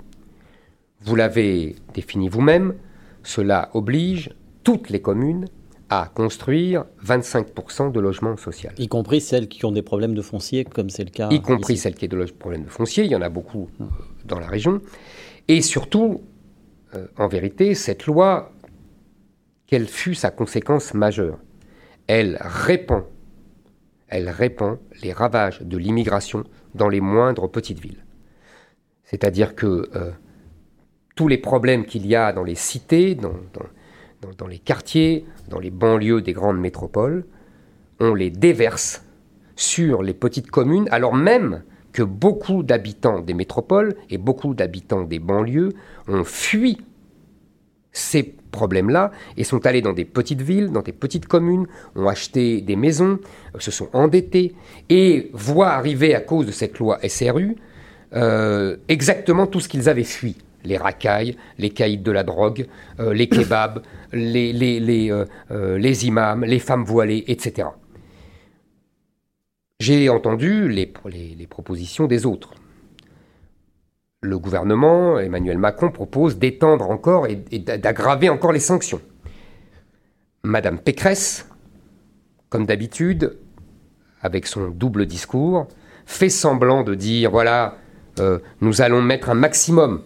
Vous 1.04 1.16
l'avez 1.16 1.76
défini 1.94 2.30
vous-même, 2.30 2.76
cela 3.24 3.70
oblige 3.74 4.32
toutes 4.64 4.90
les 4.90 5.02
communes 5.02 5.46
à 5.90 6.10
construire 6.14 6.86
25% 7.06 7.92
de 7.92 8.00
logements 8.00 8.38
sociaux. 8.38 8.70
Y 8.78 8.88
compris 8.88 9.20
celles 9.20 9.50
qui 9.50 9.66
ont 9.66 9.74
des 9.74 9.82
problèmes 9.82 10.14
de 10.14 10.22
foncier, 10.22 10.64
comme 10.64 10.90
c'est 10.90 11.04
le 11.04 11.10
cas. 11.10 11.30
Y 11.32 11.42
compris 11.42 11.76
celles 11.76 11.96
qui 11.96 12.06
ont 12.06 12.18
des 12.18 12.32
problèmes 12.32 12.64
de 12.64 12.70
foncier, 12.70 13.04
il 13.04 13.12
y 13.12 13.16
en 13.16 13.22
a 13.22 13.30
beaucoup 13.30 13.70
euh, 13.82 13.86
dans 14.24 14.40
la 14.40 14.48
région. 14.48 14.82
Et 15.50 15.62
surtout, 15.62 16.22
euh, 16.96 17.08
en 17.18 17.28
vérité, 17.28 17.76
cette 17.76 18.06
loi, 18.06 18.54
quelle 19.68 19.88
fut 19.88 20.16
sa 20.16 20.32
conséquence 20.32 20.94
majeure? 20.94 21.38
Elle 22.08 22.38
répand, 22.40 23.04
elle 24.12 24.30
répand 24.30 24.78
les 25.02 25.14
ravages 25.14 25.62
de 25.62 25.78
l'immigration 25.78 26.44
dans 26.76 26.90
les 26.90 27.02
moindres 27.02 27.50
petites 27.50 27.80
villes. 27.80 28.06
C'est-à-dire 29.04 29.56
que 29.56 29.90
euh, 29.96 30.12
tous 31.16 31.28
les 31.28 31.38
problèmes 31.38 31.86
qu'il 31.86 32.06
y 32.06 32.16
a 32.16 32.32
dans 32.34 32.44
les 32.44 32.56
cités, 32.56 33.16
dans, 33.16 33.34
dans, 34.38 34.48
les 34.48 34.60
quartiers, 34.60 35.26
dans 35.50 35.60
les 35.60 35.72
banlieues 35.72 36.22
des 36.22 36.34
grandes 36.34 36.60
métropoles, 36.60 37.26
on 38.00 38.14
les 38.14 38.30
déverse 38.30 39.04
sur 39.56 40.04
les 40.04 40.14
petites 40.14 40.52
communes, 40.52 40.88
alors 40.92 41.16
même 41.16 41.64
que 41.94 42.04
beaucoup 42.04 42.64
d'habitants 42.64 43.20
des 43.20 43.34
métropoles 43.34 43.96
et 44.10 44.18
beaucoup 44.18 44.54
d'habitants 44.54 45.04
des 45.04 45.20
banlieues 45.20 45.74
ont 46.08 46.24
fui 46.24 46.82
ces 47.92 48.36
problèmes-là 48.52 49.12
et 49.38 49.44
sont 49.44 49.66
allés 49.66 49.82
dans 49.82 49.94
des 49.94 50.06
petites 50.06 50.42
villes, 50.42 50.72
dans 50.72 50.82
des 50.82 50.92
petites 50.92 51.26
communes, 51.26 51.68
ont 51.96 52.08
acheté 52.08 52.62
des 52.62 52.76
maisons, 52.76 53.20
se 53.58 53.72
sont 53.72 53.90
endettés 53.94 54.54
et 54.90 55.32
voient 55.34 55.72
arriver 55.72 56.14
à 56.16 56.22
cause 56.22 56.46
de 56.46 56.52
cette 56.52 56.80
loi 56.80 57.00
SRU 57.08 57.56
euh, 58.14 58.76
exactement 58.90 59.48
tout 59.48 59.60
ce 59.60 59.70
qu'ils 59.70 59.88
avaient 59.88 60.04
fui 60.04 60.36
les 60.64 60.78
racailles, 60.78 61.36
les 61.58 61.70
caïds 61.70 61.98
de 61.98 62.12
la 62.12 62.24
drogue, 62.24 62.68
euh, 63.00 63.14
les 63.14 63.28
kebabs, 63.30 63.82
les, 64.14 64.54
les, 64.54 65.12
euh, 65.12 65.26
euh, 65.52 65.78
les, 65.78 66.08
imams, 66.08 66.46
les 66.46 66.60
femmes 66.60 66.84
voilées, 66.84 67.24
etc. 67.28 67.70
J'ai 69.80 70.10
entendu 70.10 70.70
les, 70.70 70.92
les, 71.06 71.48
propositions 71.48 72.06
des 72.06 72.26
autres. 72.26 72.54
Le 74.24 74.38
gouvernement, 74.38 75.18
Emmanuel 75.18 75.58
Macron, 75.58 75.90
propose 75.90 76.38
d'étendre 76.38 76.92
encore 76.92 77.26
et, 77.26 77.38
d'aggraver 77.58 78.30
encore 78.30 78.52
les 78.52 78.60
sanctions. 78.60 79.02
Madame 80.44 80.78
Pécresse, 80.78 81.50
comme 82.50 82.68
d'habitude, 82.68 83.36
avec 84.22 84.46
son 84.46 84.68
double 84.70 85.08
discours, 85.08 85.68
fait 86.06 86.30
semblant 86.30 86.84
de 86.84 86.94
dire, 86.94 87.32
voilà, 87.32 87.78
nous 88.62 88.84
allons 88.84 89.02
mettre 89.02 89.32
un 89.32 89.34
maximum 89.34 90.04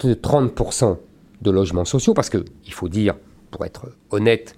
de 0.00 0.12
30% 0.14 0.98
de 1.40 1.50
logements 1.52 1.84
sociaux, 1.84 2.14
parce 2.14 2.30
qu'il 2.30 2.72
faut 2.72 2.88
dire, 2.88 3.14
pour 3.52 3.64
être 3.64 3.92
honnête, 4.10 4.56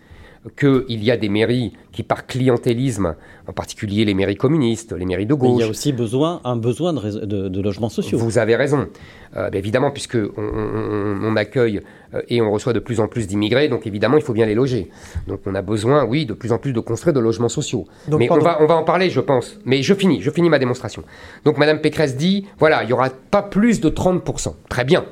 qu'il 0.59 1.05
y 1.05 1.11
a 1.11 1.17
des 1.17 1.29
mairies 1.29 1.73
qui, 1.93 2.03
par 2.03 2.27
clientélisme, 2.27 3.15
en 3.47 3.53
particulier 3.53 4.05
les 4.05 4.15
mairies 4.15 4.37
communistes, 4.37 4.93
les 4.93 5.05
mairies 5.05 5.27
de 5.27 5.35
gauche. 5.35 5.61
il 5.61 5.65
y 5.65 5.67
a 5.67 5.71
aussi 5.71 5.93
besoin, 5.93 6.41
un 6.45 6.57
besoin 6.57 6.93
de, 6.93 7.61
logements 7.63 7.89
sociaux. 7.89 8.19
Vous 8.19 8.39
avez 8.39 8.57
raison. 8.57 8.89
Euh, 9.37 9.51
évidemment, 9.53 9.93
puisque 9.93 10.19
on, 10.37 11.37
accueille 11.37 11.81
euh, 12.13 12.23
et 12.29 12.43
on 12.43 12.51
reçoit 12.51 12.73
de 12.73 12.81
plus 12.81 13.01
en 13.01 13.07
plus 13.07 13.27
d'immigrés, 13.27 13.69
donc 13.69 13.87
évidemment, 13.87 14.17
il 14.17 14.23
faut 14.23 14.33
bien 14.33 14.47
les 14.47 14.55
loger. 14.55 14.91
Donc 15.29 15.41
on 15.47 15.55
a 15.55 15.63
besoin, 15.63 16.05
oui, 16.05 16.27
de 16.27 16.35
plus 16.35 16.53
en 16.53 16.59
plus 16.59 16.73
de 16.73 16.81
construire 16.81 17.15
de 17.15 17.21
logements 17.21 17.49
sociaux. 17.49 17.87
Mais 18.09 18.31
on 18.31 18.39
va, 18.39 18.61
on 18.61 18.67
va 18.67 18.75
en 18.75 18.85
parler, 18.85 19.11
je 19.11 19.21
pense. 19.21 19.59
Mais 19.65 19.83
je 19.83 19.95
finis, 19.95 20.21
je 20.23 20.31
finis 20.31 20.51
ma 20.51 20.59
démonstration. 20.59 21.05
Donc 21.45 21.57
Madame 21.57 21.81
Pécresse 21.81 22.17
dit, 22.17 22.47
voilà, 22.59 22.83
il 22.83 22.89
n'y 22.89 22.93
aura 22.93 23.11
pas 23.31 23.43
plus 23.43 23.81
de 23.81 23.89
30%. 23.89 24.55
Très 24.69 24.85
bien. 24.85 25.05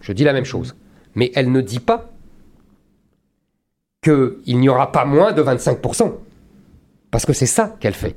Je 0.00 0.12
dis 0.12 0.24
la 0.24 0.32
même 0.32 0.44
chose. 0.44 0.76
Mais 1.16 1.32
elle 1.34 1.50
ne 1.50 1.60
dit 1.60 1.80
pas 1.80 2.12
qu'il 4.06 4.58
n'y 4.58 4.68
aura 4.68 4.92
pas 4.92 5.04
moins 5.04 5.32
de 5.32 5.42
25%. 5.42 6.12
Parce 7.10 7.26
que 7.26 7.32
c'est 7.32 7.46
ça 7.46 7.76
qu'elle 7.80 7.94
fait. 7.94 8.14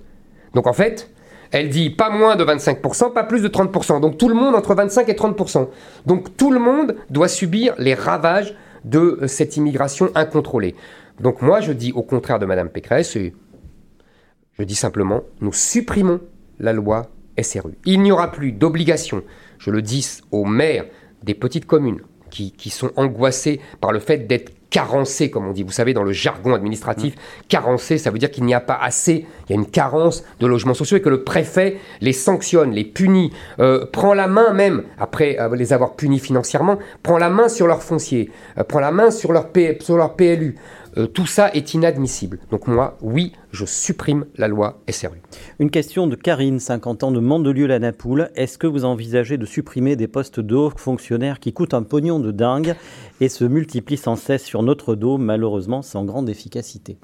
Donc 0.54 0.68
en 0.68 0.74
fait, 0.74 1.12
elle 1.52 1.70
dit 1.70 1.90
pas 1.90 2.10
moins 2.10 2.36
de 2.36 2.46
25%, 2.46 3.14
pas 3.14 3.24
plus 3.24 3.42
de 3.42 3.48
30%. 3.48 4.00
Donc 4.00 4.18
tout 4.18 4.30
le 4.30 4.36
monde 4.36 4.56
entre 4.56 4.76
25 4.76 5.10
et 5.10 5.14
30%. 5.14 5.68
Donc 6.06 6.38
tout 6.38 6.52
le 6.52 6.60
monde 6.60 6.96
doit 7.10 7.28
subir 7.28 7.74
les 7.78 7.94
ravages 7.94 8.56
de 8.86 9.20
euh, 9.22 9.28
cette 9.28 9.58
immigration 9.58 10.10
incontrôlée. 10.16 10.76
Donc 11.20 11.42
moi 11.42 11.60
je 11.60 11.72
dis 11.72 11.92
au 11.92 12.04
contraire 12.04 12.40
de 12.40 12.46
Madame 12.46 12.70
Pécresse, 12.70 13.18
je 13.18 14.64
dis 14.64 14.76
simplement, 14.76 15.22
nous 15.42 15.54
supprimons 15.54 16.22
la 16.60 16.74
loi 16.74 17.08
SRU. 17.42 17.78
Il 17.86 18.02
n'y 18.02 18.12
aura 18.12 18.32
plus 18.32 18.52
d'obligation, 18.52 19.24
je 19.58 19.72
le 19.72 19.82
dis 19.82 20.22
aux 20.32 20.46
maires 20.46 20.86
des 21.24 21.34
petites 21.34 21.66
communes 21.66 22.02
qui, 22.30 22.70
sont 22.70 22.92
angoissées 22.96 23.60
par 23.82 23.92
le 23.92 24.00
fait 24.00 24.28
d'être 24.28 24.52
carencées, 24.70 25.30
comme 25.30 25.48
on 25.48 25.52
dit, 25.52 25.64
vous 25.64 25.72
savez, 25.72 25.94
dans 25.94 26.04
le 26.04 26.12
jargon 26.12 26.54
administratif, 26.54 27.16
mmh. 27.16 27.20
carencées, 27.48 27.98
ça 27.98 28.12
veut 28.12 28.20
dire 28.20 28.32
qu'il 28.32 28.46
n'y 28.46 28.54
a 28.54 28.60
pas 28.60 28.78
assez, 28.82 29.26
il 29.48 29.54
y 29.54 29.54
a 29.54 29.56
une 29.56 29.66
carence 29.66 30.24
de 30.40 30.48
logements 30.48 30.74
sociaux 30.74 30.98
et 30.98 31.02
que 31.02 31.10
le 31.10 31.24
préfet 31.24 31.78
les 32.02 32.14
sanctionne, 32.14 32.72
les 32.72 32.84
punit, 32.84 33.32
euh, 33.60 33.86
prend 33.86 34.14
la 34.14 34.28
main 34.28 34.54
même, 34.54 34.84
après 35.00 35.40
euh, 35.40 35.56
les 35.56 35.74
avoir 35.74 35.96
punis 35.96 36.20
financièrement, 36.20 36.78
prend 37.04 37.18
la 37.18 37.30
main 37.30 37.50
sur 37.50 37.68
leur 37.68 37.82
foncier, 37.82 38.32
euh, 38.58 38.64
prend 38.64 38.80
la 38.80 38.92
main 38.92 39.12
sur 39.12 39.32
leur, 39.32 39.50
sur 39.82 39.98
leur 39.98 40.16
PLU, 40.16 40.56
euh, 40.98 41.08
tout 41.08 41.26
ça 41.26 41.50
est 41.54 41.74
inadmissible. 41.74 42.40
Donc 42.52 42.68
moi, 42.68 42.98
oui, 43.02 43.34
je 43.52 43.66
supprime 43.66 44.26
la 44.36 44.48
loi 44.48 44.82
SRU. 44.90 45.22
Une 45.60 45.72
question 45.72 46.08
de 46.08 46.16
Karine, 46.16 46.60
50 46.60 47.04
ans, 47.04 47.12
de 47.12 47.20
Mandelieu-la-Napoule. 47.20 48.30
Est-ce 48.36 48.58
que 48.58 48.68
vous 48.68 48.86
envisagez 48.86 49.38
de 49.38 49.46
supprimer 49.46 49.96
des 49.96 50.08
postes 50.08 50.40
de 50.40 50.56
hauts 50.56 50.72
fonctionnaires 50.76 51.40
qui 51.40 51.54
coûtent 51.54 51.74
un 51.74 51.84
pognon 51.84 52.20
de 52.20 52.32
dingue 52.32 52.76
et 53.22 53.30
se 53.30 53.46
multiplient 53.46 53.98
sans 53.98 54.16
cesse 54.16 54.44
sur 54.44 54.64
notre 54.64 54.96
dos, 54.96 55.18
malheureusement 55.18 55.82
sans 55.82 56.06
grande 56.06 56.30
efficacité? 56.30 56.98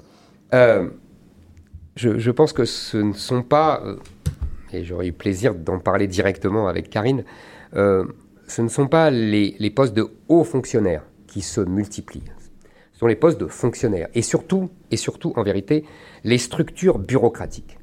Euh, 0.54 0.88
je, 1.96 2.30
pense 2.30 2.52
que 2.52 2.64
ce 2.64 2.98
ne 2.98 3.12
sont 3.12 3.42
pas, 3.42 3.82
euh, 3.84 3.96
et 4.72 4.84
j'aurais 4.84 5.08
eu 5.08 5.12
plaisir 5.12 5.54
d'en 5.54 5.80
parler 5.80 6.06
directement 6.06 6.68
avec 6.68 6.90
Karine, 6.90 7.24
ce 7.72 8.62
ne 8.62 8.68
sont 8.68 8.86
pas 8.86 9.10
les 9.10 9.72
postes 9.74 9.94
de 9.94 10.06
hauts 10.28 10.44
fonctionnaires 10.44 11.02
qui 11.26 11.42
se 11.42 11.60
multiplient 11.60 12.22
ce 12.96 13.00
sont 13.00 13.08
les 13.08 13.16
postes 13.16 13.38
de 13.38 13.46
fonctionnaires 13.46 14.08
et 14.14 14.22
surtout, 14.22 14.70
et 14.90 14.96
surtout 14.96 15.34
en 15.36 15.42
vérité, 15.42 15.84
les 16.26 16.38
structures 16.38 16.98
bureaucratiques. 16.98 17.78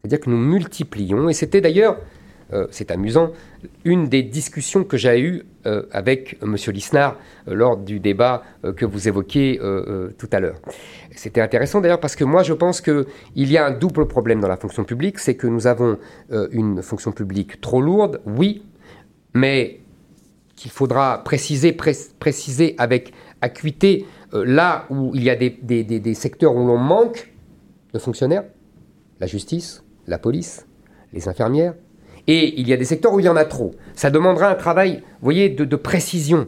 C'est-à-dire 0.00 0.20
que 0.20 0.30
nous 0.30 0.38
multiplions, 0.38 1.28
et 1.28 1.34
c'était 1.34 1.60
d'ailleurs, 1.60 1.98
euh, 2.54 2.66
c'est 2.70 2.90
amusant, 2.90 3.32
une 3.84 4.08
des 4.08 4.22
discussions 4.22 4.82
que 4.82 4.96
j'ai 4.96 5.20
eues 5.20 5.42
euh, 5.66 5.82
avec 5.92 6.38
M. 6.42 6.56
Lisnard 6.72 7.18
euh, 7.46 7.54
lors 7.54 7.76
du 7.76 8.00
débat 8.00 8.42
que 8.76 8.86
vous 8.86 9.08
évoquiez 9.08 9.60
tout 10.18 10.28
à 10.32 10.40
l'heure. 10.40 10.58
C'était 11.14 11.42
intéressant 11.42 11.82
d'ailleurs 11.82 12.00
parce 12.00 12.16
que 12.16 12.24
moi 12.24 12.42
je 12.42 12.54
pense 12.54 12.80
qu'il 12.80 13.04
y 13.34 13.58
a 13.58 13.66
un 13.66 13.72
double 13.72 14.08
problème 14.08 14.40
dans 14.40 14.48
la 14.48 14.56
fonction 14.56 14.84
publique, 14.84 15.18
c'est 15.18 15.34
que 15.34 15.46
nous 15.46 15.66
avons 15.66 15.98
une 16.30 16.82
fonction 16.82 17.12
publique 17.12 17.60
trop 17.60 17.82
lourde, 17.82 18.22
oui, 18.24 18.62
mais 19.34 19.80
qu'il 20.56 20.70
faudra 20.70 21.22
préciser, 21.24 21.72
préciser 21.72 22.74
avec 22.78 23.12
acuité 23.42 24.06
là 24.32 24.86
où 24.88 25.12
il 25.14 25.24
y 25.24 25.30
a 25.30 25.36
des, 25.36 26.14
secteurs 26.14 26.54
où 26.54 26.66
l'on 26.66 26.78
manque 26.78 27.30
de 27.92 27.98
fonctionnaires, 27.98 28.44
la 29.20 29.26
justice, 29.26 29.84
la 30.06 30.18
police, 30.18 30.66
les 31.12 31.28
infirmières, 31.28 31.74
et 32.26 32.60
il 32.60 32.68
y 32.68 32.72
a 32.72 32.76
des 32.76 32.84
secteurs 32.84 33.12
où 33.12 33.20
il 33.20 33.26
y 33.26 33.28
en 33.28 33.36
a 33.36 33.44
trop. 33.44 33.74
Ça 33.94 34.10
demandera 34.10 34.50
un 34.50 34.54
travail, 34.54 35.02
vous 35.02 35.24
voyez, 35.24 35.48
de, 35.48 35.76
précision. 35.76 36.46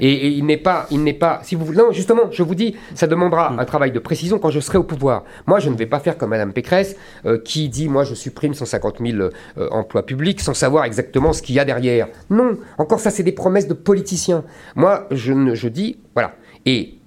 Et, 0.00 0.28
il 0.28 0.44
n'est 0.46 0.56
pas, 0.56 0.86
il 0.90 1.04
n'est 1.04 1.14
pas. 1.14 1.40
Si 1.44 1.54
vous, 1.54 1.72
non, 1.72 1.92
justement, 1.92 2.22
je 2.30 2.42
vous 2.42 2.54
dis, 2.54 2.76
ça 2.94 3.06
demandera 3.06 3.50
hmm. 3.50 3.58
un 3.60 3.64
travail 3.64 3.92
de 3.92 3.98
précision 3.98 4.38
quand 4.38 4.50
je 4.50 4.60
serai 4.60 4.78
au 4.78 4.82
pouvoir. 4.82 5.24
Moi, 5.46 5.60
je 5.60 5.68
ne 5.68 5.76
vais 5.76 5.86
pas 5.86 6.00
faire 6.00 6.18
comme 6.18 6.30
Madame 6.30 6.52
Pécresse, 6.52 6.96
euh, 7.26 7.38
qui 7.38 7.68
dit, 7.68 7.88
moi, 7.88 8.04
je 8.04 8.14
supprime 8.14 8.54
150 8.54 8.96
000 8.98 9.18
euh, 9.18 9.30
emplois 9.70 10.04
publics 10.04 10.40
sans 10.40 10.54
savoir 10.54 10.84
exactement 10.84 11.32
ce 11.32 11.42
qu'il 11.42 11.54
y 11.54 11.60
a 11.60 11.64
derrière. 11.64 12.08
Non, 12.30 12.56
encore 12.78 12.98
ça, 13.00 13.10
c'est 13.10 13.22
des 13.22 13.32
promesses 13.32 13.68
de 13.68 13.74
politiciens. 13.74 14.44
Moi, 14.74 15.06
je, 15.10 15.54
je 15.54 15.68
dis, 15.68 15.98
voilà. 16.14 16.34
Et 16.66 16.99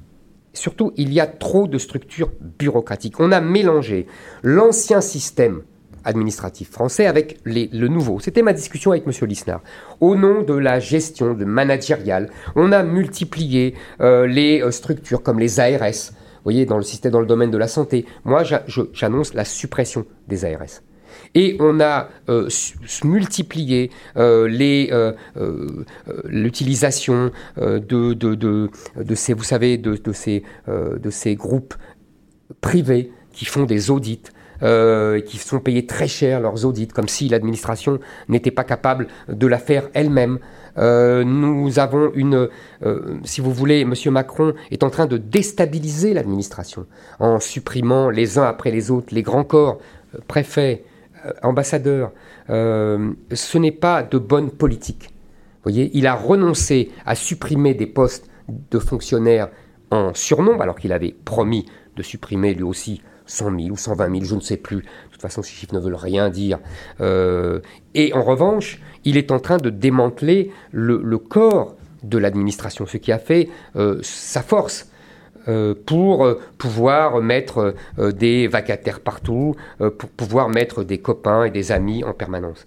Surtout, 0.54 0.94
il 0.98 1.12
y 1.12 1.20
a 1.20 1.28
trop 1.28 1.68
de 1.68 1.78
structures 1.78 2.32
bureaucratiques. 2.60 3.20
On 3.20 3.32
a 3.32 3.42
mélangé 3.42 4.08
l'ancien 4.44 5.02
système 5.02 5.64
administratif 6.06 6.70
français 6.70 7.06
avec 7.06 7.40
le 7.46 7.88
nouveau. 7.88 8.20
C'était 8.20 8.42
ma 8.42 8.54
discussion 8.54 8.92
avec 8.92 9.06
M. 9.08 9.28
Lisnard. 9.28 9.62
Au 10.00 10.16
nom 10.16 10.44
de 10.44 10.54
la 10.54 10.80
gestion 10.80 11.34
de 11.34 11.46
managériale, 11.46 12.30
on 12.56 12.72
a 12.72 12.84
multiplié 12.84 13.76
euh, 14.02 14.28
les 14.28 14.62
euh, 14.62 14.72
structures 14.72 15.24
comme 15.24 15.40
les 15.40 15.60
ARS, 15.60 16.12
vous 16.12 16.52
voyez, 16.52 16.66
dans 16.66 16.78
le 16.78 16.84
système, 16.84 17.14
dans 17.14 17.22
le 17.22 17.26
domaine 17.26 17.52
de 17.52 17.58
la 17.58 17.70
santé. 17.70 18.06
Moi, 18.26 18.44
j'annonce 18.92 19.34
la 19.34 19.46
suppression 19.46 20.06
des 20.28 20.44
ARS. 20.44 20.82
Et 21.36 21.58
on 21.60 21.80
a 21.80 22.10
euh, 22.30 22.48
multiplié 23.04 23.90
l'utilisation 26.26 27.32
de, 27.58 28.70
ces, 29.16 29.34
vous 29.34 29.44
savez, 29.44 29.82
ces, 30.14 30.44
de 30.68 31.10
ces 31.10 31.36
groupes 31.36 31.74
privés 32.62 33.12
qui 33.34 33.46
font 33.46 33.64
des 33.64 33.92
audits, 33.92 34.22
euh, 34.62 35.20
qui 35.20 35.38
sont 35.38 35.60
payés 35.60 35.86
très 35.86 36.08
cher 36.08 36.40
leurs 36.40 36.66
audits, 36.66 36.88
comme 36.88 37.10
si 37.10 37.28
l'administration 37.28 38.00
n'était 38.30 38.52
pas 38.52 38.64
capable 38.64 39.08
de 39.28 39.48
la 39.48 39.58
faire 39.58 39.90
elle-même. 39.94 40.40
Euh, 40.78 41.24
nous 41.24 41.80
avons 41.80 42.12
une, 42.14 42.48
euh, 42.86 43.18
si 43.26 43.42
vous 43.42 43.52
voulez, 43.52 43.82
M. 43.82 43.94
Macron 44.12 44.54
est 44.72 44.84
en 44.84 44.90
train 44.90 45.06
de 45.06 45.18
déstabiliser 45.18 46.14
l'administration 46.14 46.86
en 47.20 47.40
supprimant 47.40 48.10
les 48.10 48.38
uns 48.38 48.46
après 48.46 48.72
les 48.72 48.90
autres 48.90 49.14
les 49.14 49.22
grands 49.22 49.44
corps, 49.44 49.80
préfets, 50.28 50.84
ambassadeurs. 51.42 52.12
ce 52.48 53.58
n'est 53.58 53.72
pas 53.72 54.04
de 54.04 54.18
bonne 54.18 54.52
politique. 54.52 55.10
Voyez, 55.64 55.92
il 55.94 56.08
a 56.08 56.16
renoncé 56.16 56.92
à 57.06 57.16
supprimer 57.16 57.74
des 57.74 57.88
postes 57.88 58.30
de 58.50 58.80
fonctionnaires 58.80 59.50
en 59.92 60.14
surnombre, 60.14 60.62
alors 60.62 60.76
qu'il 60.76 60.92
avait 60.92 61.16
promis 61.24 61.66
de 61.96 62.04
supprimer 62.04 62.54
lui 62.54 62.64
aussi 62.64 63.02
100 63.26 63.60
000 63.60 63.70
ou 63.72 63.78
120 63.78 64.12
000, 64.12 64.26
je 64.26 64.36
ne 64.36 64.40
sais 64.42 64.58
plus. 64.58 64.78
De 64.78 65.12
toute 65.12 65.22
façon, 65.22 65.42
ces 65.42 65.52
chiffres 65.52 65.74
ne 65.74 65.80
veulent 65.80 65.96
rien 65.96 66.30
dire. 66.30 66.60
Euh, 67.00 67.60
et 67.94 68.14
en 68.14 68.24
revanche, 68.24 68.82
il 69.06 69.18
est 69.18 69.32
en 69.32 69.40
train 69.40 69.58
de 69.58 69.70
démanteler 69.70 70.52
le, 70.72 71.18
corps 71.18 71.76
de 72.04 72.18
l'administration, 72.18 72.86
ce 72.86 72.98
qui 72.98 73.12
a 73.12 73.20
fait 73.20 73.50
euh, 73.76 74.00
sa 74.02 74.42
force. 74.42 74.90
Euh, 75.48 75.76
pour 75.86 76.28
pouvoir 76.58 77.22
mettre 77.22 77.76
des 77.98 78.48
vacataires 78.48 79.02
partout, 79.02 79.56
pour 79.78 80.10
pouvoir 80.10 80.50
mettre 80.50 80.84
des 80.84 81.00
copains 81.00 81.46
et 81.46 81.52
des 81.52 81.72
amis 81.72 82.04
en 82.04 82.14
permanence. 82.14 82.66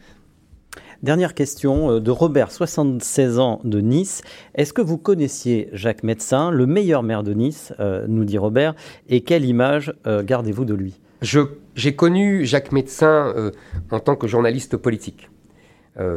Dernière 1.03 1.35
question 1.35 1.91
euh, 1.91 2.01
de 2.01 2.11
Robert, 2.11 2.51
76 2.51 3.39
ans 3.39 3.61
de 3.65 3.81
Nice. 3.81 4.23
Est-ce 4.55 4.73
que 4.73 4.81
vous 4.81 4.97
connaissiez 4.97 5.69
Jacques 5.73 6.03
Médecin, 6.03 6.51
le 6.51 6.67
meilleur 6.67 7.03
maire 7.03 7.23
de 7.23 7.35
Nice, 7.35 7.75
euh, 7.81 8.07
nous 8.09 8.25
dit 8.25 8.39
Robert, 8.39 8.75
et 9.09 9.21
quelle 9.21 9.45
image 9.45 9.95
euh, 10.07 10.23
gardez-vous 10.23 10.65
de 10.65 10.75
lui? 10.75 10.99
J'ai 11.23 11.95
connu 11.95 12.45
Jacques 12.47 12.73
Médecin 12.73 13.35
en 13.91 14.01
tant 14.01 14.17
que 14.17 14.27
journaliste 14.27 14.77
politique. 14.77 15.31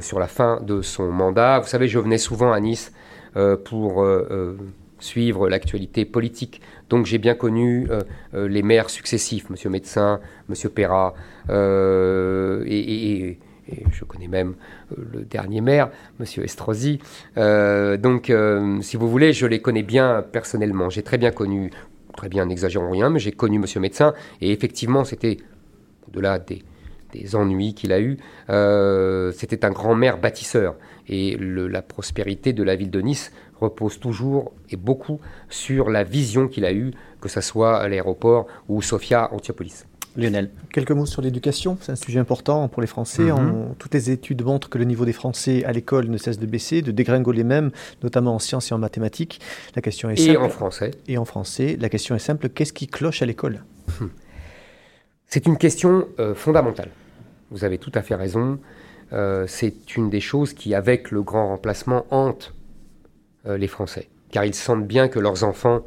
sur 0.02 0.20
la 0.20 0.28
fin 0.28 0.60
de 0.62 0.82
son 0.82 1.10
mandat. 1.10 1.60
Vous 1.60 1.68
savez, 1.68 1.88
je 1.88 2.00
venais 2.00 2.18
souvent 2.18 2.52
à 2.52 2.60
Nice 2.60 2.92
pour 3.64 4.06
suivre 5.00 5.50
l'actualité 5.50 6.06
politique. 6.06 6.62
Donc 6.90 7.06
j'ai 7.06 7.18
bien 7.18 7.36
connu 7.36 7.88
les 8.34 8.64
maires 8.64 8.90
successifs, 8.90 9.46
M. 9.50 9.72
Médecin, 9.72 10.20
M. 10.50 10.70
Perra, 10.70 11.14
et, 11.50 13.38
et 13.72 13.84
je 13.92 14.04
connais 14.04 14.28
même 14.28 14.56
euh, 14.92 15.04
le 15.14 15.22
dernier 15.22 15.62
maire, 15.62 15.90
M. 16.20 16.26
Estrosi. 16.44 17.00
Euh, 17.38 17.98
donc, 17.98 18.30
euh, 18.30 18.82
si 18.82 18.98
vous 18.98 19.10
voulez, 19.10 19.34
je 19.34 19.46
les 19.46 19.62
connais 19.62 19.84
bien 19.84 20.24
personnellement. 20.32 20.90
J'ai 20.90 21.04
très 21.04 21.18
bien 21.18 21.32
connu, 21.32 21.72
très 22.16 22.30
bien, 22.30 22.46
n'exagérons 22.46 22.92
rien, 22.92 23.10
mais 23.10 23.20
j'ai 23.20 23.32
connu 23.32 23.58
M. 23.58 23.82
Médecin, 23.82 24.14
et 24.42 24.52
effectivement, 24.52 25.04
c'était, 25.04 25.38
au-delà 26.08 26.40
des, 26.40 26.64
ennuis 27.34 27.74
qu'il 27.74 27.92
a 27.92 28.00
eus, 28.00 28.18
c'était 29.34 29.66
un 29.66 29.72
grand 29.72 29.96
maire 29.96 30.20
bâtisseur. 30.20 30.76
Et 31.08 31.38
la 31.40 31.82
prospérité 31.82 32.54
de 32.54 32.62
la 32.62 32.76
ville 32.76 32.92
de 32.92 33.02
Nice 33.02 33.32
repose 33.60 34.00
toujours 34.00 34.52
et 34.70 34.76
beaucoup 34.76 35.20
sur 35.50 35.90
la 35.90 36.04
vision 36.04 36.48
qu'il 36.48 36.66
a 36.66 36.74
eue, 36.74 36.92
que 37.22 37.30
ce 37.30 37.42
soit 37.42 37.78
à 37.78 37.88
l'aéroport 37.88 38.48
ou 38.68 38.82
Sofia 38.82 39.34
Antiopolis. 39.34 39.86
Lionel. 40.16 40.50
Quelques 40.74 40.92
mots 40.92 41.06
sur 41.06 41.22
l'éducation, 41.22 41.78
c'est 41.82 41.92
un 41.92 41.96
sujet 41.96 42.20
important 42.20 42.68
pour 42.68 42.82
les 42.82 42.88
Français. 42.88 43.24
Mhm. 43.24 43.76
toutes 43.78 43.94
les 43.94 44.10
études 44.10 44.44
montrent 44.44 44.70
que 44.70 44.78
le 44.78 44.84
niveau 44.86 45.06
des 45.06 45.14
Français 45.14 45.64
à 45.66 45.72
l'école 45.72 46.08
ne 46.08 46.18
cesse 46.18 46.40
de 46.40 46.46
baisser, 46.46 46.82
de 46.82 46.92
dégringoler 46.92 47.44
même, 47.44 47.72
notamment 48.04 48.36
en 48.36 48.40
sciences 48.40 48.72
et 48.72 48.74
en 48.74 48.80
mathématiques. 48.80 49.40
La 49.76 49.82
question 49.82 50.10
est 50.10 50.16
simple. 50.16 50.32
Et 50.32 50.38
en 50.38 50.50
français. 50.50 50.92
Et 51.08 51.18
en 51.18 51.26
français. 51.26 51.78
La 51.80 51.90
question 51.90 52.16
est 52.16 52.20
simple, 52.20 52.50
qu'est-ce 52.50 52.74
qui 52.74 52.88
cloche 52.88 53.22
à 53.22 53.26
l'école? 53.26 53.64
C'est 55.28 55.46
une 55.46 55.58
question 55.58 56.08
euh, 56.20 56.34
fondamentale. 56.34 56.90
Vous 57.52 57.64
avez 57.64 57.78
tout 57.78 57.92
à 57.94 58.02
fait 58.02 58.16
raison. 58.16 58.60
Euh, 59.14 59.46
c'est 59.48 59.96
une 59.96 60.10
des 60.10 60.22
choses 60.22 60.54
qui, 60.54 60.74
avec 60.74 61.12
le 61.12 61.22
grand 61.22 61.50
remplacement, 61.50 62.06
hante 62.10 62.52
euh, 62.52 62.59
les 63.46 63.68
Français. 63.68 64.10
Car 64.32 64.46
ils 64.46 64.54
sentent 64.54 64.86
bien 64.86 65.08
que 65.08 65.20
leurs 65.20 65.44
enfants 65.44 65.84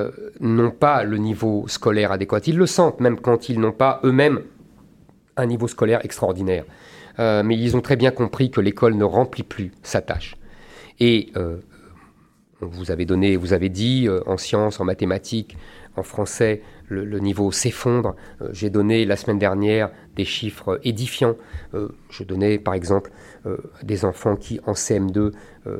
euh, 0.00 0.10
n'ont 0.40 0.70
pas 0.70 1.04
le 1.04 1.18
niveau 1.18 1.66
scolaire 1.68 2.12
adéquat. 2.12 2.40
Ils 2.46 2.56
le 2.56 2.66
sentent 2.66 3.00
même 3.00 3.18
quand 3.20 3.48
ils 3.48 3.60
n'ont 3.60 3.72
pas 3.72 4.00
eux-mêmes 4.04 4.42
un 5.36 5.46
niveau 5.46 5.68
scolaire 5.68 6.04
extraordinaire. 6.04 6.64
Euh, 7.18 7.42
mais 7.42 7.58
ils 7.58 7.76
ont 7.76 7.80
très 7.80 7.96
bien 7.96 8.10
compris 8.10 8.50
que 8.50 8.60
l'école 8.60 8.94
ne 8.94 9.04
remplit 9.04 9.42
plus 9.42 9.72
sa 9.82 10.00
tâche. 10.00 10.36
Et 11.00 11.32
euh, 11.36 11.56
vous 12.60 12.90
avez 12.90 13.04
donné, 13.04 13.36
vous 13.36 13.52
avez 13.52 13.68
dit 13.68 14.08
en 14.26 14.36
sciences, 14.36 14.80
en 14.80 14.84
mathématiques, 14.84 15.56
en 15.96 16.02
français, 16.02 16.62
le, 16.88 17.18
niveau 17.18 17.52
s'effondre. 17.52 18.16
J'ai 18.52 18.68
donné 18.68 19.04
la 19.06 19.16
semaine 19.16 19.38
dernière 19.38 19.90
des 20.14 20.24
chiffres 20.26 20.78
édifiants. 20.84 21.36
je 21.72 22.22
donnais 22.22 22.58
par 22.58 22.74
exemple 22.74 23.10
des 23.82 24.04
enfants 24.04 24.36
qui 24.36 24.60
en 24.66 24.72
CM2 24.72 25.32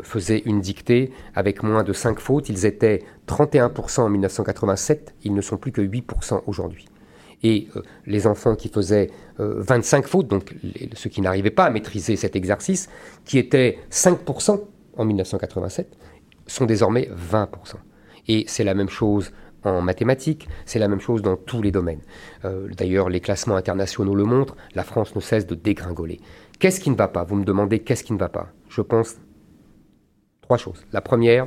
faisaient 0.03 0.43
une 0.45 0.61
dictée 0.61 1.11
avec 1.35 1.62
moins 1.62 1.83
de 1.83 1.93
5 1.93 2.20
fautes. 2.20 2.49
Ils 2.49 2.66
étaient 2.66 3.03
31% 3.26 4.01
en 4.03 4.09
1987, 4.11 5.14
ils 5.24 5.35
ne 5.35 5.41
sont 5.41 5.57
plus 5.57 5.72
que 5.72 5.81
8% 5.81 6.43
aujourd'hui. 6.47 6.87
Et 7.43 7.68
euh, 7.76 7.83
les 8.07 8.26
enfants 8.26 8.55
qui 8.55 8.68
faisaient 8.68 9.11
25 9.39 10.05
euh, 10.05 10.09
fautes, 10.09 10.28
donc 10.28 10.55
ceux 10.95 11.11
qui 11.11 11.20
n'arrivaient 11.20 11.51
pas 11.51 11.64
à 11.64 11.70
maîtriser 11.70 12.16
cet 12.16 12.37
exercice, 12.37 12.89
qui 13.24 13.39
étaient 13.39 13.78
5% 13.91 14.61
en 14.97 15.05
1987, 15.05 15.97
sont 16.47 16.66
désormais 16.66 17.09
20%. 17.14 17.47
Et 18.28 18.45
c'est 18.47 18.64
la 18.64 18.74
même 18.74 18.89
chose 18.89 19.33
en 19.62 19.81
mathématiques, 19.81 20.49
c'est 20.64 20.78
la 20.78 20.89
même 20.89 21.01
chose 21.01 21.22
dans 21.22 21.37
tous 21.37 21.62
les 21.62 21.70
domaines. 21.70 22.01
Euh, 22.45 22.68
d'ailleurs, 22.76 23.09
les 23.09 23.20
classements 23.20 23.57
internationaux 23.57 24.14
le 24.14 24.24
montrent, 24.24 24.57
la 24.74 24.85
France 24.85 25.14
ne 25.14 25.20
cesse 25.20 25.47
de 25.47 25.55
dégringoler. 25.55 26.20
Qu'est-ce 26.59 26.81
qui 26.81 26.91
ne 26.91 26.97
va 26.97 27.09
pas? 27.09 27.24
Vous 27.24 27.37
me 27.37 27.45
demandez 27.45 27.81
qu'est-ce 27.81 28.05
qui 28.05 28.12
ne 28.12 28.18
va 28.18 28.28
pas? 28.28 28.49
Je 28.68 28.83
pense 28.83 29.16
trois 30.51 30.59
choses. 30.59 30.84
La 30.92 31.01
première, 31.01 31.46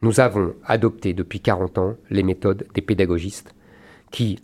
nous 0.00 0.20
avons 0.20 0.54
adopté 0.64 1.12
depuis 1.12 1.40
40 1.40 1.78
ans 1.78 1.96
les 2.08 2.22
méthodes 2.22 2.64
des 2.72 2.80
pédagogistes 2.80 3.52
qui, 4.12 4.38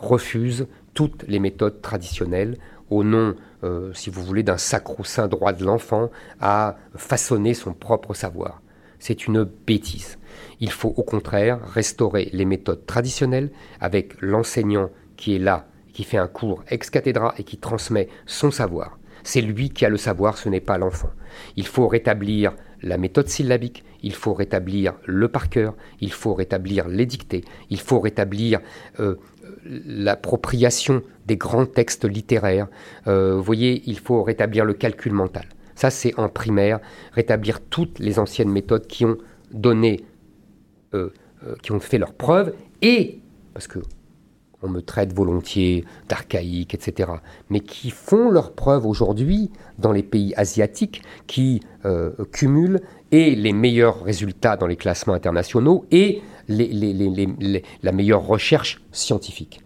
refusent 0.00 0.68
toutes 0.94 1.24
les 1.26 1.40
méthodes 1.40 1.82
traditionnelles 1.82 2.56
au 2.90 3.02
nom, 3.02 3.34
euh, 3.64 3.92
si 3.92 4.08
vous 4.08 4.22
voulez, 4.22 4.44
d'un 4.44 4.56
sacro-saint 4.56 5.26
droit 5.26 5.52
de 5.52 5.64
l'enfant 5.64 6.10
à 6.40 6.76
façonner 6.94 7.54
son 7.54 7.72
propre 7.72 8.14
savoir. 8.14 8.62
C'est 9.00 9.26
une 9.26 9.42
bêtise. 9.42 10.18
Il 10.60 10.70
faut 10.70 10.94
au 10.96 11.02
contraire 11.02 11.58
restaurer 11.60 12.30
les 12.32 12.44
méthodes 12.44 12.86
traditionnelles 12.86 13.50
avec 13.80 14.14
l'enseignant 14.20 14.90
qui 15.16 15.34
est 15.34 15.40
là, 15.40 15.66
qui 15.92 16.04
fait 16.04 16.18
un 16.18 16.28
cours 16.28 16.62
ex 16.68 16.88
cathedra 16.90 17.34
et 17.36 17.42
qui 17.42 17.58
transmet 17.58 18.08
son 18.26 18.52
savoir. 18.52 18.96
C'est 19.24 19.40
lui 19.40 19.70
qui 19.70 19.84
a 19.84 19.88
le 19.88 19.96
savoir, 19.96 20.38
ce 20.38 20.48
n'est 20.48 20.60
pas 20.60 20.78
l'enfant. 20.78 21.10
Il 21.56 21.66
faut 21.66 21.88
rétablir 21.88 22.52
la 22.82 22.98
méthode 22.98 23.28
syllabique, 23.28 23.82
il 24.02 24.14
faut 24.14 24.34
rétablir 24.34 24.92
le 25.06 25.28
par 25.28 25.48
cœur, 25.48 25.74
il 26.00 26.12
faut 26.12 26.34
rétablir 26.34 26.86
les 26.88 27.06
dictées, 27.06 27.42
il 27.70 27.80
faut 27.80 27.98
rétablir 27.98 28.60
euh, 29.00 29.16
l'appropriation 29.64 31.02
des 31.26 31.38
grands 31.38 31.64
textes 31.64 32.04
littéraires. 32.04 32.68
Euh, 33.06 33.36
vous 33.36 33.42
voyez, 33.42 33.82
il 33.86 33.98
faut 33.98 34.22
rétablir 34.22 34.66
le 34.66 34.74
calcul 34.74 35.12
mental. 35.12 35.46
Ça, 35.74 35.88
c'est 35.88 36.16
en 36.18 36.28
primaire, 36.28 36.78
rétablir 37.12 37.60
toutes 37.60 37.98
les 37.98 38.18
anciennes 38.18 38.50
méthodes 38.50 38.86
qui 38.86 39.06
ont 39.06 39.16
donné, 39.50 40.04
euh, 40.92 41.10
qui 41.62 41.72
ont 41.72 41.80
fait 41.80 41.98
leurs 41.98 42.12
preuves, 42.12 42.54
et, 42.82 43.20
parce 43.54 43.66
que 43.66 43.78
on 44.64 44.68
me 44.68 44.80
traite 44.80 45.12
volontiers 45.12 45.84
d'archaïque, 46.08 46.74
etc., 46.74 47.12
mais 47.50 47.60
qui 47.60 47.90
font 47.90 48.30
leurs 48.30 48.52
preuves 48.52 48.86
aujourd'hui 48.86 49.50
dans 49.78 49.92
les 49.92 50.02
pays 50.02 50.34
asiatiques, 50.36 51.02
qui 51.26 51.60
euh, 51.84 52.10
cumulent 52.32 52.80
et 53.12 53.34
les 53.34 53.52
meilleurs 53.52 54.02
résultats 54.02 54.56
dans 54.56 54.66
les 54.66 54.76
classements 54.76 55.14
internationaux 55.14 55.84
et 55.90 56.22
la 56.48 57.92
meilleure 57.92 58.26
recherche 58.26 58.82
scientifique. 58.90 59.60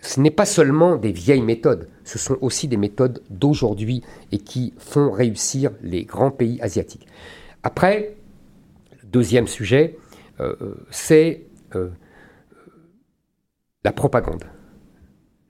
Ce 0.00 0.20
n'est 0.20 0.30
pas 0.30 0.46
seulement 0.46 0.96
des 0.96 1.12
vieilles 1.12 1.42
méthodes, 1.42 1.88
ce 2.04 2.18
sont 2.18 2.36
aussi 2.40 2.68
des 2.68 2.76
méthodes 2.76 3.22
d'aujourd'hui 3.30 4.02
et 4.32 4.38
qui 4.38 4.72
font 4.78 5.10
réussir 5.10 5.72
les 5.82 6.04
grands 6.04 6.30
pays 6.30 6.60
asiatiques. 6.62 7.06
Après, 7.62 8.16
deuxième 9.04 9.48
sujet, 9.48 9.98
euh, 10.40 10.54
c'est 10.90 11.42
euh, 11.74 11.88
la 13.84 13.92
propagande. 13.92 14.44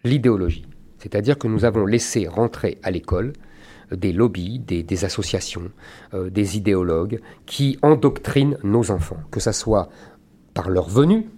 l'idéologie. 0.04 0.66
C'est-à-dire 0.98 1.38
que 1.38 1.48
nous 1.48 1.64
avons 1.64 1.84
laissé 1.84 2.28
rentrer 2.28 2.78
à 2.82 2.90
l'école 2.90 3.32
des 3.90 4.12
lobbies, 4.12 4.58
des, 4.58 5.04
associations, 5.04 5.70
euh, 6.14 6.30
des 6.30 6.56
idéologues 6.56 7.20
qui 7.46 7.78
endoctrinent 7.82 8.58
nos 8.62 8.90
enfants, 8.90 9.18
que 9.30 9.40
ce 9.40 9.52
soit 9.52 9.88
par 10.54 10.70
leur 10.70 10.88
venue, 10.88 11.28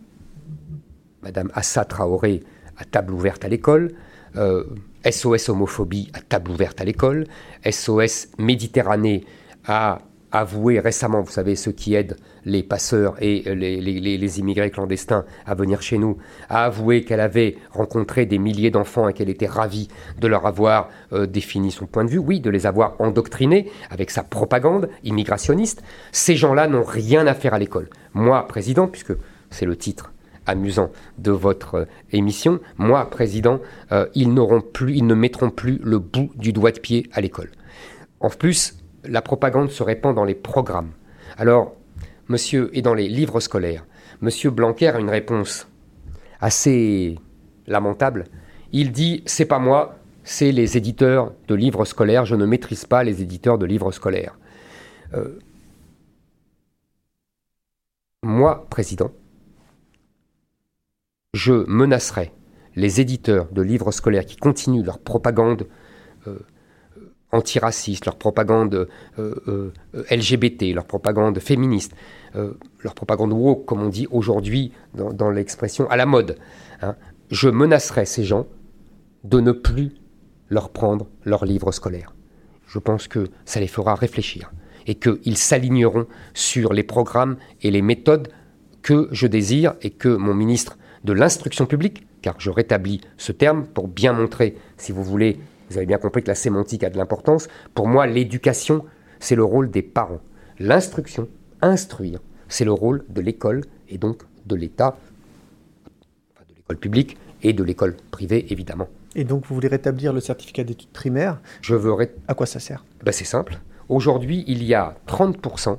Madame 1.22 1.50
Assa 1.54 1.84
Traoré 1.84 2.42
à 2.76 2.84
table 2.84 3.12
ouverte 3.12 3.44
à 3.44 3.48
l'école, 3.48 3.92
SOS 4.34 5.48
euh, 5.48 5.52
homophobie 5.52 6.10
à 6.12 6.20
table 6.20 6.50
ouverte 6.50 6.80
à 6.80 6.84
l'école, 6.84 7.26
SOS 7.68 8.28
Méditerranée 8.38 9.24
a 9.66 10.00
avoué 10.32 10.80
récemment, 10.80 11.22
vous 11.22 11.30
savez, 11.30 11.56
ceux 11.56 11.72
qui 11.72 11.94
aident 11.94 12.16
les 12.44 12.62
passeurs 12.62 13.16
et 13.20 13.42
les, 13.54 14.38
immigrés 14.38 14.70
clandestins 14.70 15.24
à 15.46 15.54
venir 15.54 15.82
chez 15.82 15.98
nous, 15.98 16.18
a 16.48 16.64
avoué 16.64 17.04
qu'elle 17.04 17.20
avait 17.20 17.56
rencontré 17.70 18.26
des 18.26 18.38
milliers 18.38 18.70
d'enfants 18.70 19.08
et 19.08 19.12
qu'elle 19.12 19.28
était 19.28 19.46
ravie 19.46 19.88
de 20.18 20.28
leur 20.28 20.46
avoir 20.46 20.88
euh, 21.12 21.26
défini 21.26 21.70
son 21.70 21.86
point 21.86 22.04
de 22.04 22.10
vue, 22.10 22.18
oui, 22.18 22.40
de 22.40 22.50
les 22.50 22.66
avoir 22.66 22.94
endoctrinés 23.00 23.70
avec 23.90 24.10
sa 24.10 24.22
propagande 24.22 24.88
immigrationniste. 25.04 25.82
Ces 26.12 26.36
gens-là 26.36 26.68
n'ont 26.68 26.84
rien 26.84 27.26
à 27.26 27.34
faire 27.34 27.54
à 27.54 27.58
l'école. 27.58 27.88
Moi, 28.14 28.46
président, 28.46 28.86
puisque 28.86 29.12
c'est 29.50 29.66
le 29.66 29.76
titre 29.76 30.12
amusant 30.46 30.90
de 31.18 31.30
votre 31.30 31.74
euh, 31.74 31.84
émission, 32.12 32.60
moi, 32.78 33.08
président, 33.10 33.60
euh, 33.92 34.06
ils 34.14 34.32
plus, 34.72 34.96
ils 34.96 35.06
ne 35.06 35.14
mettront 35.14 35.50
plus 35.50 35.80
le 35.82 35.98
bout 35.98 36.30
du 36.36 36.52
doigt 36.52 36.72
de 36.72 36.80
pied 36.80 37.08
à 37.12 37.20
l'école. 37.20 37.50
En 38.20 38.30
plus, 38.30 38.79
la 39.04 39.22
propagande 39.22 39.70
se 39.70 39.82
répand 39.82 40.14
dans 40.14 40.24
les 40.24 40.34
programmes. 40.34 40.92
Alors, 41.36 41.74
monsieur, 42.28 42.70
et 42.72 42.82
dans 42.82 42.94
les 42.94 43.08
livres 43.08 43.40
scolaires. 43.40 43.86
Monsieur 44.20 44.50
Blanquer 44.50 44.88
a 44.88 44.98
une 44.98 45.10
réponse 45.10 45.68
assez 46.40 47.18
lamentable. 47.66 48.24
Il 48.72 48.92
dit 48.92 49.22
C'est 49.26 49.46
pas 49.46 49.58
moi, 49.58 49.98
c'est 50.24 50.52
les 50.52 50.76
éditeurs 50.76 51.32
de 51.48 51.54
livres 51.54 51.84
scolaires, 51.84 52.24
je 52.24 52.36
ne 52.36 52.44
maîtrise 52.44 52.84
pas 52.84 53.02
les 53.02 53.22
éditeurs 53.22 53.58
de 53.58 53.66
livres 53.66 53.92
scolaires. 53.92 54.38
Euh, 55.14 55.38
moi, 58.22 58.66
président, 58.68 59.12
je 61.32 61.64
menacerai 61.66 62.32
les 62.76 63.00
éditeurs 63.00 63.50
de 63.50 63.62
livres 63.62 63.92
scolaires 63.92 64.26
qui 64.26 64.36
continuent 64.36 64.84
leur 64.84 64.98
propagande 64.98 65.66
euh, 66.26 66.38
antiraciste, 67.32 68.06
leur 68.06 68.16
propagande 68.16 68.88
euh, 69.18 69.72
LGBT, 70.10 70.74
leur 70.74 70.84
propagande 70.84 71.38
féministe, 71.38 71.92
euh, 72.36 72.54
leur 72.80 72.94
propagande 72.94 73.32
woke, 73.32 73.66
comme 73.66 73.82
on 73.82 73.88
dit 73.88 74.06
aujourd'hui 74.10 74.72
dans, 74.94 75.30
l'expression 75.30 75.88
à 75.90 75.96
la 75.96 76.06
mode. 76.06 76.36
Hein. 76.82 76.96
Je 77.30 77.48
menacerai 77.48 78.04
ces 78.04 78.24
gens 78.24 78.46
de 79.24 79.40
ne 79.40 79.52
plus 79.52 79.92
leur 80.48 80.70
prendre 80.70 81.06
leurs 81.24 81.44
livres 81.44 81.72
scolaires. 81.72 82.14
Je 82.66 82.78
pense 82.78 83.08
que 83.08 83.28
ça 83.44 83.60
les 83.60 83.68
fera 83.68 83.94
réfléchir 83.94 84.52
et 84.86 84.94
qu'ils 84.94 85.36
s'aligneront 85.36 86.06
sur 86.34 86.72
les 86.72 86.82
programmes 86.82 87.36
et 87.62 87.70
les 87.70 87.82
méthodes 87.82 88.28
que 88.82 89.08
je 89.12 89.26
désire 89.26 89.74
et 89.82 89.90
que 89.90 90.08
mon 90.08 90.34
ministre 90.34 90.78
de 91.04 91.12
l'instruction 91.12 91.66
publique, 91.66 92.06
car 92.22 92.34
je 92.38 92.50
rétablis 92.50 93.00
ce 93.16 93.32
terme 93.32 93.66
pour 93.66 93.88
bien 93.88 94.12
montrer, 94.12 94.56
si 94.76 94.92
vous 94.92 95.04
voulez, 95.04 95.38
vous 95.70 95.76
avez 95.76 95.86
bien 95.86 95.98
compris 95.98 96.22
que 96.22 96.28
la 96.28 96.34
sémantique 96.34 96.82
a 96.82 96.90
de 96.90 96.98
l'importance, 96.98 97.48
pour 97.74 97.86
moi 97.86 98.06
l'éducation, 98.06 98.84
c'est 99.20 99.36
le 99.36 99.44
rôle 99.44 99.70
des 99.70 99.82
parents. 99.82 100.20
L'instruction, 100.58 101.28
instruire. 101.62 102.20
C'est 102.48 102.64
le 102.64 102.72
rôle 102.72 103.04
de 103.08 103.20
l'école 103.20 103.62
et 103.88 103.96
donc 103.96 104.22
de 104.46 104.56
l'État, 104.56 104.98
de 106.48 106.54
l'école 106.56 106.76
publique 106.76 107.16
et 107.42 107.52
de 107.52 107.62
l'école 107.62 107.96
privée, 108.10 108.46
évidemment. 108.50 108.88
Et 109.14 109.24
donc, 109.24 109.46
vous 109.46 109.54
voulez 109.54 109.68
rétablir 109.68 110.12
le 110.12 110.20
certificat 110.20 110.64
d'études 110.64 110.90
primaires? 110.90 111.40
Je 111.62 111.74
veux. 111.74 111.94
À 112.28 112.34
quoi 112.34 112.46
ça 112.46 112.60
sert? 112.60 112.84
Ben, 113.04 113.12
C'est 113.12 113.24
simple. 113.24 113.60
Aujourd'hui, 113.88 114.44
il 114.46 114.64
y 114.64 114.74
a 114.74 114.96
30% 115.06 115.78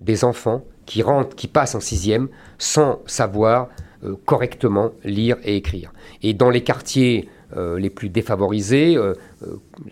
des 0.00 0.24
enfants 0.24 0.64
qui 0.86 1.02
rentrent, 1.02 1.34
qui 1.34 1.48
passent 1.48 1.74
en 1.74 1.80
sixième 1.80 2.28
sans 2.58 3.00
savoir 3.06 3.68
euh, 4.04 4.16
correctement 4.24 4.92
lire 5.04 5.36
et 5.44 5.56
écrire. 5.56 5.92
Et 6.22 6.34
dans 6.34 6.50
les 6.50 6.62
quartiers 6.62 7.28
les 7.56 7.90
plus 7.90 8.08
défavorisés, 8.08 8.96
euh, 8.96 9.14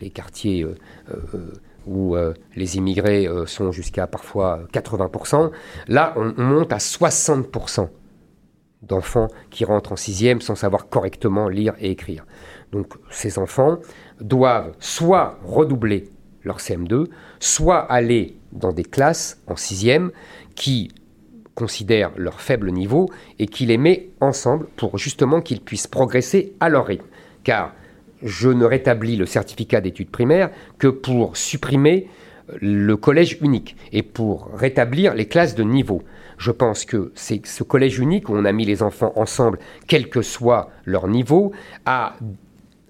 les 0.00 0.10
quartiers 0.10 0.66
où 1.86 2.16
euh, 2.16 2.34
les 2.56 2.76
immigrés 2.76 3.26
euh, 3.26 3.46
sont 3.46 3.72
jusqu'à 3.72 4.06
parfois 4.06 4.60
80%. 4.72 5.50
Là, 5.88 6.14
on, 6.16 6.34
monte 6.40 6.72
à 6.72 6.78
60% 6.78 7.88
d'enfants 8.82 9.28
qui 9.50 9.64
rentrent 9.64 9.92
en 9.92 9.96
sixième 9.96 10.40
sans 10.40 10.54
savoir 10.54 10.88
correctement 10.88 11.48
lire 11.48 11.74
et 11.78 11.90
écrire. 11.90 12.24
Donc 12.72 12.94
ces 13.10 13.38
enfants 13.38 13.78
doivent 14.20 14.72
soit 14.80 15.38
redoubler 15.44 16.08
leur 16.42 16.58
CM2, 16.58 17.06
soit 17.38 17.78
aller 17.78 18.36
dans 18.52 18.72
des 18.72 18.82
classes 18.82 19.40
en 19.46 19.56
sixième 19.56 20.10
qui 20.56 20.90
considèrent 21.54 22.12
leur 22.16 22.40
faible 22.40 22.72
niveau 22.72 23.08
et 23.38 23.46
qui 23.46 23.66
les 23.66 23.78
met 23.78 24.10
ensemble 24.20 24.66
pour 24.76 24.98
justement 24.98 25.40
qu'ils 25.40 25.60
puissent 25.60 25.86
progresser 25.86 26.54
à 26.60 26.68
leur 26.68 26.86
rythme. 26.86 27.06
Car 27.44 27.74
je 28.22 28.48
ne 28.48 28.64
rétablis 28.64 29.16
le 29.16 29.26
certificat 29.26 29.80
d'études 29.80 30.10
primaires 30.10 30.50
que 30.78 30.88
pour 30.88 31.36
supprimer 31.36 32.08
le 32.60 32.96
collège 32.96 33.38
unique 33.40 33.76
et 33.92 34.02
pour 34.02 34.50
rétablir 34.54 35.14
les 35.14 35.26
classes 35.26 35.54
de 35.54 35.62
niveau. 35.62 36.02
Je 36.38 36.50
pense 36.50 36.84
que 36.84 37.12
c'est 37.14 37.46
ce 37.46 37.62
collège 37.62 37.98
unique 37.98 38.28
où 38.28 38.34
on 38.34 38.44
a 38.44 38.52
mis 38.52 38.64
les 38.64 38.82
enfants 38.82 39.12
ensemble, 39.16 39.58
quel 39.86 40.08
que 40.08 40.22
soit 40.22 40.70
leur 40.84 41.08
niveau, 41.08 41.52
a, 41.86 42.16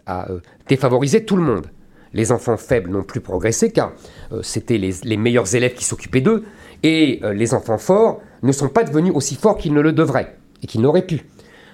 euh, 0.09 0.41
défavorisé 0.69 1.25
tout 1.25 1.37
le 1.37 1.43
monde. 1.43 1.67
Les 2.15 2.33
enfants 2.33 2.57
faibles 2.57 2.91
n'ont 2.91 3.03
plus 3.03 3.21
progressé 3.21 3.71
car 3.71 3.93
euh, 4.33 4.43
c'était 4.43 4.79
les, 4.79 5.17
meilleurs 5.17 5.55
élèves 5.55 5.75
qui 5.75 5.85
s'occupaient 5.85 6.21
d'eux 6.21 6.45
et 6.83 7.21
euh, 7.23 7.33
les 7.33 7.55
enfants 7.55 7.79
forts 7.79 8.21
ne 8.43 8.53
sont 8.53 8.69
pas 8.69 8.85
devenus 8.85 9.13
aussi 9.15 9.35
forts 9.35 9.57
qu'ils 9.57 9.73
ne 9.73 9.81
le 9.81 9.93
devraient 9.93 10.37
et 10.63 10.67
qu'ils 10.67 10.81
n'auraient 10.81 11.07
pu. 11.07 11.25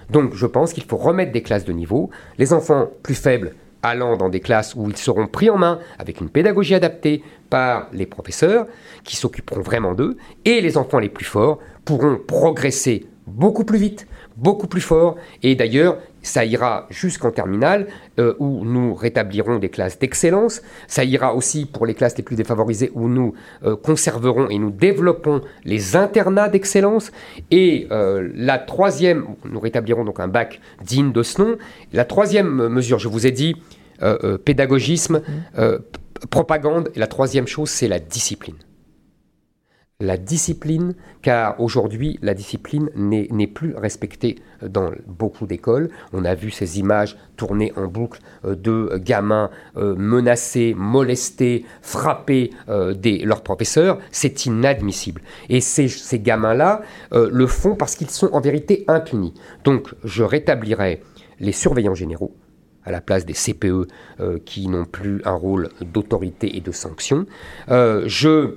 Donc 0.09 0.33
je 0.35 0.45
pense 0.45 0.73
qu'il 0.73 0.83
faut 0.83 0.97
remettre 0.97 1.31
des 1.31 1.41
classes 1.41 1.65
de 1.65 1.73
niveau. 1.73 2.09
Les 2.37 2.53
enfants 2.53 2.89
plus 3.03 3.15
faibles 3.15 3.53
allant 3.81 4.17
dans 4.17 4.29
des 4.29 4.39
classes 4.39 4.75
où 4.75 4.89
ils 4.89 4.97
seront 4.97 5.27
pris 5.27 5.49
en 5.49 5.57
main 5.57 5.79
avec 5.97 6.19
une 6.19 6.29
pédagogie 6.29 6.75
adaptée 6.75 7.23
par 7.49 7.87
les 7.93 8.05
professeurs 8.05 8.67
qui 9.03 9.15
s'occuperont 9.15 9.61
vraiment 9.61 9.93
d'eux, 9.93 10.17
et 10.45 10.61
les 10.61 10.77
enfants 10.77 10.99
les 10.99 11.09
plus 11.09 11.25
forts 11.25 11.59
pourront 11.85 12.17
progresser 12.17 13.05
beaucoup 13.25 13.63
plus 13.63 13.77
vite, 13.77 14.07
beaucoup 14.35 14.67
plus 14.67 14.81
fort, 14.81 15.15
et 15.43 15.55
d'ailleurs 15.55 15.97
ça 16.21 16.45
ira 16.45 16.87
jusqu'en 16.89 17.31
terminale, 17.31 17.87
euh, 18.19 18.33
où 18.39 18.65
nous 18.65 18.93
rétablirons 18.93 19.59
des 19.59 19.69
classes 19.69 19.99
d'excellence. 19.99 20.61
Ça 20.87 21.03
ira 21.03 21.33
aussi 21.35 21.65
pour 21.65 21.85
les 21.85 21.93
classes 21.93 22.17
les 22.17 22.23
plus 22.23 22.35
défavorisées, 22.35 22.91
où 22.93 23.07
nous 23.07 23.33
euh, 23.65 23.75
conserverons 23.75 24.49
et 24.49 24.57
nous 24.57 24.71
développons 24.71 25.41
les 25.65 25.95
internats 25.95 26.49
d'excellence. 26.49 27.11
Et 27.51 27.87
euh, 27.91 28.29
la 28.35 28.57
troisième, 28.57 29.25
nous 29.45 29.59
rétablirons 29.59 30.05
donc 30.05 30.19
un 30.19 30.27
bac 30.27 30.59
digne 30.83 31.11
de 31.11 31.23
ce 31.23 31.41
nom. 31.41 31.57
La 31.93 32.05
troisième 32.05 32.67
mesure, 32.67 32.99
je 32.99 33.07
vous 33.07 33.25
ai 33.25 33.31
dit, 33.31 33.55
pédagogisme, 34.45 35.21
mmh. 35.57 35.61
propagande. 36.29 36.89
Et 36.95 36.99
la 36.99 37.07
troisième 37.07 37.47
chose, 37.47 37.69
c'est 37.69 37.89
la 37.89 37.99
discipline 37.99 38.55
la 40.01 40.15
discipline, 40.15 40.93
car 41.21 41.59
aujourd'hui, 41.59 42.19
la 42.21 42.33
discipline 42.33 42.89
n'est 42.95 43.47
plus 43.47 43.75
respectée 43.75 44.37
dans 44.61 44.91
beaucoup 45.07 45.45
d'écoles. 45.45 45.89
On 46.13 46.23
a 46.23 46.35
vu 46.35 46.51
ces 46.51 46.79
images 46.79 47.17
tournées 47.35 47.73
en 47.75 47.87
boucle 47.87 48.21
euh, 48.45 48.55
de 48.55 48.97
gamins 48.97 49.49
euh, 49.75 49.95
menacés, 49.97 50.73
molestés, 50.77 51.65
frappés 51.81 52.51
euh, 52.69 52.93
des, 52.93 53.17
leurs 53.19 53.43
professeurs. 53.43 53.99
C'est 54.09 54.45
inadmissible. 54.45 55.21
Et 55.49 55.59
ces, 55.59 55.89
ces 55.89 56.19
gamins-là 56.19 56.81
le 57.11 57.47
font 57.47 57.75
parce 57.75 57.95
qu'ils 57.95 58.09
sont 58.09 58.29
en 58.31 58.39
vérité 58.39 58.85
impunis. 58.87 59.33
Donc, 59.65 59.93
je 60.05 60.23
rétablirai 60.23 61.01
les 61.41 61.51
surveillants 61.51 61.95
généraux 61.95 62.33
à 62.85 62.91
la 62.91 63.01
place 63.01 63.25
des 63.25 63.33
CPE 63.33 63.87
qui 64.45 64.67
n'ont 64.69 64.85
plus 64.85 65.21
un 65.25 65.33
rôle 65.33 65.69
d'autorité 65.81 66.55
et 66.55 66.61
de 66.61 66.71
sanction. 66.71 67.25
je 67.67 68.55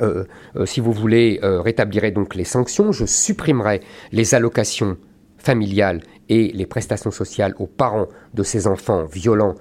euh, 0.00 0.24
euh, 0.56 0.66
si 0.66 0.80
vous 0.80 0.92
voulez, 0.92 1.40
euh, 1.42 1.60
rétablirai 1.60 2.10
donc 2.10 2.34
les 2.34 2.44
sanctions, 2.44 2.92
je 2.92 3.04
supprimerai 3.06 3.80
les 4.12 4.34
allocations 4.34 4.96
familiales 5.38 6.02
et 6.28 6.48
les 6.52 6.66
prestations 6.66 7.10
sociales 7.10 7.54
aux 7.58 7.66
parents 7.66 8.08
de 8.34 8.42
ces 8.42 8.66
enfants 8.66 9.04
violents. 9.04 9.54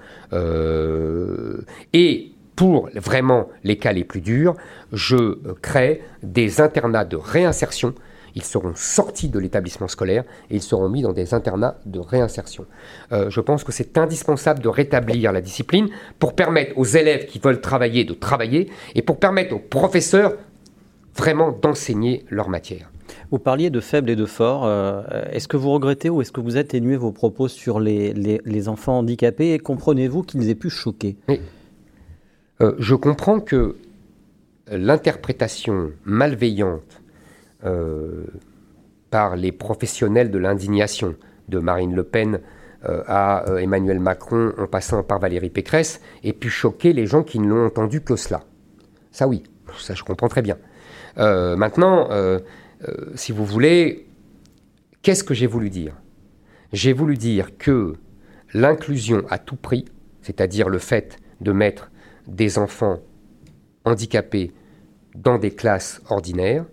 et 1.93 2.32
pour 2.55 2.89
vraiment 2.95 3.49
les 3.63 3.78
cas 3.78 3.93
les 3.93 4.03
plus 4.03 4.19
durs, 4.19 4.55
je 4.91 5.38
crée 5.61 6.01
des 6.23 6.59
internats 6.59 7.05
de 7.05 7.15
réinsertion 7.15 7.93
ils 8.38 8.43
seront 8.43 8.73
sortis 8.75 9.29
de 9.29 9.39
l'établissement 9.39 9.88
scolaire 9.88 10.23
et 10.51 10.55
ils 10.55 10.61
seront 10.61 10.89
mis 10.89 11.01
dans 11.01 11.11
des 11.11 11.33
internats 11.33 11.79
de 11.88 11.99
réinsertion. 11.99 12.65
Euh, 13.11 13.31
je 13.31 13.41
pense 13.41 13.63
que 13.63 13.71
c'est 13.71 13.97
indispensable 13.97 14.61
de 14.61 14.69
rétablir 14.69 15.31
la 15.31 15.41
discipline 15.41 15.89
pour 16.19 16.35
permettre 16.35 16.77
aux 16.77 16.85
élèves 16.85 17.25
qui 17.25 17.39
veulent 17.39 17.61
travailler 17.61 18.05
de 18.05 18.13
travailler 18.13 18.69
et 18.93 19.01
pour 19.01 19.17
permettre 19.17 19.55
aux 19.55 19.59
professeurs 19.59 20.33
vraiment 21.15 21.51
d'enseigner 21.51 22.25
leur 22.29 22.47
matière. 22.47 22.91
Vous 23.31 23.39
parliez 23.39 23.71
de 23.71 23.79
faibles 23.79 24.11
et 24.11 24.15
de 24.15 24.27
forts. 24.27 24.65
Euh, 24.65 25.01
est-ce 25.31 25.47
que 25.47 25.57
vous 25.57 25.71
regrettez 25.71 26.11
ou 26.11 26.21
est-ce 26.21 26.31
que 26.31 26.41
vous 26.41 26.57
atténuez 26.57 26.95
vos 26.95 27.11
propos 27.11 27.47
sur 27.47 27.79
les, 27.79 28.13
les, 28.13 28.69
enfants 28.69 28.99
handicapés 28.99 29.53
et 29.53 29.59
comprenez-vous 29.59 30.21
qu'ils 30.21 30.47
aient 30.49 30.55
pu 30.55 30.69
choquer? 30.69 31.17
Euh, 32.61 32.75
Je 32.77 32.93
comprends 32.93 33.39
que 33.39 33.77
l'interprétation 34.69 35.91
malveillante 36.05 36.96
euh, 37.66 38.26
par 39.10 39.36
les 39.36 39.51
professionnels 39.51 40.32
de 40.32 40.38
l'indignation, 40.38 41.16
de 41.47 41.60
Marine 41.60 41.95
Le 41.95 42.03
Pen 42.03 42.41
à 43.08 43.43
Emmanuel 43.60 43.99
Macron 43.99 44.53
en 44.58 44.68
passant 44.68 45.03
par 45.03 45.20
Valérie 45.20 45.49
Pécresse, 45.49 45.99
ait 46.24 46.32
pu 46.32 46.47
choquer 46.47 46.93
les 46.93 47.05
gens 47.05 47.24
qui 47.24 47.39
ne 47.39 47.47
l'ont 47.47 47.66
entendu 47.66 48.01
que 48.01 48.16
cela. 48.16 48.43
Ça 49.12 49.28
oui, 49.28 49.43
ça 49.78 49.93
je 49.93 50.03
comprends 50.03 50.30
très 50.30 50.41
bien. 50.41 50.58
maintenant, 51.18 52.08
euh, 52.88 53.12
si 53.16 53.32
vous 53.32 53.45
voulez, 53.45 54.08
qu'est-ce 55.01 55.24
que 55.24 55.34
j'ai 55.34 55.47
voulu 55.47 55.70
dire? 55.70 55.95
J'ai 56.74 56.93
voulu 56.93 57.16
dire 57.16 57.58
que 57.58 57.93
l'inclusion 58.53 59.24
à 59.30 59.38
tout 59.38 59.55
prix, 59.55 59.86
c'est-à-dire 60.22 60.70
le 60.70 60.80
fait 60.80 61.18
de 61.41 61.51
mettre 61.51 61.89
des 62.28 62.58
enfants 62.58 62.99
handicapés 63.86 64.53
dans 65.16 65.38
des 65.38 65.51
classes 65.51 66.01
ordinaires, 66.10 66.66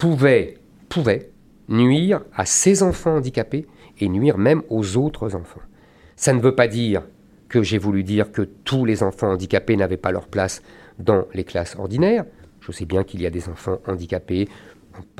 pouvait, 0.00 0.56
pouvait 0.88 1.30
nuire 1.68 2.22
à 2.34 2.46
ces 2.46 2.82
enfants 2.82 3.16
handicapés 3.16 3.66
et 4.00 4.08
nuire 4.08 4.38
même 4.38 4.62
aux 4.68 4.96
autres 4.96 5.36
enfants. 5.36 5.60
Ça 6.16 6.32
ne 6.32 6.40
veut 6.40 6.54
pas 6.54 6.66
dire 6.66 7.02
que 7.48 7.62
j'ai 7.62 7.78
voulu 7.78 8.02
dire 8.02 8.32
que 8.32 8.42
tous 8.42 8.84
les 8.84 9.02
enfants 9.02 9.30
handicapés 9.30 9.76
n'avaient 9.76 9.96
pas 9.96 10.10
leur 10.10 10.26
place 10.26 10.62
dans 10.98 11.26
les 11.34 11.44
classes 11.44 11.76
ordinaires. 11.78 12.24
Je 12.60 12.72
sais 12.72 12.86
bien 12.86 13.04
qu'il 13.04 13.20
y 13.20 13.26
a 13.26 13.30
des 13.30 13.48
enfants 13.48 13.78
handicapés. 13.86 14.48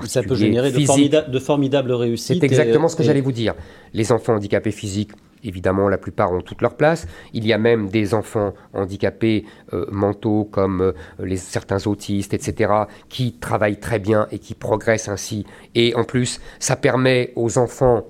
Ça 0.04 0.22
peut 0.22 0.34
générer 0.34 0.72
de, 0.72 1.38
formidables 1.38 1.92
réussites. 1.92 2.40
C'est 2.40 2.44
exactement 2.44 2.88
ce 2.88 2.96
que 2.96 3.02
j'allais 3.02 3.20
vous 3.20 3.32
dire. 3.32 3.54
Les 3.92 4.12
enfants 4.12 4.34
handicapés 4.34 4.72
physiques, 4.72 5.12
évidemment, 5.44 5.88
la 5.88 5.98
plupart 5.98 6.32
ont 6.32 6.40
toute 6.40 6.62
leur 6.62 6.74
place. 6.74 7.06
Il 7.32 7.46
y 7.46 7.52
a 7.52 7.58
même 7.58 7.88
des 7.88 8.14
enfants 8.14 8.54
handicapés 8.72 9.44
euh, 9.72 9.86
mentaux, 9.90 10.48
comme 10.50 10.92
euh, 11.20 11.36
certains 11.36 11.86
autistes, 11.86 12.34
etc., 12.34 12.72
qui 13.08 13.32
travaillent 13.32 13.80
très 13.80 13.98
bien 13.98 14.26
et 14.30 14.38
qui 14.38 14.54
progressent 14.54 15.08
ainsi. 15.08 15.46
Et 15.74 15.94
en 15.94 16.04
plus, 16.04 16.40
ça 16.58 16.76
permet 16.76 17.32
aux 17.36 17.58
enfants 17.58 18.04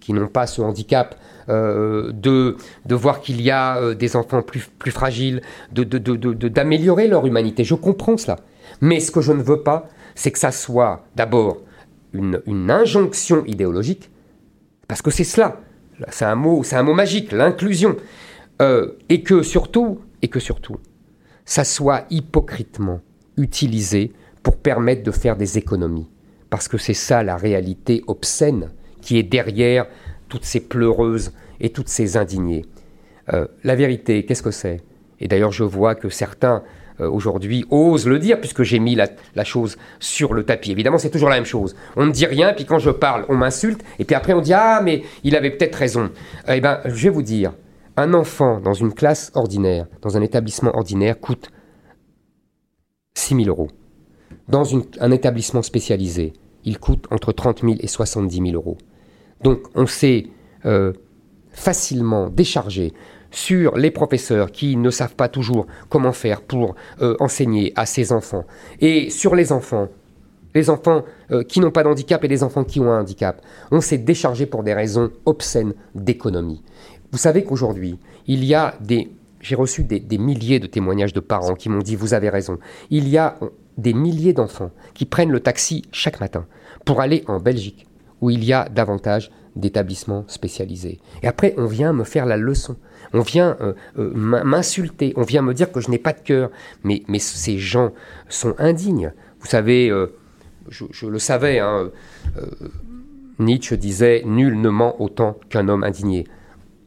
qui 0.00 0.12
n'ont 0.12 0.28
pas 0.28 0.46
ce 0.46 0.62
handicap 0.62 1.16
euh, 1.48 2.12
de, 2.12 2.56
de 2.86 2.94
voir 2.94 3.20
qu'il 3.20 3.42
y 3.42 3.50
a 3.50 3.94
des 3.94 4.16
enfants 4.16 4.42
plus, 4.42 4.68
plus 4.78 4.90
fragiles, 4.90 5.42
d'améliorer 5.72 7.04
de, 7.04 7.08
de, 7.08 7.10
leur 7.12 7.26
humanité. 7.26 7.64
Je 7.64 7.74
comprends 7.74 8.16
cela. 8.16 8.36
Mais 8.80 9.00
ce 9.00 9.10
que 9.10 9.20
je 9.20 9.32
ne 9.32 9.42
veux 9.42 9.62
pas, 9.62 9.88
c'est 10.14 10.30
que 10.30 10.38
ça 10.38 10.50
soit 10.50 11.04
d'abord 11.14 11.58
une, 12.12 12.70
injonction 12.70 13.44
idéologique, 13.46 14.10
parce 14.86 15.02
que 15.02 15.10
c'est 15.10 15.24
cela, 15.24 15.60
c'est 16.10 16.24
un 16.24 16.34
mot, 16.34 16.62
magique, 16.94 17.32
l'inclusion, 17.32 17.96
euh, 18.60 18.92
et 19.08 19.22
que 19.22 19.42
surtout, 19.42 20.00
et 20.22 20.28
que 20.28 20.40
surtout, 20.40 20.76
ça 21.44 21.64
soit 21.64 22.04
hypocritement 22.10 23.00
utilisé 23.36 24.12
pour 24.42 24.56
permettre 24.56 25.02
de 25.02 25.10
faire 25.10 25.36
des 25.36 25.58
économies, 25.58 26.08
parce 26.50 26.68
que 26.68 26.78
c'est 26.78 26.94
ça 26.94 27.22
la 27.22 27.36
réalité 27.36 28.02
obscène 28.06 28.70
qui 29.00 29.18
est 29.18 29.22
derrière 29.22 29.86
toutes 30.28 30.44
ces 30.44 30.60
pleureuses 30.60 31.32
et 31.60 31.70
toutes 31.70 31.88
ces 31.88 32.16
indignées. 32.16 32.64
Euh, 33.32 33.46
la 33.64 33.74
vérité, 33.74 34.24
qu'est-ce 34.24 34.42
que 34.42 34.50
c'est? 34.50 34.82
Et 35.20 35.28
d'ailleurs, 35.28 35.52
je 35.52 35.64
vois 35.64 35.94
que 35.94 36.08
certains 36.08 36.62
aujourd'hui 37.06 37.64
ose 37.70 38.06
le 38.06 38.18
dire, 38.18 38.40
puisque 38.40 38.62
j'ai 38.62 38.78
mis 38.78 38.94
la, 38.94 39.44
chose 39.44 39.76
sur 40.00 40.34
le 40.34 40.44
tapis. 40.44 40.72
Évidemment, 40.72 40.98
c'est 40.98 41.10
toujours 41.10 41.28
la 41.28 41.36
même 41.36 41.44
chose. 41.44 41.76
On 41.96 42.06
ne 42.06 42.12
dit 42.12 42.26
rien, 42.26 42.52
puis 42.52 42.64
quand 42.64 42.78
je 42.78 42.90
parle, 42.90 43.24
on 43.28 43.36
m'insulte, 43.36 43.82
et 43.98 44.04
puis 44.04 44.16
après 44.16 44.32
on 44.32 44.40
dit 44.40 44.52
Ah, 44.52 44.80
mais 44.82 45.02
il 45.24 45.36
avait 45.36 45.50
peut-être 45.50 45.76
raison. 45.76 46.10
Eh 46.48 46.60
bien, 46.60 46.80
je 46.84 47.04
vais 47.04 47.10
vous 47.10 47.22
dire, 47.22 47.52
un 47.96 48.14
enfant 48.14 48.60
dans 48.60 48.74
une 48.74 48.94
classe 48.94 49.32
ordinaire, 49.34 49.86
dans 50.02 50.16
un 50.16 50.22
établissement 50.22 50.70
ordinaire, 50.74 51.18
coûte 51.18 51.50
6 53.14 53.44
000 53.44 53.48
euros. 53.48 53.68
Dans 54.48 54.64
un 55.00 55.10
établissement 55.10 55.62
spécialisé, 55.62 56.32
il 56.64 56.78
coûte 56.78 57.06
entre 57.10 57.32
30 57.32 57.62
000 57.62 57.74
et 57.80 57.86
70 57.86 58.36
000 58.36 58.50
euros. 58.52 58.78
Donc, 59.42 59.60
on 59.74 59.86
sait 59.86 60.26
euh, 60.64 60.92
facilement 61.50 62.28
décharger 62.30 62.92
sur 63.30 63.76
les 63.76 63.90
professeurs 63.90 64.50
qui 64.50 64.76
ne 64.76 64.90
savent 64.90 65.14
pas 65.14 65.28
toujours 65.28 65.66
comment 65.88 66.12
faire 66.12 66.40
pour 66.40 66.74
euh, 67.02 67.16
enseigner 67.20 67.72
à 67.76 67.86
ces 67.86 68.12
enfants, 68.12 68.44
et 68.80 69.10
sur 69.10 69.34
les 69.34 69.52
enfants, 69.52 69.88
les 70.54 70.70
enfants 70.70 71.04
euh, 71.30 71.42
qui 71.42 71.60
n'ont 71.60 71.70
pas 71.70 71.82
d'handicap 71.82 72.24
et 72.24 72.28
les 72.28 72.42
enfants 72.42 72.64
qui 72.64 72.80
ont 72.80 72.90
un 72.90 73.00
handicap. 73.00 73.42
On 73.70 73.80
s'est 73.80 73.98
déchargé 73.98 74.46
pour 74.46 74.62
des 74.62 74.74
raisons 74.74 75.10
obscènes 75.26 75.74
d'économie. 75.94 76.62
Vous 77.12 77.18
savez 77.18 77.44
qu'aujourd'hui, 77.44 77.98
il 78.26 78.44
y 78.44 78.54
a 78.54 78.74
des... 78.80 79.10
J'ai 79.40 79.54
reçu 79.54 79.84
des, 79.84 80.00
des, 80.00 80.18
milliers 80.18 80.58
de 80.58 80.66
témoignages 80.66 81.12
de 81.12 81.20
parents 81.20 81.54
qui 81.54 81.68
m'ont 81.68 81.78
dit, 81.78 81.94
vous 81.94 82.12
avez 82.12 82.28
raison, 82.28 82.58
il 82.90 83.08
y 83.08 83.18
a 83.18 83.38
des 83.76 83.94
milliers 83.94 84.32
d'enfants 84.32 84.72
qui 84.94 85.04
prennent 85.04 85.30
le 85.30 85.38
taxi 85.38 85.82
chaque 85.92 86.18
matin 86.20 86.44
pour 86.84 87.00
aller 87.00 87.22
en 87.28 87.38
Belgique, 87.38 87.86
où 88.20 88.30
il 88.30 88.44
y 88.44 88.52
a 88.52 88.68
davantage 88.68 89.30
d'établissements 89.54 90.24
spécialisés. 90.26 90.98
Et 91.22 91.28
après, 91.28 91.54
on 91.56 91.66
vient 91.66 91.92
me 91.92 92.04
faire 92.04 92.26
la 92.26 92.36
leçon 92.36 92.76
on 93.12 93.20
vient 93.20 93.56
euh, 93.60 93.72
euh, 93.98 94.12
m'insulter, 94.14 95.12
on 95.16 95.22
vient 95.22 95.42
me 95.42 95.54
dire 95.54 95.72
que 95.72 95.80
je 95.80 95.90
n'ai 95.90 95.98
pas 95.98 96.12
de 96.12 96.20
cœur. 96.20 96.50
Mais, 96.84 97.02
ces 97.18 97.58
gens 97.58 97.92
sont 98.28 98.54
indignes. 98.58 99.12
Vous 99.40 99.46
savez, 99.46 99.90
euh, 99.90 100.08
je, 100.68 101.06
le 101.06 101.18
savais, 101.18 101.58
hein, 101.58 101.90
Nietzsche 103.38 103.76
disait 103.76 104.22
Nul 104.26 104.60
ne 104.60 104.68
ment 104.68 105.00
autant 105.00 105.38
qu'un 105.48 105.68
homme 105.68 105.84
indigné 105.84 106.24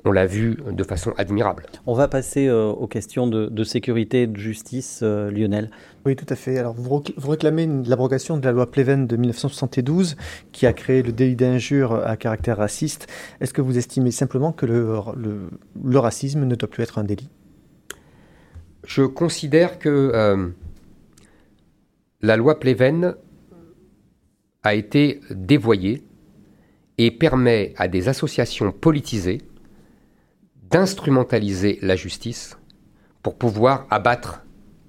on 0.03 0.11
l'a 0.11 0.25
vu 0.25 0.57
de 0.67 0.83
façon 0.83 1.13
admirable. 1.19 1.67
On 1.85 1.93
va 1.93 2.07
passer 2.07 2.49
aux 2.49 2.87
questions 2.87 3.27
de, 3.27 3.63
sécurité 3.63 4.23
et 4.23 4.27
de 4.27 4.35
justice, 4.35 5.03
Lionel. 5.03 5.69
Oui, 6.03 6.15
tout 6.15 6.25
à 6.29 6.35
fait. 6.35 6.57
Alors, 6.57 6.73
vous, 6.73 7.03
réclamez 7.29 7.67
l'abrogation 7.85 8.37
de 8.37 8.43
la 8.43 8.51
loi 8.51 8.71
Pleven 8.71 9.05
de 9.05 9.17
1972 9.17 10.15
qui 10.51 10.65
a 10.65 10.73
créé 10.73 11.03
le 11.03 11.11
délit 11.11 11.35
d'injure 11.35 11.93
à 11.93 12.17
caractère 12.17 12.57
raciste. 12.57 13.07
Est-ce 13.39 13.53
que 13.53 13.61
vous 13.61 13.77
estimez 13.77 14.09
simplement 14.09 14.51
que 14.51 14.65
le, 14.65 15.99
racisme 15.99 16.45
ne 16.45 16.55
doit 16.55 16.69
plus 16.69 16.81
être 16.81 16.97
un 16.97 17.03
délit? 17.03 17.29
Je 18.83 19.03
considère 19.03 19.77
que 19.77 19.89
euh, 19.89 20.47
la 22.21 22.35
loi 22.35 22.59
Pleven 22.59 23.15
a 24.63 24.73
été 24.73 25.21
dévoyée 25.29 26.03
et 26.97 27.11
permet 27.11 27.73
à 27.77 27.87
des 27.87 28.09
associations 28.09 28.71
politisées 28.71 29.41
d'instrumentaliser 30.71 31.77
la 31.83 31.95
justice 31.95 32.57
pour 33.21 33.37
pouvoir 33.37 33.85
abattre 33.91 34.41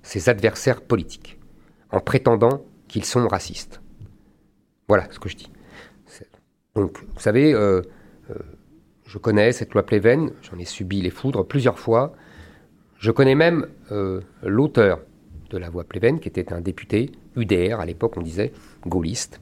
ses 0.02 0.28
adversaires 0.28 0.82
politiques, 0.82 1.38
en 1.90 2.00
prétendant 2.00 2.64
qu'ils 2.88 3.04
sont 3.04 3.26
racistes. 3.28 3.80
Voilà 4.88 5.06
ce 5.10 5.18
que 5.18 5.28
je 5.28 5.36
dis. 5.36 5.50
Donc, 6.74 6.98
vous 7.00 7.20
savez, 7.20 7.52
euh, 7.52 7.82
euh, 8.30 8.34
je 9.06 9.18
connais 9.18 9.52
cette 9.52 9.74
loi 9.74 9.84
Pleven, 9.84 10.32
j'en 10.42 10.58
ai 10.58 10.64
subi 10.64 11.02
les 11.02 11.10
foudres 11.10 11.46
plusieurs 11.46 11.78
fois. 11.78 12.14
Je 12.98 13.10
connais 13.10 13.34
même 13.34 13.66
euh, 13.90 14.20
l'auteur 14.42 15.00
de 15.50 15.58
la 15.58 15.68
loi 15.68 15.84
Pleven, 15.84 16.18
qui 16.18 16.28
était 16.28 16.52
un 16.52 16.60
député, 16.60 17.12
UDR 17.36 17.80
à 17.80 17.86
l'époque, 17.86 18.16
on 18.16 18.22
disait, 18.22 18.52
gaulliste, 18.86 19.40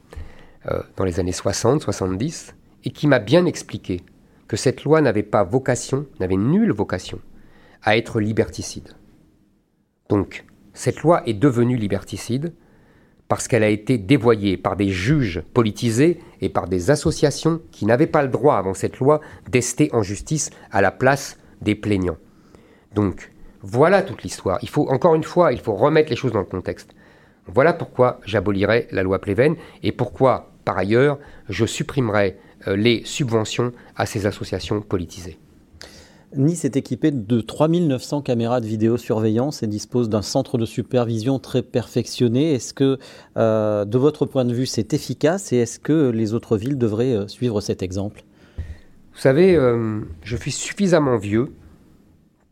dans 0.96 1.04
les 1.04 1.18
années 1.18 1.32
60, 1.32 1.80
70, 1.80 2.54
et 2.84 2.90
qui 2.90 3.06
m'a 3.06 3.18
bien 3.18 3.46
expliqué 3.46 4.02
que 4.46 4.58
cette 4.58 4.84
loi 4.84 5.00
n'avait 5.00 5.22
pas 5.22 5.42
vocation, 5.42 6.06
n'avait 6.18 6.36
nulle 6.36 6.72
vocation 6.72 7.18
à 7.82 7.96
être 7.96 8.20
liberticide. 8.20 8.90
Donc, 10.10 10.44
cette 10.80 11.02
loi 11.02 11.22
est 11.26 11.34
devenue 11.34 11.76
liberticide 11.76 12.54
parce 13.28 13.48
qu'elle 13.48 13.64
a 13.64 13.68
été 13.68 13.98
dévoyée 13.98 14.56
par 14.56 14.76
des 14.76 14.88
juges 14.88 15.42
politisés 15.52 16.20
et 16.40 16.48
par 16.48 16.68
des 16.68 16.90
associations 16.90 17.60
qui 17.70 17.84
n'avaient 17.84 18.06
pas 18.06 18.22
le 18.22 18.30
droit 18.30 18.56
avant 18.56 18.72
cette 18.72 18.98
loi 18.98 19.20
d'ester 19.50 19.90
en 19.92 20.02
justice 20.02 20.48
à 20.70 20.80
la 20.80 20.90
place 20.90 21.36
des 21.60 21.74
plaignants. 21.74 22.16
Donc, 22.94 23.30
voilà 23.60 24.00
toute 24.00 24.22
l'histoire. 24.22 24.58
Il 24.62 24.70
faut, 24.70 24.88
encore 24.88 25.14
une 25.14 25.22
fois, 25.22 25.52
il 25.52 25.60
faut 25.60 25.74
remettre 25.74 26.08
les 26.08 26.16
choses 26.16 26.32
dans 26.32 26.38
le 26.38 26.46
contexte. 26.46 26.94
Voilà 27.46 27.74
pourquoi 27.74 28.18
j'abolirai 28.24 28.88
la 28.90 29.02
loi 29.02 29.18
Pleven 29.18 29.56
et 29.82 29.92
pourquoi, 29.92 30.50
par 30.64 30.78
ailleurs, 30.78 31.18
je 31.50 31.66
supprimerai 31.66 32.38
euh, 32.68 32.74
les 32.74 33.02
subventions 33.04 33.74
à 33.96 34.06
ces 34.06 34.24
associations 34.24 34.80
politisées. 34.80 35.38
Nice 36.36 36.64
est 36.64 36.76
équipé 36.76 37.10
de 37.10 37.40
3900 37.40 38.22
caméras 38.22 38.60
de 38.60 38.66
vidéosurveillance 38.66 39.64
et 39.64 39.66
dispose 39.66 40.08
d'un 40.08 40.22
centre 40.22 40.58
de 40.58 40.64
supervision 40.64 41.40
très 41.40 41.62
perfectionné. 41.62 42.54
Est-ce 42.54 42.72
que, 42.72 42.98
euh, 43.36 43.84
de 43.84 43.98
votre 43.98 44.26
point 44.26 44.44
de 44.44 44.54
vue, 44.54 44.66
c'est 44.66 44.94
efficace 44.94 45.52
et 45.52 45.56
est-ce 45.56 45.80
que 45.80 46.10
les 46.10 46.32
autres 46.32 46.56
villes 46.56 46.78
devraient 46.78 47.16
euh, 47.16 47.26
suivre 47.26 47.60
cet 47.60 47.82
exemple? 47.82 48.22
Vous 49.12 49.18
savez, 49.18 49.56
euh, 49.56 50.02
je 50.22 50.36
suis 50.36 50.52
suffisamment 50.52 51.16
vieux 51.16 51.52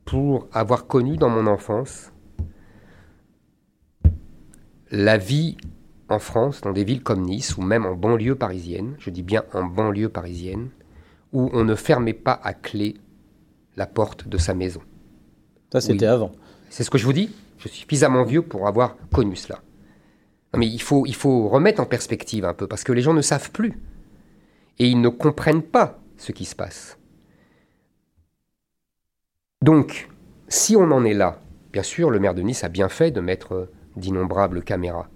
pour 0.04 0.48
avoir 0.52 0.88
connu 0.88 1.16
dans 1.16 1.28
mon 1.28 1.46
enfance 1.46 2.10
la 4.90 5.18
vie 5.18 5.56
en 6.08 6.18
France, 6.18 6.62
dans 6.62 6.72
des 6.72 6.82
villes 6.82 7.02
comme 7.02 7.22
Nice 7.22 7.56
ou 7.56 7.62
même 7.62 7.86
en 7.86 7.94
banlieue 7.94 8.34
parisienne, 8.34 8.96
je 8.98 9.10
dis 9.10 9.22
bien 9.22 9.44
en 9.52 9.64
banlieue 9.64 10.08
parisienne, 10.08 10.70
où 11.32 11.50
on 11.52 11.64
ne 11.64 11.74
fermait 11.74 12.14
pas 12.14 12.40
à 12.42 12.54
clé 12.54 12.96
la 13.78 13.86
porte 13.86 14.28
de 14.28 14.36
sa 14.36 14.52
maison. 14.52 14.82
Ça, 15.72 15.80
c'était 15.80 16.06
avant. 16.06 16.32
C'est 16.68 16.82
ce 16.82 16.90
que 16.90 16.98
je 16.98 17.04
vous 17.04 17.12
dis. 17.12 17.30
Je 17.58 17.68
suis 17.68 17.80
suffisamment 17.80 18.24
vieux 18.24 18.42
pour 18.42 18.66
avoir 18.66 18.96
connu 19.12 19.36
cela. 19.36 19.60
mais 20.56 20.66
il 20.66 20.82
faut, 20.82 21.06
il 21.06 21.14
faut 21.14 21.48
remettre 21.48 21.80
en 21.80 21.86
perspective 21.86 22.44
un 22.44 22.54
peu, 22.54 22.66
parce 22.66 22.84
que 22.84 22.92
les 22.92 23.02
gens 23.02 23.14
ne 23.14 23.22
savent 23.22 23.50
plus. 23.52 23.80
Et 24.78 24.88
ils 24.88 25.00
ne 25.00 25.08
comprennent 25.08 25.62
pas 25.62 26.00
ce 26.16 26.32
qui 26.32 26.44
se 26.44 26.54
passe. 26.54 26.98
Donc, 29.62 30.08
si 30.48 30.76
on 30.76 30.90
en 30.90 31.04
est 31.04 31.14
là, 31.14 31.40
bien 31.72 31.82
sûr, 31.82 32.10
le 32.10 32.18
maire 32.18 32.34
de 32.34 32.42
Nice 32.42 32.64
a 32.64 32.68
bien 32.68 32.88
fait 32.88 33.10
de 33.10 33.20
mettre 33.20 33.70
d'innombrables 33.96 34.62
caméras. 34.62 35.08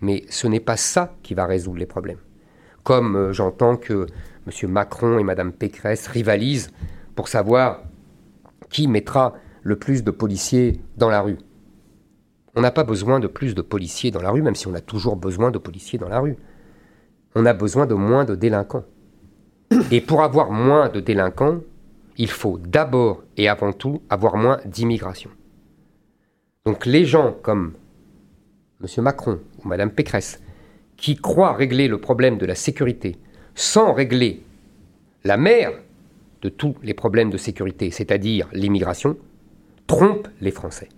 Mais 0.00 0.24
ce 0.28 0.46
n'est 0.46 0.60
pas 0.60 0.76
ça 0.76 1.14
qui 1.22 1.34
va 1.34 1.46
résoudre 1.46 1.78
les 1.78 1.86
problèmes. 1.86 2.20
Comme 2.82 3.16
euh, 3.16 3.32
j'entends 3.32 3.76
que 3.76 4.06
M. 4.46 4.70
Macron 4.70 5.18
et 5.18 5.24
Mme 5.24 5.52
Pécresse 5.52 6.06
rivalisent 6.06 6.70
pour 7.14 7.28
savoir 7.28 7.82
qui 8.70 8.88
mettra 8.88 9.34
le 9.62 9.76
plus 9.76 10.04
de 10.04 10.10
policiers 10.10 10.80
dans 10.96 11.08
la 11.08 11.20
rue. 11.20 11.38
On 12.54 12.62
n'a 12.62 12.70
pas 12.70 12.84
besoin 12.84 13.20
de 13.20 13.26
plus 13.26 13.54
de 13.54 13.62
policiers 13.62 14.10
dans 14.10 14.22
la 14.22 14.30
rue, 14.30 14.42
même 14.42 14.54
si 14.54 14.66
on 14.66 14.74
a 14.74 14.80
toujours 14.80 15.16
besoin 15.16 15.50
de 15.50 15.58
policiers 15.58 15.98
dans 15.98 16.08
la 16.08 16.20
rue. 16.20 16.36
On 17.34 17.44
a 17.44 17.52
besoin 17.52 17.86
de 17.86 17.94
moins 17.94 18.24
de 18.24 18.34
délinquants. 18.34 18.84
Et 19.90 20.00
pour 20.00 20.22
avoir 20.22 20.50
moins 20.50 20.88
de 20.88 21.00
délinquants, 21.00 21.60
il 22.16 22.30
faut 22.30 22.58
d'abord 22.58 23.22
et 23.36 23.48
avant 23.48 23.72
tout 23.72 24.02
avoir 24.08 24.36
moins 24.36 24.58
d'immigration. 24.64 25.30
Donc 26.64 26.86
les 26.86 27.04
gens 27.04 27.36
comme 27.42 27.74
M. 28.80 29.02
Macron 29.02 29.40
ou 29.62 29.68
Mme 29.68 29.90
Pécresse, 29.90 30.40
qui 30.96 31.16
croient 31.16 31.52
régler 31.52 31.88
le 31.88 32.00
problème 32.00 32.38
de 32.38 32.46
la 32.46 32.54
sécurité 32.54 33.18
sans 33.54 33.92
régler 33.92 34.42
la 35.24 35.36
mère 35.36 35.72
de 36.42 36.48
tous 36.48 36.74
les 36.82 36.94
problèmes 36.94 37.30
de 37.30 37.36
sécurité, 37.36 37.90
c'est-à-dire 37.90 38.48
l'immigration, 38.52 39.16
trompent 39.86 40.28
les 40.40 40.50
Français. 40.50 40.88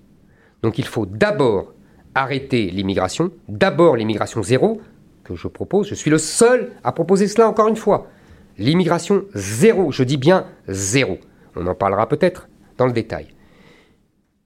Donc 0.62 0.78
il 0.78 0.86
faut 0.86 1.07
d'abord 1.07 1.72
arrêter 2.14 2.70
l'immigration, 2.70 3.30
d'abord 3.49 3.97
l'immigration 3.97 4.43
zéro, 4.43 4.80
que 5.24 5.34
je 5.34 5.49
propose, 5.49 5.89
je 5.89 5.95
suis 5.95 6.11
le 6.11 6.18
seul 6.18 6.72
à 6.82 6.93
proposer 6.93 7.28
cela 7.28 7.49
encore 7.49 7.68
une 7.68 7.76
fois. 7.76 8.09
L'immigration 8.57 9.24
zéro, 9.34 9.93
je 9.93 10.03
dis 10.03 10.16
bien 10.16 10.47
zéro. 10.66 11.18
On 11.55 11.66
en 11.66 11.74
parlera 11.74 12.09
peut-être 12.09 12.49
dans 12.76 12.86
le 12.86 12.93
détail. 12.93 13.28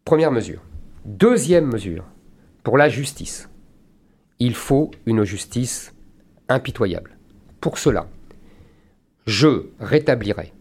Première 0.05 0.33
mesure. 0.33 0.61
Deuxième 1.05 1.67
mesure, 1.67 2.05
pour 2.63 2.77
la 2.77 2.89
justice, 2.89 3.49
il 4.39 4.55
faut 4.55 4.91
une 5.07 5.25
justice 5.25 5.95
impitoyable. 6.49 7.17
Pour 7.61 7.79
cela, 7.79 8.09
je 9.27 9.67
rétablirai 9.79 10.53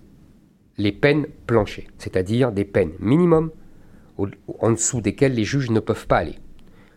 les 0.78 0.91
peines 0.91 1.28
planchées, 1.47 1.88
c'est-à-dire 1.97 2.51
des 2.51 2.65
peines 2.65 2.93
minimum 2.99 3.51
en 4.59 4.72
dessous 4.72 5.01
desquelles 5.01 5.34
les 5.34 5.43
juges 5.43 5.72
ne 5.72 5.80
peuvent 5.80 6.07
pas 6.07 6.17
aller. 6.17 6.36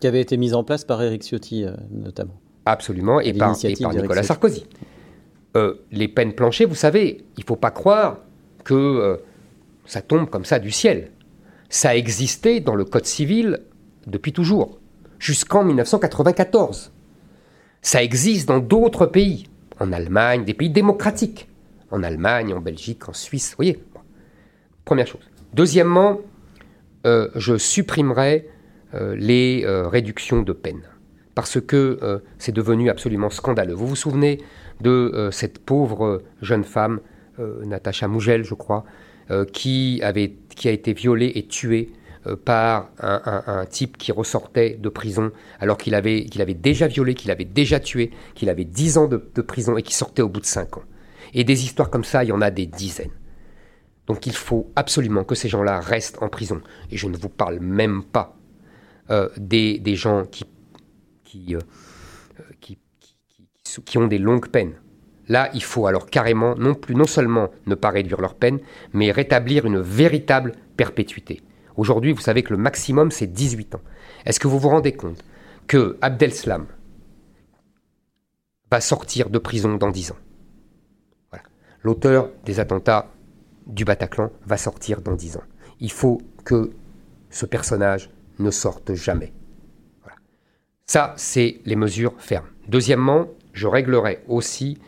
Qui 0.00 0.06
avait 0.06 0.20
été 0.20 0.36
mise 0.36 0.54
en 0.54 0.64
place 0.64 0.84
par 0.84 1.02
Éric 1.02 1.22
Ciotti 1.22 1.64
euh, 1.64 1.72
notamment. 1.90 2.34
Absolument, 2.66 3.20
et, 3.20 3.32
par, 3.32 3.56
Nicolas 3.56 4.22
Sarkozy. 4.22 4.66
Euh, 5.56 5.74
les 5.92 6.08
peines 6.08 6.34
planchées, 6.34 6.64
vous 6.64 6.74
savez, 6.74 7.24
il 7.36 7.40
ne 7.40 7.46
faut 7.46 7.56
pas 7.56 7.70
croire 7.70 8.18
que 8.64 8.74
euh, 8.74 9.16
ça 9.84 10.00
tombe 10.00 10.28
comme 10.28 10.44
ça 10.44 10.58
du 10.58 10.70
ciel. 10.70 11.12
Ça 11.68 11.90
a 11.90 11.94
existé 11.94 12.60
dans 12.60 12.74
le 12.74 12.84
Code 12.84 13.06
civil 13.06 13.60
depuis 14.06 14.32
toujours 14.32 14.78
jusqu'en 15.18 15.64
1994. 15.64 16.92
Ça 17.82 18.02
existe 18.02 18.48
dans 18.48 18.60
d'autres 18.60 19.06
pays, 19.06 19.46
en 19.78 19.92
Allemagne, 19.92 20.44
des 20.44 20.54
pays 20.54 20.70
démocratiques, 20.70 21.48
en 21.94 22.02
Allemagne, 22.02 22.52
en 22.52 22.60
Belgique, 22.60 23.08
en 23.08 23.12
Suisse. 23.12 23.50
Vous 23.50 23.56
voyez 23.56 23.82
Première 24.84 25.06
chose. 25.06 25.22
Deuxièmement, 25.54 26.20
euh, 27.06 27.28
je 27.36 27.56
supprimerai 27.56 28.48
euh, 28.94 29.14
les 29.16 29.62
euh, 29.64 29.88
réductions 29.88 30.42
de 30.42 30.52
peine 30.52 30.82
parce 31.34 31.60
que 31.60 32.22
c'est 32.38 32.52
devenu 32.52 32.90
absolument 32.90 33.28
scandaleux. 33.28 33.74
Vous 33.74 33.88
vous 33.88 33.96
souvenez 33.96 34.38
de 34.80 35.30
cette 35.32 35.58
pauvre 35.58 36.22
jeune 36.42 36.62
femme, 36.62 37.00
Natacha 37.64 38.06
Mougel, 38.06 38.44
je 38.44 38.54
crois, 38.54 38.84
qui, 39.52 39.98
avait, 40.04 40.36
qui 40.54 40.68
a 40.68 40.70
été 40.70 40.92
violée 40.92 41.32
et 41.34 41.48
tuée 41.48 41.90
par 42.44 42.90
un, 43.00 43.66
type 43.68 43.98
qui 43.98 44.12
ressortait 44.12 44.78
de 44.80 44.88
prison 44.88 45.32
alors 45.58 45.76
qu'il 45.76 45.96
avait, 45.96 46.24
qu'il 46.26 46.40
avait 46.40 46.54
déjà 46.54 46.86
violé, 46.86 47.14
qu'il 47.14 47.32
avait 47.32 47.44
déjà 47.44 47.80
tué, 47.80 48.12
qu'il 48.36 48.48
avait 48.48 48.64
10 48.64 48.98
ans 48.98 49.08
de, 49.08 49.16
prison 49.42 49.76
et 49.76 49.82
qui 49.82 49.94
sortait 49.96 50.22
au 50.22 50.28
bout 50.28 50.40
de 50.40 50.46
5 50.46 50.76
ans. 50.76 50.84
Et 51.34 51.44
des 51.44 51.64
histoires 51.64 51.90
comme 51.90 52.04
ça, 52.04 52.24
il 52.24 52.28
y 52.28 52.32
en 52.32 52.40
a 52.40 52.50
des 52.50 52.66
dizaines. 52.66 53.10
Donc 54.06 54.26
il 54.26 54.34
faut 54.34 54.70
absolument 54.76 55.24
que 55.24 55.34
ces 55.34 55.48
gens-là 55.48 55.80
restent 55.80 56.22
en 56.22 56.28
prison. 56.28 56.60
Et 56.90 56.96
je 56.96 57.08
ne 57.08 57.16
vous 57.16 57.28
parle 57.28 57.58
même 57.60 58.04
pas 58.04 58.36
euh, 59.10 59.28
des, 59.36 59.96
gens 59.96 60.24
qui, 60.24 60.44
qui, 61.24 61.54
euh, 61.54 61.60
qui, 62.60 62.78
qui, 63.84 63.98
ont 63.98 64.06
des 64.06 64.18
longues 64.18 64.48
peines. 64.48 64.74
Là, 65.28 65.50
il 65.54 65.62
faut 65.62 65.86
alors 65.86 66.06
carrément 66.06 66.54
non 66.54 66.74
plus 66.74 66.94
non 66.94 67.06
seulement 67.06 67.50
ne 67.66 67.74
pas 67.74 67.90
réduire 67.90 68.20
leur 68.20 68.34
peine, 68.34 68.60
mais 68.92 69.10
rétablir 69.10 69.64
une 69.64 69.80
véritable 69.80 70.52
perpétuité. 70.76 71.42
Aujourd'hui, 71.76 72.12
vous 72.12 72.20
savez 72.20 72.42
que 72.42 72.52
le 72.52 72.58
maximum, 72.58 73.10
c'est 73.10 73.26
18 73.26 73.74
ans. 73.74 73.80
Est-ce 74.26 74.38
que 74.38 74.48
vous 74.48 74.58
vous 74.58 74.68
rendez 74.68 74.92
compte 74.92 75.24
que 75.66 75.96
Abdel-Slam 76.02 76.66
va 78.70 78.80
sortir 78.80 79.30
de 79.30 79.38
prison 79.38 79.76
dans 79.76 79.90
10 79.90 80.12
ans? 80.12 80.16
L'auteur 81.84 82.30
des 82.44 82.58
attentats 82.60 83.12
du 83.66 83.84
Bataclan 83.84 84.30
va 84.46 84.56
sortir 84.56 85.02
dans 85.02 85.14
10 85.14 85.36
ans. 85.36 85.44
Il 85.80 85.92
faut 85.92 86.20
que 86.44 86.72
ce 87.30 87.46
personnage 87.46 88.10
ne 88.38 88.50
sorte 88.50 88.94
jamais. 88.94 89.32
Ça, 90.86 91.14
c'est 91.16 91.60
les 91.64 91.76
mesures 91.76 92.14
fermes. 92.18 92.48
Deuxièmement, 92.68 93.28
je 93.52 93.66
réglerai 93.66 94.22
aussi 94.28 94.78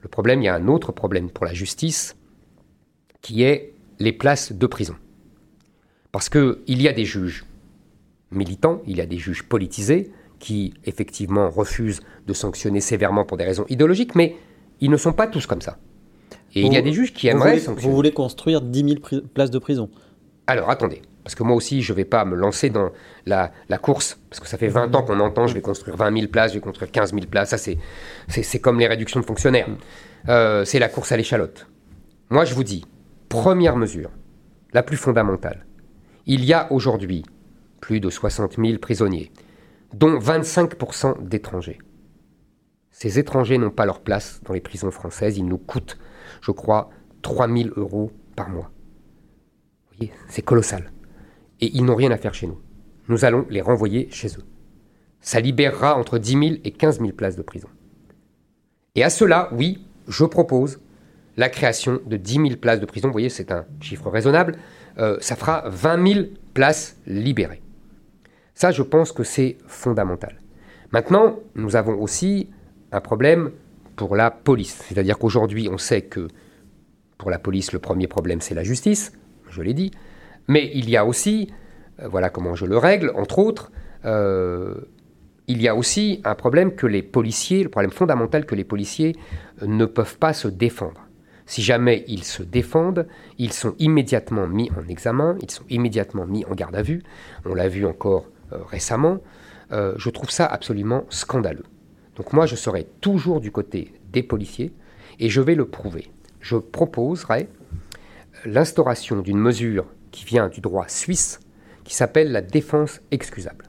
le 0.00 0.08
problème, 0.08 0.40
il 0.40 0.44
y 0.44 0.48
a 0.48 0.54
un 0.54 0.68
autre 0.68 0.92
problème 0.92 1.30
pour 1.30 1.44
la 1.44 1.52
justice, 1.52 2.16
qui 3.22 3.42
est 3.42 3.74
les 3.98 4.12
places 4.12 4.52
de 4.52 4.66
prison. 4.66 4.94
Parce 6.12 6.28
qu'il 6.28 6.80
y 6.80 6.86
a 6.86 6.92
des 6.92 7.04
juges 7.04 7.44
militants, 8.30 8.82
il 8.86 8.98
y 8.98 9.00
a 9.00 9.06
des 9.06 9.18
juges 9.18 9.42
politisés 9.42 10.12
qui 10.38 10.74
effectivement 10.84 11.50
refusent 11.50 12.02
de 12.26 12.32
sanctionner 12.32 12.80
sévèrement 12.80 13.24
pour 13.24 13.36
des 13.36 13.44
raisons 13.44 13.66
idéologiques, 13.68 14.14
mais 14.14 14.36
ils 14.80 14.90
ne 14.90 14.96
sont 14.96 15.12
pas 15.12 15.26
tous 15.26 15.46
comme 15.46 15.60
ça. 15.60 15.78
Et 16.56 16.62
il 16.62 16.72
y 16.72 16.76
a 16.76 16.82
des 16.82 16.92
juges 16.92 17.12
qui 17.12 17.28
aimeraient 17.28 17.58
sanctionner. 17.58 17.88
Vous 17.88 17.94
voulez 17.94 18.12
construire 18.12 18.62
10 18.62 18.98
000 19.10 19.20
places 19.34 19.50
de 19.50 19.58
prison 19.58 19.90
Alors 20.46 20.70
attendez, 20.70 21.02
parce 21.22 21.34
que 21.34 21.42
moi 21.42 21.54
aussi 21.54 21.82
je 21.82 21.92
ne 21.92 21.96
vais 21.96 22.06
pas 22.06 22.24
me 22.24 22.34
lancer 22.34 22.70
dans 22.70 22.90
la, 23.26 23.50
course, 23.80 24.18
parce 24.30 24.40
que 24.40 24.48
ça 24.48 24.56
fait 24.56 24.68
20 24.68 24.94
ans 24.94 25.02
qu'on 25.02 25.20
entend 25.20 25.46
je 25.46 25.54
vais 25.54 25.60
construire 25.60 25.96
20 25.96 26.16
000 26.16 26.28
places, 26.28 26.52
je 26.52 26.56
vais 26.56 26.62
construire 26.62 26.90
15 26.90 27.12
000 27.12 27.26
places, 27.26 27.50
ça 27.50 27.58
c'est 27.58 28.58
comme 28.58 28.80
les 28.80 28.86
réductions 28.86 29.20
de 29.20 29.26
fonctionnaires. 29.26 29.68
Euh, 30.28 30.64
c'est 30.64 30.78
la 30.78 30.88
course 30.88 31.12
à 31.12 31.18
l'échalote. 31.18 31.66
Moi 32.30 32.46
je 32.46 32.54
vous 32.54 32.64
dis, 32.64 32.86
première 33.28 33.76
mesure, 33.76 34.10
la 34.72 34.82
plus 34.82 34.96
fondamentale, 34.96 35.66
il 36.24 36.42
y 36.42 36.54
a 36.54 36.72
aujourd'hui 36.72 37.22
plus 37.80 38.00
de 38.00 38.08
60 38.08 38.56
000 38.56 38.78
prisonniers, 38.78 39.30
dont 39.92 40.18
25% 40.18 41.22
d'étrangers. 41.22 41.78
Ces 42.90 43.18
étrangers 43.18 43.58
n'ont 43.58 43.70
pas 43.70 43.84
leur 43.84 44.00
place 44.00 44.40
dans 44.44 44.54
les 44.54 44.60
prisons 44.60 44.90
françaises. 44.90 45.36
Ils 45.36 45.44
nous 45.44 45.58
coûtent, 45.58 45.98
je 46.40 46.50
crois, 46.50 46.90
3 47.22 47.48
000 47.48 47.70
euros 47.76 48.12
par 48.34 48.48
mois. 48.48 48.70
Vous 49.90 49.96
voyez, 49.98 50.12
c'est 50.28 50.42
colossal. 50.42 50.92
Et 51.60 51.70
ils 51.74 51.84
n'ont 51.84 51.94
rien 51.94 52.10
à 52.10 52.18
faire 52.18 52.34
chez 52.34 52.46
nous. 52.46 52.60
Nous 53.08 53.24
allons 53.24 53.46
les 53.50 53.60
renvoyer 53.60 54.08
chez 54.10 54.28
eux. 54.28 54.44
Ça 55.20 55.40
libérera 55.40 55.96
entre 55.96 56.18
10 56.18 56.30
000 56.32 56.44
et 56.64 56.70
15 56.70 56.98
000 57.00 57.12
places 57.12 57.36
de 57.36 57.42
prison. 57.42 57.68
Et 58.94 59.02
à 59.02 59.10
cela, 59.10 59.48
oui, 59.52 59.84
je 60.08 60.24
propose 60.24 60.80
la 61.36 61.48
création 61.48 62.00
de 62.06 62.16
10 62.16 62.34
000 62.34 62.48
places 62.56 62.80
de 62.80 62.86
prison. 62.86 63.08
Vous 63.08 63.12
voyez, 63.12 63.28
c'est 63.28 63.52
un 63.52 63.66
chiffre 63.80 64.08
raisonnable. 64.08 64.56
Euh, 64.98 65.18
ça 65.20 65.36
fera 65.36 65.64
20 65.68 66.12
000 66.12 66.26
places 66.54 66.96
libérées. 67.06 67.62
Ça, 68.54 68.70
je 68.70 68.82
pense 68.82 69.12
que 69.12 69.22
c'est 69.22 69.58
fondamental. 69.66 70.40
Maintenant, 70.92 71.40
nous 71.54 71.76
avons 71.76 72.00
aussi 72.00 72.48
un 72.92 73.00
problème 73.00 73.50
pour 73.96 74.16
la 74.16 74.30
police. 74.30 74.82
C'est-à-dire 74.88 75.18
qu'aujourd'hui, 75.18 75.68
on 75.70 75.78
sait 75.78 76.02
que 76.02 76.28
pour 77.18 77.30
la 77.30 77.38
police, 77.38 77.72
le 77.72 77.78
premier 77.78 78.06
problème, 78.06 78.40
c'est 78.40 78.54
la 78.54 78.62
justice, 78.62 79.12
je 79.50 79.62
l'ai 79.62 79.74
dit. 79.74 79.90
Mais 80.48 80.70
il 80.74 80.88
y 80.88 80.96
a 80.96 81.04
aussi, 81.04 81.50
euh, 82.00 82.08
voilà 82.08 82.30
comment 82.30 82.54
je 82.54 82.66
le 82.66 82.78
règle, 82.78 83.12
entre 83.16 83.38
autres, 83.38 83.72
euh, 84.04 84.74
il 85.48 85.62
y 85.62 85.68
a 85.68 85.74
aussi 85.74 86.20
un 86.24 86.34
problème 86.34 86.74
que 86.74 86.86
les 86.86 87.02
policiers, 87.02 87.62
le 87.62 87.68
problème 87.68 87.90
fondamental 87.92 88.46
que 88.46 88.54
les 88.54 88.64
policiers 88.64 89.14
ne 89.62 89.86
peuvent 89.86 90.18
pas 90.18 90.32
se 90.32 90.48
défendre. 90.48 91.06
Si 91.46 91.62
jamais 91.62 92.04
ils 92.08 92.24
se 92.24 92.42
défendent, 92.42 93.06
ils 93.38 93.52
sont 93.52 93.74
immédiatement 93.78 94.48
mis 94.48 94.70
en 94.76 94.88
examen, 94.88 95.36
ils 95.40 95.50
sont 95.50 95.62
immédiatement 95.70 96.26
mis 96.26 96.44
en 96.44 96.54
garde 96.54 96.74
à 96.74 96.82
vue. 96.82 97.04
On 97.44 97.54
l'a 97.54 97.68
vu 97.68 97.86
encore 97.86 98.26
euh, 98.52 98.58
récemment. 98.64 99.18
Euh, 99.72 99.94
je 99.96 100.10
trouve 100.10 100.30
ça 100.30 100.44
absolument 100.44 101.04
scandaleux. 101.08 101.64
Donc 102.16 102.32
moi, 102.32 102.46
je 102.46 102.56
serai 102.56 102.84
toujours 103.00 103.40
du 103.40 103.52
côté 103.52 103.92
des 104.10 104.22
policiers 104.22 104.72
et 105.18 105.28
je 105.28 105.40
vais 105.40 105.54
le 105.54 105.68
prouver. 105.68 106.10
Je 106.40 106.56
proposerai 106.56 107.48
l'instauration 108.44 109.20
d'une 109.20 109.38
mesure 109.38 109.86
qui 110.10 110.24
vient 110.24 110.48
du 110.48 110.60
droit 110.60 110.88
suisse 110.88 111.40
qui 111.84 111.94
s'appelle 111.94 112.32
la 112.32 112.42
défense 112.42 113.00
excusable. 113.10 113.66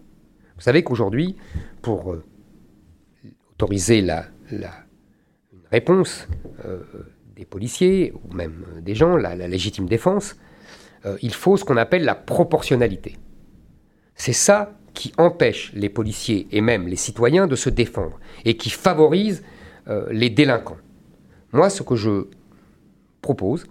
Vous 0.55 0.61
savez 0.61 0.83
qu'aujourd'hui, 0.83 1.35
pour 1.81 2.13
euh, 2.13 2.23
autoriser 3.51 4.01
la, 4.01 4.25
réponse 5.71 6.27
euh, 6.65 6.81
des 7.35 7.45
policiers 7.45 8.13
ou 8.13 8.33
même 8.33 8.65
des 8.81 8.95
gens, 8.95 9.17
la, 9.17 9.35
légitime 9.35 9.87
défense, 9.87 10.35
euh, 11.05 11.17
il 11.21 11.33
faut 11.33 11.57
ce 11.57 11.63
qu'on 11.63 11.77
appelle 11.77 12.05
la 12.05 12.15
proportionnalité. 12.15 13.17
C'est 14.15 14.33
ça 14.33 14.73
qui 14.97 15.13
empêche 15.17 15.71
les 15.75 15.89
policiers 15.89 16.47
et 16.51 16.59
même 16.59 16.87
les 16.87 16.95
citoyens 16.95 17.45
de 17.45 17.55
se 17.55 17.69
défendre 17.69 18.19
et 18.45 18.57
qui 18.57 18.71
favorise 18.71 19.43
les 20.09 20.29
délinquants. 20.29 20.81
Moi, 21.53 21.69
ce 21.69 21.83
que 21.83 21.95
je 21.95 22.25
propose, 23.21 23.65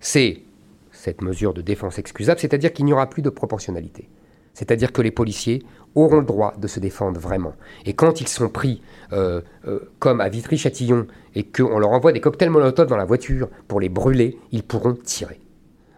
c'est 0.00 0.42
cette 0.90 1.22
mesure 1.22 1.54
de 1.54 1.62
défense 1.62 1.98
excusable, 1.98 2.40
c'est-à-dire 2.40 2.72
qu'il 2.72 2.84
n'y 2.84 2.92
aura 2.92 3.08
plus 3.08 3.22
de 3.22 3.30
proportionnalité. 3.30 4.08
C'est-à-dire 4.54 4.92
que 4.92 5.02
les 5.02 5.10
policiers 5.10 5.62
auront 5.94 6.18
le 6.18 6.24
droit 6.24 6.54
de 6.58 6.66
se 6.66 6.80
défendre 6.80 7.20
vraiment. 7.20 7.54
Et 7.84 7.92
quand 7.94 8.20
ils 8.20 8.28
sont 8.28 8.48
pris, 8.48 8.82
euh, 9.12 9.40
euh, 9.66 9.80
comme 9.98 10.20
à 10.20 10.28
Vitry-Châtillon, 10.28 11.06
et 11.34 11.44
qu'on 11.44 11.78
leur 11.78 11.90
envoie 11.90 12.12
des 12.12 12.20
cocktails 12.20 12.50
Molotov 12.50 12.88
dans 12.88 12.96
la 12.96 13.04
voiture 13.04 13.48
pour 13.68 13.80
les 13.80 13.88
brûler, 13.88 14.38
ils 14.52 14.62
pourront 14.62 14.94
tirer. 14.94 15.40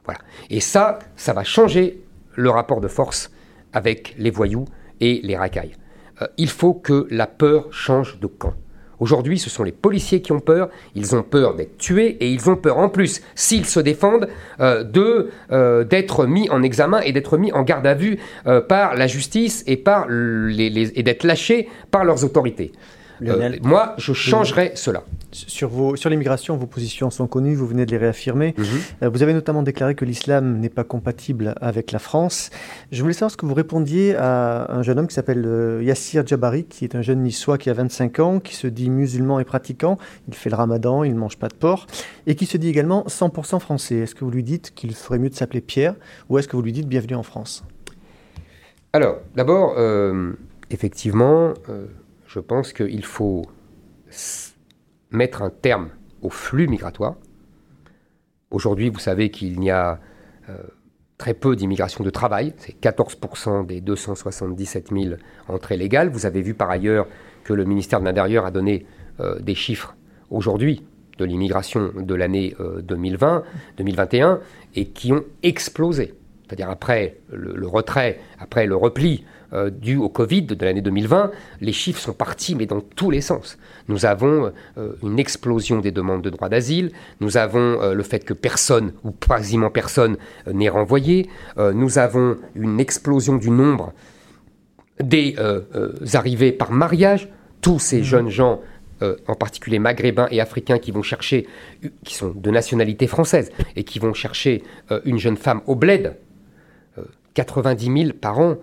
Voilà. 0.04 0.20
Et 0.50 0.60
ça, 0.60 0.98
ça 1.16 1.32
va 1.32 1.44
changer 1.44 2.02
le 2.34 2.50
rapport 2.50 2.80
de 2.80 2.88
force 2.88 3.30
avec 3.72 4.14
les 4.18 4.30
voyous 4.30 4.66
et 5.00 5.20
les 5.22 5.36
racailles. 5.36 5.76
Euh, 6.22 6.26
il 6.38 6.48
faut 6.48 6.74
que 6.74 7.06
la 7.10 7.26
peur 7.26 7.66
change 7.70 8.18
de 8.20 8.26
camp. 8.26 8.54
Aujourd'hui, 8.98 9.38
ce 9.38 9.50
sont 9.50 9.62
les 9.62 9.72
policiers 9.72 10.22
qui 10.22 10.32
ont 10.32 10.40
peur. 10.40 10.70
Ils 10.94 11.14
ont 11.14 11.22
peur 11.22 11.54
d'être 11.54 11.76
tués 11.76 12.16
et 12.20 12.30
ils 12.30 12.48
ont 12.48 12.56
peur 12.56 12.78
en 12.78 12.88
plus, 12.88 13.20
s'ils 13.34 13.66
se 13.66 13.78
défendent, 13.78 14.26
euh, 14.60 14.84
euh, 15.52 15.84
d'être 15.84 16.24
mis 16.26 16.48
en 16.48 16.62
examen 16.62 17.00
et 17.00 17.12
d'être 17.12 17.36
mis 17.36 17.52
en 17.52 17.62
garde 17.62 17.86
à 17.86 17.92
vue 17.92 18.18
par 18.68 18.94
la 18.94 19.06
justice 19.06 19.62
et 19.66 19.76
d'être 19.76 21.24
lâchés 21.24 21.68
par 21.90 22.04
leurs 22.06 22.24
autorités. 22.24 22.72
Moi, 23.62 23.94
je 23.98 24.12
changerais 24.12 24.72
cela. 24.74 25.04
Sur, 25.32 25.68
vos, 25.68 25.96
sur 25.96 26.08
l'immigration, 26.08 26.56
vos 26.56 26.66
positions 26.66 27.10
sont 27.10 27.26
connues, 27.26 27.54
vous 27.54 27.66
venez 27.66 27.84
de 27.84 27.90
les 27.90 27.98
réaffirmer. 27.98 28.54
Mhm. 28.56 28.64
Euh, 29.02 29.08
vous 29.08 29.22
avez 29.22 29.34
notamment 29.34 29.62
déclaré 29.62 29.94
que 29.94 30.04
l'islam 30.04 30.58
n'est 30.58 30.70
pas 30.70 30.84
compatible 30.84 31.54
avec 31.60 31.92
la 31.92 31.98
France. 31.98 32.50
Je 32.92 33.02
voulais 33.02 33.12
savoir 33.12 33.30
ce 33.30 33.36
que 33.36 33.44
vous 33.44 33.54
répondiez 33.54 34.14
à 34.16 34.70
un 34.70 34.82
jeune 34.82 34.98
homme 34.98 35.08
qui 35.08 35.14
s'appelle 35.14 35.44
euh, 35.44 35.82
Yassir 35.82 36.26
Djabari, 36.26 36.64
qui 36.64 36.84
est 36.84 36.94
un 36.94 37.02
jeune 37.02 37.22
niçois 37.22 37.58
qui 37.58 37.68
a 37.70 37.74
25 37.74 38.20
ans, 38.20 38.40
qui 38.40 38.54
se 38.54 38.66
dit 38.66 38.88
musulman 38.88 39.40
et 39.40 39.44
pratiquant. 39.44 39.98
Il 40.28 40.34
fait 40.34 40.50
le 40.50 40.56
ramadan, 40.56 41.04
il 41.04 41.14
ne 41.14 41.18
mange 41.18 41.36
pas 41.36 41.48
de 41.48 41.54
porc, 41.54 41.86
et 42.26 42.34
qui 42.34 42.46
se 42.46 42.56
dit 42.56 42.68
également 42.68 43.04
100% 43.08 43.60
français. 43.60 43.96
Est-ce 43.96 44.14
que 44.14 44.24
vous 44.24 44.30
lui 44.30 44.44
dites 44.44 44.74
qu'il 44.74 44.94
ferait 44.94 45.18
mieux 45.18 45.30
de 45.30 45.34
s'appeler 45.34 45.60
Pierre, 45.60 45.94
ou 46.28 46.38
est-ce 46.38 46.48
que 46.48 46.56
vous 46.56 46.62
lui 46.62 46.72
dites 46.72 46.88
bienvenue 46.88 47.16
en 47.16 47.22
France? 47.22 47.64
Alors, 48.92 49.18
d'abord, 49.34 49.74
euh, 49.76 50.32
effectivement, 50.70 51.52
je 52.36 52.40
pense 52.40 52.74
qu'il 52.74 53.02
faut 53.02 53.46
mettre 55.10 55.40
un 55.40 55.48
terme 55.48 55.88
au 56.20 56.28
flux 56.28 56.68
migratoire. 56.68 57.14
Aujourd'hui, 58.50 58.90
vous 58.90 58.98
savez 58.98 59.30
qu'il 59.30 59.64
y 59.64 59.70
a 59.70 59.98
euh, 60.50 60.58
très 61.16 61.32
peu 61.32 61.56
d'immigration 61.56 62.04
de 62.04 62.10
travail, 62.10 62.52
c'est 62.58 62.78
14% 62.78 63.64
des 63.64 63.80
277 63.80 64.90
000 64.92 65.14
entrées 65.48 65.78
légales. 65.78 66.10
Vous 66.10 66.26
avez 66.26 66.42
vu 66.42 66.52
par 66.52 66.68
ailleurs 66.68 67.06
que 67.42 67.54
le 67.54 67.64
ministère 67.64 68.00
de 68.00 68.04
l'Intérieur 68.04 68.44
a 68.44 68.50
donné 68.50 68.84
euh, 69.20 69.40
des 69.40 69.54
chiffres 69.54 69.96
aujourd'hui 70.28 70.84
de 71.16 71.24
l'immigration 71.24 71.90
de 71.96 72.14
l'année 72.14 72.54
2020, 72.82 73.36
euh, 73.38 73.40
2021, 73.78 74.40
et 74.74 74.88
qui 74.88 75.10
ont 75.14 75.24
explosé. 75.42 76.12
C'est-à-dire 76.46 76.68
après 76.68 77.16
le, 77.32 77.66
retrait, 77.66 78.20
après 78.38 78.66
le 78.66 78.76
repli 78.76 79.24
euh, 79.52 79.70
dû 79.70 79.96
au 79.96 80.08
Covid 80.08 80.42
de 80.42 80.64
l'année 80.64 80.80
2020, 80.80 81.30
les 81.60 81.72
chiffres 81.72 82.00
sont 82.00 82.12
partis, 82.12 82.56
mais 82.56 82.66
dans 82.66 82.80
tous 82.80 83.10
les 83.10 83.20
sens. 83.20 83.58
Nous 83.86 84.04
avons 84.04 84.52
euh, 84.76 84.92
une 85.04 85.20
explosion 85.20 85.78
des 85.78 85.92
demandes 85.92 86.22
de 86.22 86.30
droit 86.30 86.48
d'asile, 86.48 86.90
nous 87.20 87.36
avons 87.36 87.80
euh, 87.80 87.94
le 87.94 88.02
fait 88.02 88.24
que 88.24 88.32
personne, 88.32 88.92
ou 89.04 89.12
quasiment 89.12 89.70
personne, 89.70 90.16
n'est 90.52 90.68
renvoyé, 90.68 91.28
nous 91.56 91.98
avons 91.98 92.36
une 92.54 92.80
explosion 92.80 93.36
du 93.36 93.50
nombre 93.50 93.92
des 95.00 95.36
arrivées 96.14 96.52
par 96.52 96.72
mariage, 96.72 97.28
tous 97.60 97.78
ces 97.78 98.00
mmh. 98.00 98.04
jeunes 98.04 98.28
gens 98.28 98.60
en 99.00 99.34
particulier 99.34 99.78
maghrébins 99.78 100.28
et 100.30 100.40
africains 100.40 100.78
qui 100.78 100.90
vont 100.90 101.02
chercher, 101.02 101.46
qui 102.04 102.14
sont 102.14 102.32
de 102.34 102.50
nationalité 102.50 103.06
française, 103.06 103.52
et 103.76 103.84
qui 103.84 103.98
vont 103.98 104.14
chercher 104.14 104.62
une 105.04 105.18
jeune 105.18 105.36
femme 105.36 105.60
au 105.66 105.74
bled, 105.74 106.16
90 107.34 108.02
000 108.02 108.12
par 108.20 108.38
an, 108.38 108.50
euh, 108.50 108.54
euh, 108.54 108.56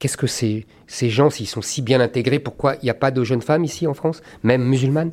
qu'est-ce 0.00 0.16
que 0.16 0.26
ces, 0.26 0.66
ces 0.86 1.10
gens, 1.10 1.30
s'ils 1.30 1.46
sont 1.46 1.62
si 1.62 1.82
bien 1.82 2.00
intégrés, 2.00 2.40
pourquoi 2.40 2.74
il 2.76 2.84
n'y 2.84 2.90
a 2.90 2.94
pas 2.94 3.10
de 3.10 3.22
jeunes 3.22 3.42
femmes 3.42 3.64
ici 3.64 3.86
en 3.86 3.94
France, 3.94 4.22
même 4.42 4.64
musulmanes 4.64 5.12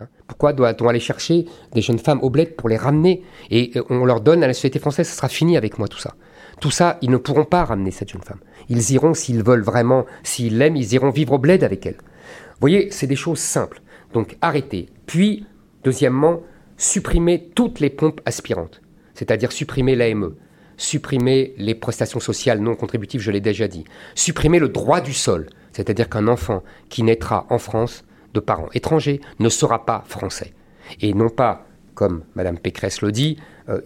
hein? 0.00 0.08
Pourquoi 0.26 0.52
doit-on 0.52 0.88
aller 0.88 1.00
chercher 1.00 1.46
des 1.72 1.82
jeunes 1.82 1.98
femmes 1.98 2.20
au 2.22 2.30
bled 2.30 2.54
pour 2.56 2.68
les 2.68 2.76
ramener? 2.76 3.22
Et 3.50 3.72
euh, 3.76 3.82
on 3.90 4.04
leur 4.04 4.20
donne 4.20 4.44
à 4.44 4.46
la 4.46 4.54
société 4.54 4.78
française, 4.78 5.08
ce 5.08 5.16
sera 5.16 5.28
fini 5.28 5.56
avec 5.56 5.78
moi 5.78 5.88
tout 5.88 5.98
ça. 5.98 6.14
Tout 6.60 6.70
ça, 6.70 6.98
ils 7.02 7.10
ne 7.10 7.16
pourront 7.16 7.44
pas 7.44 7.64
ramener 7.64 7.90
cette 7.90 8.10
jeune 8.10 8.22
femme. 8.22 8.40
Ils 8.68 8.92
iront, 8.92 9.14
s'ils 9.14 9.42
veulent 9.42 9.62
vraiment, 9.62 10.06
s'ils 10.22 10.58
l'aiment, 10.58 10.76
ils 10.76 10.92
iront 10.92 11.10
vivre 11.10 11.32
au 11.32 11.38
bled 11.38 11.64
avec 11.64 11.84
elle. 11.86 11.96
Vous 11.96 12.60
voyez, 12.60 12.90
c'est 12.90 13.06
des 13.06 13.16
choses 13.16 13.40
simples. 13.40 13.82
Donc 14.12 14.36
arrêtez. 14.40 14.88
Puis, 15.06 15.46
deuxièmement, 15.82 16.40
supprimer 16.76 17.50
toutes 17.54 17.80
les 17.80 17.90
pompes 17.90 18.20
aspirantes, 18.24 18.80
c'est-à-dire 19.14 19.52
supprimer 19.52 19.96
l'AME, 19.96 20.34
supprimer 20.76 21.54
les 21.56 21.74
prestations 21.74 22.20
sociales 22.20 22.60
non 22.60 22.74
contributives, 22.74 23.20
je 23.20 23.30
l'ai 23.30 23.40
déjà 23.40 23.68
dit, 23.68 23.84
supprimer 24.14 24.58
le 24.58 24.68
droit 24.68 25.00
du 25.00 25.12
sol, 25.12 25.48
c'est-à-dire 25.72 26.08
qu'un 26.08 26.28
enfant 26.28 26.62
qui 26.88 27.02
naîtra 27.02 27.46
en 27.50 27.58
France 27.58 28.04
de 28.32 28.40
parents 28.40 28.68
étrangers 28.74 29.20
ne 29.38 29.48
sera 29.48 29.86
pas 29.86 30.04
français. 30.06 30.52
Et 31.00 31.14
non 31.14 31.28
pas, 31.28 31.66
comme 31.94 32.24
Mme 32.34 32.58
Pécresse 32.58 33.00
le 33.00 33.12
dit, 33.12 33.38
euh, 33.68 33.80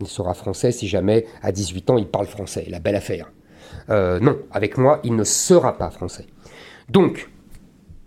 il 0.00 0.06
sera 0.06 0.34
français 0.34 0.72
si 0.72 0.88
jamais 0.88 1.26
à 1.42 1.52
18 1.52 1.90
ans 1.90 1.98
il 1.98 2.06
parle 2.06 2.26
français, 2.26 2.66
la 2.68 2.80
belle 2.80 2.96
affaire. 2.96 3.30
Euh, 3.90 4.20
non, 4.20 4.38
avec 4.50 4.76
moi, 4.78 5.00
il 5.04 5.14
ne 5.16 5.24
sera 5.24 5.78
pas 5.78 5.90
français. 5.90 6.26
Donc, 6.88 7.30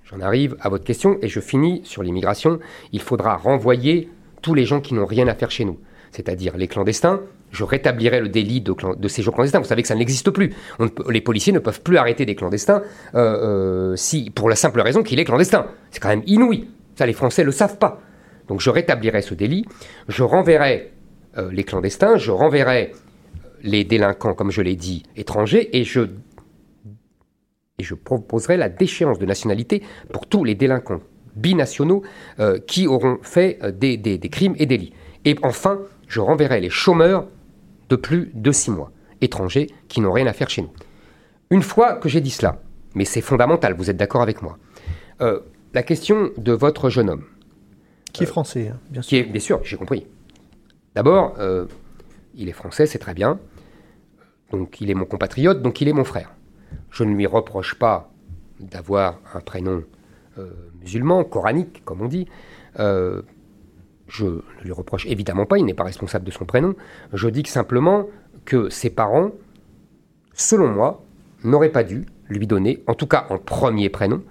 j'en 0.04 0.20
arrive 0.20 0.58
à 0.60 0.70
votre 0.70 0.84
question 0.84 1.18
et 1.22 1.28
je 1.28 1.40
finis 1.40 1.82
sur 1.86 2.04
l'immigration. 2.04 2.60
Il 2.92 3.02
faudra 3.02 3.38
renvoyer 3.38 4.10
tous 4.42 4.54
les 4.54 4.66
gens 4.66 4.82
qui 4.82 4.94
n'ont 4.94 5.06
rien 5.06 5.28
à 5.28 5.36
faire 5.36 5.52
chez 5.52 5.66
nous, 5.66 5.80
c'est-à-dire 6.12 6.58
les 6.58 6.68
clandestins, 6.68 7.22
je 7.56 7.64
rétablirai 7.64 8.20
le 8.20 8.30
délit 8.30 8.62
de, 8.62 9.08
séjour 9.08 9.34
clandestin. 9.34 9.60
Vous 9.60 9.66
savez 9.66 9.82
que 9.82 9.88
ça 9.88 9.96
n'existe 9.96 10.30
plus. 10.30 10.54
les 11.10 11.22
policiers 11.22 11.54
ne 11.54 11.60
peuvent 11.60 11.82
plus 11.82 11.98
arrêter 11.98 12.26
des 12.26 12.36
clandestins 12.36 12.84
euh, 13.16 13.96
euh, 13.96 14.30
pour 14.36 14.50
la 14.50 14.56
simple 14.56 14.82
raison 14.82 15.02
qu'il 15.02 15.20
est 15.20 15.26
clandestin. 15.26 15.68
C'est 15.90 16.00
quand 16.00 16.10
même 16.10 16.24
inouï. 16.28 16.68
Ça, 16.96 17.06
les 17.06 17.14
Français 17.14 17.42
ne 17.42 17.48
le 17.48 17.52
savent 17.52 17.78
pas. 17.78 18.02
Donc 18.48 18.62
je 18.62 18.70
rétablirai 18.70 19.22
ce 19.22 19.34
délit. 19.34 19.66
Je 20.08 20.24
renverrai 20.24 20.92
euh, 21.38 21.50
les 21.52 21.64
clandestins. 21.64 22.18
Je 22.18 22.32
renverrai 22.32 22.92
les 23.64 23.84
délinquants, 23.84 24.34
comme 24.34 24.52
je 24.52 24.62
l'ai 24.62 24.76
dit, 24.76 25.04
étrangers. 25.16 25.76
Et 25.78 25.84
je, 25.84 26.02
proposerai 28.04 28.58
la 28.58 28.70
déchéance 28.70 29.18
de 29.18 29.26
nationalité 29.26 29.82
pour 30.12 30.28
tous 30.28 30.44
les 30.44 30.56
délinquants 30.56 31.02
binationaux 31.36 32.04
qui 32.66 32.88
auront 32.88 33.18
fait 33.22 33.60
des 33.74 34.30
crimes 34.32 34.56
et 34.58 34.66
délits. 34.66 34.94
Et 35.26 35.36
enfin, 35.42 35.80
je 36.08 36.22
renverrai 36.22 36.62
les 36.62 36.70
chômeurs 36.70 37.28
de 37.90 37.96
plus 37.96 38.32
de 38.34 38.52
six 38.52 38.72
mois, 38.72 38.92
étrangers 39.22 39.70
qui 39.88 40.02
n'ont 40.02 40.12
rien 40.12 40.28
à 40.28 40.34
faire 40.34 40.50
chez 40.50 40.62
nous. 40.62 40.72
Une 41.50 41.62
fois 41.62 41.94
que 41.94 42.10
j'ai 42.10 42.22
dit 42.22 42.32
cela, 42.32 42.62
mais 42.96 43.06
c'est 43.06 43.22
fondamental, 43.22 43.74
vous 43.74 43.90
êtes 43.90 43.98
d'accord 43.98 44.22
avec 44.22 44.42
moi, 44.42 44.58
euh, 45.22 45.40
la 45.74 45.84
question 45.84 46.32
de 46.38 46.52
votre 46.52 46.90
jeune 46.90 47.10
homme. 47.10 47.26
Qui 48.14 48.24
est 48.24 48.28
français, 48.28 48.70
hein, 48.70 48.80
bien 48.90 49.02
sûr. 49.02 49.10
Qui 49.10 49.18
est, 49.18 49.24
bien 49.24 49.42
sûr, 49.42 49.60
j'ai 49.64 49.78
compris. 49.78 50.08
D'abord, 50.96 51.36
euh, 51.38 51.66
il 52.34 52.48
est 52.48 52.54
français, 52.54 52.86
c'est 52.86 53.00
très 53.00 53.14
bien. 53.14 53.40
Donc 54.52 54.80
il 54.80 54.90
est 54.90 54.94
mon 54.94 55.06
compatriote, 55.06 55.62
donc 55.62 55.82
il 55.82 55.88
est 55.88 55.94
mon 55.94 56.06
frère. 56.06 56.32
Je 56.92 57.04
ne 57.04 57.14
lui 57.14 57.26
reproche 57.26 57.76
pas 57.76 58.10
d'avoir 58.60 59.20
un 59.34 59.42
prénom 59.42 59.84
euh, 60.38 60.52
musulman, 60.80 61.24
coranique, 61.26 61.84
comme 61.84 62.02
on 62.02 62.08
dit, 62.08 62.28
je 64.08 64.26
ne 64.26 64.64
lui 64.64 64.72
reproche 64.72 65.06
évidemment 65.08 65.46
pas, 65.46 65.58
il 65.58 65.66
n'est 65.66 65.74
pas 65.74 65.84
responsable 65.84 66.26
de 66.26 66.32
son 66.32 66.46
prénom. 66.46 66.76
Je 67.14 67.28
dis 67.28 67.44
simplement 67.46 68.08
que 68.46 68.70
ses 68.70 68.90
parents, 68.90 69.32
selon 70.34 70.68
moi, 70.68 71.04
n'auraient 71.44 71.72
pas 71.72 71.84
dû 71.84 72.06
lui 72.30 72.48
donner, 72.48 72.84
en 72.88 72.94
tout 72.94 73.08
cas 73.08 73.28
en 73.30 73.38
premier 73.38 73.90
prénom, 73.90 74.24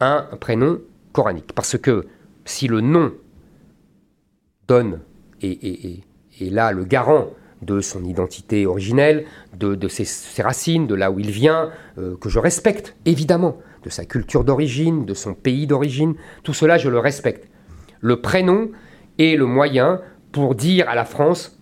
un 0.00 0.22
prénom 0.40 0.80
coranique. 1.12 1.52
Parce 1.54 1.78
que 1.78 2.06
si 2.44 2.68
le 2.68 2.80
nom 2.80 3.12
donne 4.66 5.00
et 5.42 6.02
est, 6.40 6.50
là 6.50 6.72
le 6.72 6.84
garant 6.84 7.30
de 7.62 7.80
son 7.80 8.04
identité 8.04 8.66
originelle, 8.66 9.26
de, 9.54 9.88
ses, 9.88 10.42
racines, 10.42 10.86
de 10.86 10.94
là 10.94 11.10
où 11.10 11.18
il 11.18 11.30
vient, 11.30 11.70
euh, 11.98 12.16
que 12.16 12.30
je 12.30 12.38
respecte, 12.38 12.96
évidemment. 13.04 13.58
de 13.82 13.88
sa 13.88 14.04
culture 14.04 14.44
d'origine, 14.44 15.06
de 15.06 15.14
son 15.14 15.32
pays 15.32 15.66
d'origine. 15.66 16.14
Tout 16.42 16.52
cela, 16.52 16.76
je 16.76 16.90
le 16.90 16.98
respecte. 16.98 17.48
Le 18.00 18.20
prénom 18.20 18.70
est 19.20 19.36
le 19.36 19.46
moyen 19.46 20.00
pour 20.32 20.54
dire 20.54 20.88
à 20.88 20.94
la 20.94 21.04
France, 21.04 21.58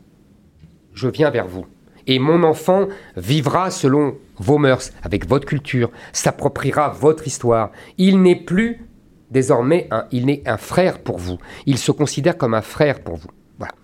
je 0.94 1.08
viens 1.08 1.30
vers 1.30 1.46
vous. 1.46 1.66
Et 2.06 2.18
mon 2.18 2.42
enfant 2.42 2.88
vivra 3.16 3.70
selon 3.70 4.16
vos 4.38 4.58
mœurs, 4.58 4.92
avec 5.02 5.26
votre 5.26 5.46
culture, 5.46 5.90
s'appropriera 6.12 6.88
votre 6.88 7.26
histoire. 7.26 7.70
Il 7.98 8.22
n'est 8.22 8.36
plus 8.36 8.88
désormais 9.30 9.88
un, 9.90 10.06
il 10.10 10.26
n'est 10.26 10.42
un 10.48 10.56
frère 10.56 11.00
pour 11.00 11.18
vous. 11.18 11.38
Il 11.66 11.76
se 11.76 11.92
considère 11.92 12.38
comme 12.38 12.54
un 12.54 12.62
frère 12.62 13.00
pour 13.00 13.16
vous. 13.16 13.28
Voilà. 13.58 13.74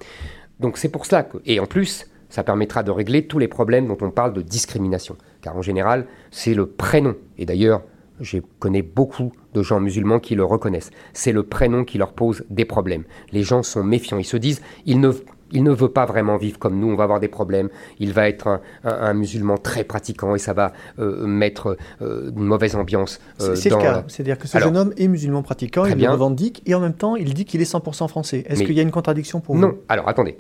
Donc 0.61 0.79
c'est 0.79 0.89
pour 0.89 1.05
cela 1.05 1.22
que, 1.22 1.39
et 1.45 1.61
en 1.61 1.66
plus, 1.66 2.07
ça 2.31 2.43
permettra 2.43 2.83
de 2.83 2.91
régler 2.91 3.27
tous 3.27 3.39
les 3.39 3.49
problèmes 3.49 3.87
dont 3.87 3.99
on 4.01 4.11
parle 4.11 4.33
de 4.33 4.43
discrimination. 4.43 5.16
Car 5.43 5.57
en 5.57 5.62
général, 5.62 6.07
c'est 6.31 6.55
le 6.55 6.66
prénom. 6.66 7.14
Et 7.37 7.45
d'ailleurs, 7.45 7.83
je 8.20 8.38
connais 8.58 8.82
beaucoup 8.82 9.32
de 9.54 9.62
gens 9.62 9.80
musulmans 9.80 10.20
qui 10.20 10.34
le 10.34 10.44
reconnaissent. 10.44 10.90
C'est 11.12 11.32
le 11.32 11.42
prénom 11.42 11.84
qui 11.84 11.98
leur 11.98 12.12
pose 12.12 12.44
des 12.50 12.64
problèmes. 12.64 13.04
Les 13.32 13.42
gens 13.42 13.62
sont 13.62 13.82
méfiants. 13.82 14.18
Ils 14.18 14.24
se 14.24 14.36
disent, 14.36 14.62
il 14.86 15.00
ne, 15.00 15.12
il 15.52 15.62
ne 15.62 15.70
veut 15.70 15.88
pas 15.88 16.04
vraiment 16.04 16.36
vivre 16.36 16.58
comme 16.58 16.78
nous, 16.78 16.88
on 16.88 16.96
va 16.96 17.04
avoir 17.04 17.20
des 17.20 17.28
problèmes. 17.28 17.68
Il 17.98 18.12
va 18.12 18.28
être 18.28 18.60
un, 18.84 19.14
musulman 19.14 19.56
très 19.56 19.84
pratiquant 19.84 20.34
et 20.34 20.38
ça 20.38 20.52
va 20.52 20.72
euh, 20.98 21.26
mettre 21.26 21.76
euh, 22.02 22.30
une 22.36 22.44
mauvaise 22.44 22.76
ambiance. 22.76 23.20
Euh, 23.40 23.54
c'est 23.54 23.70
le 23.70 23.76
cas. 23.76 24.04
C'est-à-dire 24.08 24.38
que 24.38 24.48
ce 24.48 24.58
jeune 24.58 24.76
homme 24.76 24.92
est 24.96 25.08
musulman 25.08 25.42
pratiquant, 25.42 25.84
il 25.84 25.96
le 25.96 26.10
revendique 26.10 26.62
et 26.66 26.74
en 26.74 26.80
même 26.80 26.94
temps, 26.94 27.16
il 27.16 27.34
dit 27.34 27.44
qu'il 27.44 27.60
est 27.60 27.72
100% 27.72 28.08
français. 28.08 28.44
Est-ce 28.48 28.62
qu'il 28.62 28.74
y 28.74 28.80
a 28.80 28.82
une 28.82 28.90
contradiction 28.90 29.40
pour 29.40 29.54
vous? 29.54 29.60
Non. 29.60 29.78
Alors 29.88 30.08
attendez. 30.08 30.36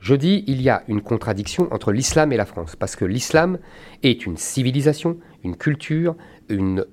Je 0.00 0.14
dis 0.14 0.44
il 0.46 0.62
y 0.62 0.70
a 0.70 0.82
une 0.88 1.02
contradiction 1.02 1.68
entre 1.72 1.92
l'islam 1.92 2.32
et 2.32 2.38
la 2.38 2.46
France, 2.46 2.74
parce 2.74 2.96
que 2.96 3.04
l'islam 3.04 3.58
est 4.02 4.24
une 4.24 4.38
civilisation, 4.38 5.18
une 5.44 5.56
culture, 5.56 6.16
une, 6.48 6.84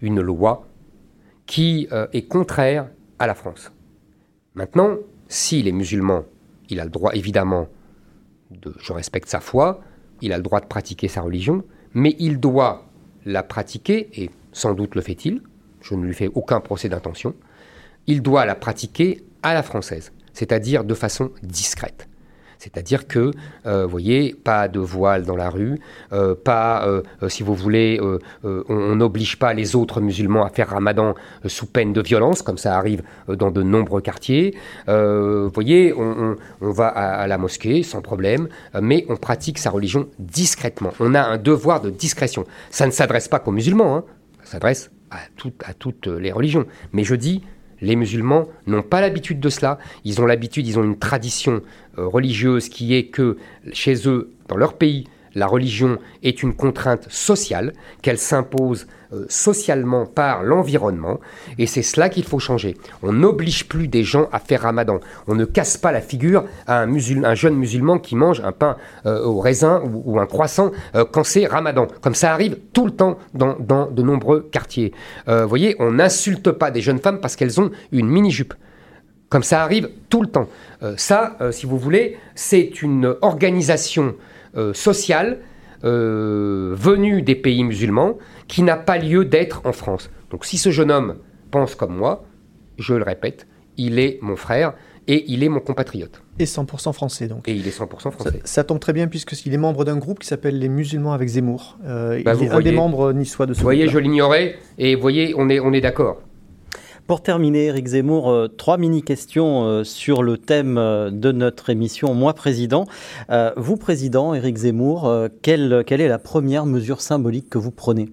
une 0.00 0.20
loi 0.20 0.68
qui 1.46 1.88
est 2.12 2.28
contraire 2.28 2.88
à 3.18 3.26
la 3.26 3.34
France. 3.34 3.72
Maintenant, 4.54 4.96
si 5.28 5.62
les 5.62 5.72
musulmans 5.72 6.24
il 6.72 6.80
a 6.80 6.84
le 6.84 6.90
droit 6.90 7.14
évidemment 7.14 7.68
de, 8.50 8.74
je 8.78 8.92
respecte 8.92 9.28
sa 9.28 9.40
foi, 9.40 9.80
il 10.20 10.32
a 10.32 10.36
le 10.36 10.42
droit 10.42 10.60
de 10.60 10.66
pratiquer 10.66 11.08
sa 11.08 11.20
religion, 11.20 11.64
mais 11.94 12.16
il 12.18 12.40
doit 12.40 12.88
la 13.24 13.42
pratiquer, 13.42 14.08
et 14.14 14.30
sans 14.52 14.74
doute 14.74 14.94
le 14.94 15.02
fait-il, 15.02 15.42
je 15.80 15.94
ne 15.94 16.04
lui 16.04 16.14
fais 16.14 16.28
aucun 16.34 16.60
procès 16.60 16.88
d'intention, 16.88 17.34
il 18.06 18.22
doit 18.22 18.44
la 18.46 18.54
pratiquer 18.54 19.22
à 19.42 19.54
la 19.54 19.62
française, 19.62 20.12
c'est-à-dire 20.32 20.84
de 20.84 20.94
façon 20.94 21.30
discrète. 21.42 22.08
C'est-à-dire 22.62 23.08
que, 23.08 23.32
euh, 23.66 23.82
vous 23.82 23.90
voyez, 23.90 24.34
pas 24.34 24.68
de 24.68 24.78
voile 24.78 25.24
dans 25.24 25.34
la 25.34 25.50
rue, 25.50 25.80
euh, 26.12 26.36
pas, 26.36 26.86
euh, 26.86 27.02
si 27.28 27.42
vous 27.42 27.54
voulez, 27.54 28.00
on 28.44 28.94
n'oblige 28.94 29.36
pas 29.36 29.52
les 29.52 29.74
autres 29.74 30.00
musulmans 30.00 30.44
à 30.44 30.50
faire 30.50 30.68
ramadan 30.68 31.14
sous 31.46 31.66
peine 31.66 31.92
de 31.92 32.00
violence, 32.00 32.40
comme 32.42 32.58
ça 32.58 32.76
arrive 32.76 33.02
dans 33.28 33.50
de 33.50 33.62
nombreux 33.62 34.00
quartiers. 34.00 34.54
vous 34.86 35.50
voyez, 35.50 35.92
on, 35.92 36.36
va 36.60 36.86
à, 36.86 37.26
la 37.26 37.38
mosquée 37.38 37.82
sans 37.82 38.00
problème, 38.00 38.48
mais 38.80 39.04
on 39.08 39.16
pratique 39.16 39.58
sa 39.58 39.70
religion 39.70 40.08
discrètement. 40.20 40.92
On 41.00 41.14
a 41.14 41.22
un 41.22 41.38
devoir 41.38 41.80
de 41.80 41.90
discrétion. 41.90 42.44
Ça 42.70 42.86
ne 42.86 42.92
s'adresse 42.92 43.26
pas 43.26 43.40
qu'aux 43.40 43.50
musulmans, 43.50 43.96
hein. 43.96 44.04
ça 44.44 44.52
s'adresse 44.52 44.90
à, 45.10 45.16
à 45.64 45.74
toutes 45.74 46.06
les 46.06 46.30
religions. 46.30 46.66
Mais 46.92 47.02
je 47.02 47.16
dis 47.16 47.42
les 47.82 47.96
musulmans 47.96 48.48
n'ont 48.66 48.82
pas 48.82 49.00
l'habitude 49.00 49.40
de 49.40 49.48
cela. 49.50 49.78
Ils 50.04 50.20
ont 50.22 50.26
l'habitude, 50.26 50.66
ils 50.66 50.78
ont 50.78 50.84
une 50.84 50.98
tradition 50.98 51.60
euh, 51.98 52.06
religieuse 52.06 52.68
qui 52.68 52.94
est 52.94 53.06
que 53.06 53.36
chez 53.72 54.08
eux, 54.08 54.30
dans 54.48 54.56
leur 54.56 54.74
pays, 54.74 55.04
la 55.34 55.46
religion 55.46 55.98
est 56.22 56.42
une 56.42 56.54
contrainte 56.54 57.06
sociale, 57.10 57.72
qu'elle 58.02 58.18
s'impose 58.18 58.86
euh, 59.12 59.26
socialement 59.28 60.06
par 60.06 60.42
l'environnement, 60.42 61.20
et 61.58 61.66
c'est 61.66 61.82
cela 61.82 62.08
qu'il 62.08 62.24
faut 62.24 62.38
changer. 62.38 62.78
On 63.02 63.12
n'oblige 63.12 63.68
plus 63.68 63.86
des 63.86 64.04
gens 64.04 64.26
à 64.32 64.38
faire 64.38 64.62
ramadan. 64.62 65.00
On 65.26 65.34
ne 65.34 65.44
casse 65.44 65.76
pas 65.76 65.92
la 65.92 66.00
figure 66.00 66.44
à 66.66 66.80
un, 66.80 66.94
un 66.94 67.34
jeune 67.34 67.56
musulman 67.56 67.98
qui 67.98 68.16
mange 68.16 68.40
un 68.40 68.52
pain 68.52 68.76
euh, 69.04 69.22
au 69.22 69.40
raisin 69.40 69.82
ou, 69.84 70.18
un 70.18 70.24
croissant 70.24 70.72
euh, 70.94 71.04
quand 71.04 71.24
c'est 71.24 71.46
ramadan. 71.46 71.88
Comme 72.00 72.14
ça 72.14 72.32
arrive 72.32 72.56
tout 72.72 72.86
le 72.86 72.92
temps 72.92 73.18
dans, 73.34 73.56
de 73.90 74.02
nombreux 74.02 74.48
quartiers. 74.50 74.92
Vous 75.26 75.48
voyez, 75.48 75.76
on 75.78 75.92
n'insulte 75.92 76.50
pas 76.50 76.70
des 76.70 76.80
jeunes 76.80 76.98
femmes 76.98 77.20
parce 77.20 77.36
qu'elles 77.36 77.60
ont 77.60 77.70
une 77.90 78.08
mini-jupe. 78.08 78.54
Comme 79.28 79.42
ça 79.42 79.62
arrive 79.62 79.90
tout 80.08 80.22
le 80.22 80.28
temps. 80.28 80.48
ça, 80.96 81.36
si 81.50 81.66
vous 81.66 81.78
voulez, 81.78 82.18
c'est 82.34 82.82
une 82.82 83.14
organisation 83.20 84.14
sociale 84.72 85.38
euh, 85.84 86.76
venue 86.76 87.22
des 87.22 87.34
pays 87.34 87.64
musulmans 87.64 88.16
qui 88.46 88.62
n'a 88.62 88.76
pas 88.76 88.98
lieu 88.98 89.24
d'être 89.24 89.62
en 89.64 89.72
France. 89.72 90.10
Donc 90.30 90.44
si 90.44 90.56
ce 90.56 90.70
jeune 90.70 90.92
homme 90.92 91.16
pense 91.50 91.74
comme 91.74 91.96
moi, 91.96 92.24
je 92.78 92.94
le 92.94 93.02
répète, 93.02 93.48
il 93.76 93.98
est 93.98 94.20
mon 94.22 94.36
frère 94.36 94.74
et 95.08 95.24
il 95.26 95.42
est 95.42 95.48
mon 95.48 95.58
compatriote. 95.58 96.22
Et 96.38 96.44
100% 96.44 96.92
français 96.92 97.26
donc. 97.26 97.48
Et 97.48 97.52
il 97.52 97.66
est 97.66 97.76
100% 97.76 98.12
français. 98.12 98.40
Ça, 98.44 98.62
tombe 98.62 98.78
très 98.78 98.92
bien 98.92 99.08
puisqu'il 99.08 99.52
est 99.52 99.58
membre 99.58 99.84
d'un 99.84 99.96
groupe 99.96 100.20
qui 100.20 100.28
s'appelle 100.28 100.56
les 100.56 100.68
musulmans 100.68 101.14
avec 101.14 101.28
Zemmour. 101.28 101.78
Euh, 101.84 102.22
bah, 102.22 102.34
il 102.36 102.44
est 102.44 102.50
un 102.50 102.60
des 102.60 102.70
membres 102.70 103.12
niçois 103.12 103.46
de 103.46 103.52
ce 103.52 103.58
Vous 103.58 103.64
voyez, 103.64 103.88
je 103.88 103.98
l'ignorais 103.98 104.54
et 104.78 104.94
vous 104.94 105.02
voyez, 105.02 105.34
on 105.36 105.48
est, 105.48 105.58
on 105.58 105.72
est 105.72 105.80
d'accord. 105.80 106.22
Pour 107.12 107.22
terminer, 107.22 107.66
Eric 107.66 107.88
Zemmour, 107.88 108.30
euh, 108.30 108.48
trois 108.48 108.78
mini-questions 108.78 109.66
euh, 109.66 109.84
sur 109.84 110.22
le 110.22 110.38
thème 110.38 110.78
euh, 110.78 111.10
de 111.10 111.30
notre 111.30 111.68
émission 111.68 112.14
Moi 112.14 112.32
Président. 112.32 112.86
vous, 113.58 113.76
Président, 113.76 114.32
Eric 114.32 114.56
Zemmour, 114.56 115.28
quelle, 115.42 115.84
quelle 115.86 116.00
est 116.00 116.08
la 116.08 116.18
première 116.18 116.64
mesure 116.64 117.02
symbolique 117.02 117.50
que 117.50 117.58
vous 117.58 117.70
prenez? 117.70 118.08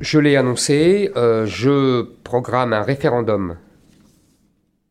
Je 0.00 0.18
l'ai 0.18 0.34
annoncé, 0.34 1.12
je 1.14 2.02
programme 2.24 2.72
un 2.72 2.82
référendum 2.82 3.54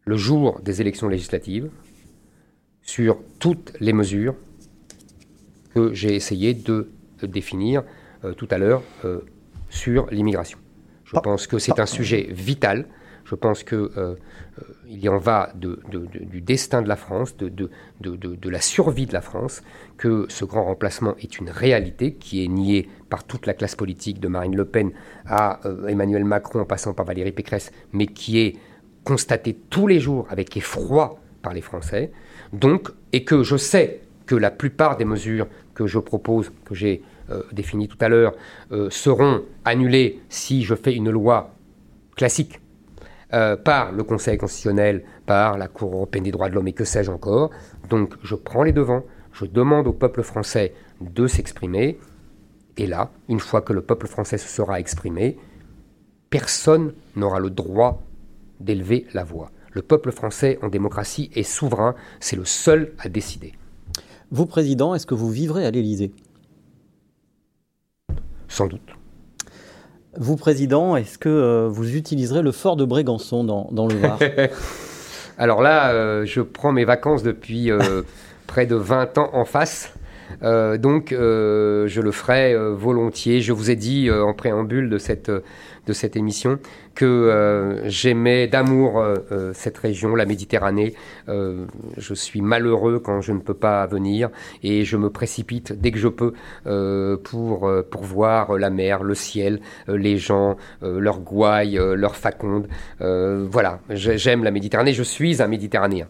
le 0.06 0.16
jour 0.16 0.62
des 0.64 0.80
élections 0.80 1.10
législatives 1.10 1.70
sur 2.82 3.18
toutes 3.40 3.74
les 3.82 3.92
mesures 3.92 4.36
que 5.76 5.94
j'ai 5.94 6.16
essayé 6.16 6.54
de 6.54 6.92
définir 7.24 7.84
tout 8.38 8.48
à 8.50 8.58
l'heure 8.58 8.84
sur 9.70 10.08
l'immigration. 10.12 10.60
Je 11.08 11.20
pense 11.20 11.48
que 11.48 11.58
c'est 11.58 11.80
un 11.80 11.86
sujet 11.86 12.28
vital. 12.30 12.86
Je 13.24 13.36
pense 13.36 13.64
qu'il 13.64 13.78
euh, 13.78 13.90
euh, 13.98 14.16
il 14.88 15.00
y 15.00 15.10
en 15.10 15.18
va 15.18 15.52
de, 15.56 15.82
du 16.22 16.40
destin 16.40 16.82
de 16.82 16.88
la 16.88 16.96
France, 16.96 17.36
de, 17.36 17.50
de, 17.50 18.50
la 18.50 18.62
survie 18.62 19.06
de 19.06 19.14
la 19.14 19.22
France, 19.22 19.64
que 19.98 20.26
ce 20.30 20.46
grand 20.46 20.64
remplacement 20.64 21.16
est 21.20 21.38
une 21.38 21.50
réalité 21.50 22.14
qui 22.14 22.44
est 22.44 22.48
niée 22.48 22.90
par 23.10 23.26
toute 23.26 23.46
la 23.46 23.54
classe 23.54 23.76
politique, 23.76 24.22
de 24.22 24.30
Marine 24.30 24.56
Le 24.56 24.64
Pen 24.64 24.92
à 25.26 25.66
euh, 25.66 25.88
Emmanuel 25.88 26.24
Macron 26.24 26.62
en 26.62 26.66
passant 26.66 26.94
par 26.94 27.06
Valérie 27.06 27.34
Pécresse, 27.34 27.72
mais 27.92 28.08
qui 28.08 28.40
est 28.40 28.56
constatée 29.04 29.58
tous 29.70 29.88
les 29.88 30.00
jours 30.00 30.26
avec 30.30 30.56
effroi 30.56 31.20
par 31.42 31.54
les 31.54 31.62
Français. 31.62 32.12
Donc, 32.54 32.90
et 33.12 33.24
que 33.26 33.44
je 33.44 33.58
sais 33.58 34.02
que 34.26 34.36
la 34.36 34.52
plupart 34.52 34.98
des 34.98 35.06
mesures 35.06 35.48
que 35.74 35.86
je 35.86 36.00
propose, 36.00 36.52
que 36.66 36.76
j'ai 36.76 37.02
euh, 37.30 37.44
définis 37.52 37.88
tout 37.88 37.98
à 38.02 38.10
l'heure, 38.10 38.34
euh, 38.72 38.90
seront 38.90 39.44
annulés 39.66 40.22
si 40.30 40.64
je 40.64 40.76
fais 40.76 40.94
une 40.94 41.10
loi 41.10 41.54
classique 42.16 42.62
euh, 43.34 43.58
par 43.58 43.92
le 43.92 44.04
Conseil 44.04 44.38
constitutionnel, 44.38 45.04
par 45.26 45.58
la 45.58 45.68
Cour 45.68 45.94
européenne 45.94 46.24
des 46.24 46.32
droits 46.32 46.50
de 46.50 46.56
l'homme 46.56 46.68
et 46.68 46.74
que 46.74 46.86
sais-je 46.86 47.12
encore. 47.12 47.52
Donc 47.90 48.16
je 48.24 48.36
prends 48.36 48.64
les 48.64 48.72
devants, 48.72 49.04
je 49.34 49.46
demande 49.46 49.88
au 49.88 49.94
peuple 49.94 50.24
français 50.24 50.74
de 51.02 51.28
s'exprimer, 51.28 52.00
et 52.78 52.88
là, 52.88 53.12
une 53.28 53.40
fois 53.40 53.62
que 53.62 53.74
le 53.74 53.82
peuple 53.82 54.08
français 54.08 54.38
se 54.38 54.48
sera 54.48 54.80
exprimé, 54.80 55.38
personne 56.30 56.94
n'aura 57.16 57.40
le 57.40 57.50
droit 57.50 58.02
d'élever 58.60 59.08
la 59.14 59.24
voix. 59.24 59.52
Le 59.74 59.82
peuple 59.82 60.12
français 60.12 60.58
en 60.62 60.70
démocratie 60.70 61.30
est 61.36 61.44
souverain, 61.44 61.96
c'est 62.20 62.36
le 62.36 62.46
seul 62.46 62.94
à 63.00 63.10
décider. 63.10 63.54
Vous, 64.32 64.46
Président, 64.46 64.96
est-ce 64.96 65.06
que 65.06 65.16
vous 65.16 65.30
vivrez 65.30 65.66
à 65.66 65.72
l'Élysée? 65.72 66.12
Sans 68.48 68.68
doute. 68.68 68.82
Vous, 70.20 70.36
Président, 70.36 70.96
est-ce 70.96 71.20
que 71.20 71.30
euh, 71.30 71.68
vous 71.70 71.96
utiliserez 71.96 72.42
le 72.42 72.52
fort 72.52 72.76
de 72.76 72.86
Brégançon 72.86 73.44
dans, 73.44 73.88
le 73.88 73.96
Var 73.96 74.20
Alors 75.38 75.62
là, 75.62 75.92
euh, 75.92 76.26
je 76.26 76.42
prends 76.42 76.72
mes 76.72 76.86
vacances 76.86 77.22
depuis 77.22 77.70
euh, 77.70 78.02
près 78.48 78.66
de 78.66 78.76
20 78.76 79.20
ans 79.20 79.30
en 79.34 79.46
face. 79.46 79.94
donc, 80.42 81.10
je 81.12 82.02
le 82.02 82.12
ferai 82.12 82.56
volontiers. 82.74 83.42
Je 83.42 83.54
vous 83.54 83.70
ai 83.70 83.76
dit 83.76 84.10
en 84.12 84.34
préambule 84.34 84.90
de 84.90 84.98
cette 84.98 85.32
de 85.88 85.94
cette 85.94 86.16
émission 86.16 86.60
que 86.94 87.06
euh, 87.06 87.90
j'aimais 87.90 88.48
d'amour 88.48 89.00
euh, 89.00 89.16
euh, 89.32 89.52
cette 89.54 89.78
région, 89.78 90.16
la 90.16 90.26
Méditerranée. 90.26 90.94
je 91.28 92.14
suis 92.14 92.42
malheureux 92.42 93.00
quand 93.00 93.22
je 93.22 93.32
ne 93.32 93.40
peux 93.40 93.54
pas 93.54 93.86
venir 93.88 94.30
et 94.64 94.84
je 94.84 94.98
me 94.98 95.10
précipite 95.10 95.74
dès 95.74 95.92
que 95.92 95.98
je 95.98 96.08
peux 96.08 96.34
pour, 97.24 97.72
pour 97.92 98.04
voir 98.04 98.58
la 98.58 98.70
mer, 98.70 99.04
le 99.04 99.16
ciel, 99.16 99.60
les 99.88 100.18
gens, 100.18 100.58
leurs 100.82 101.20
gouailles, 101.20 101.80
leurs 101.96 102.16
facondes. 102.16 102.68
voilà, 103.00 103.80
j'aime 103.90 104.44
la 104.44 104.52
Méditerranée, 104.52 104.94
je 104.94 105.04
suis 105.04 105.42
un 105.42 105.48
Méditerranéen. 105.48 106.08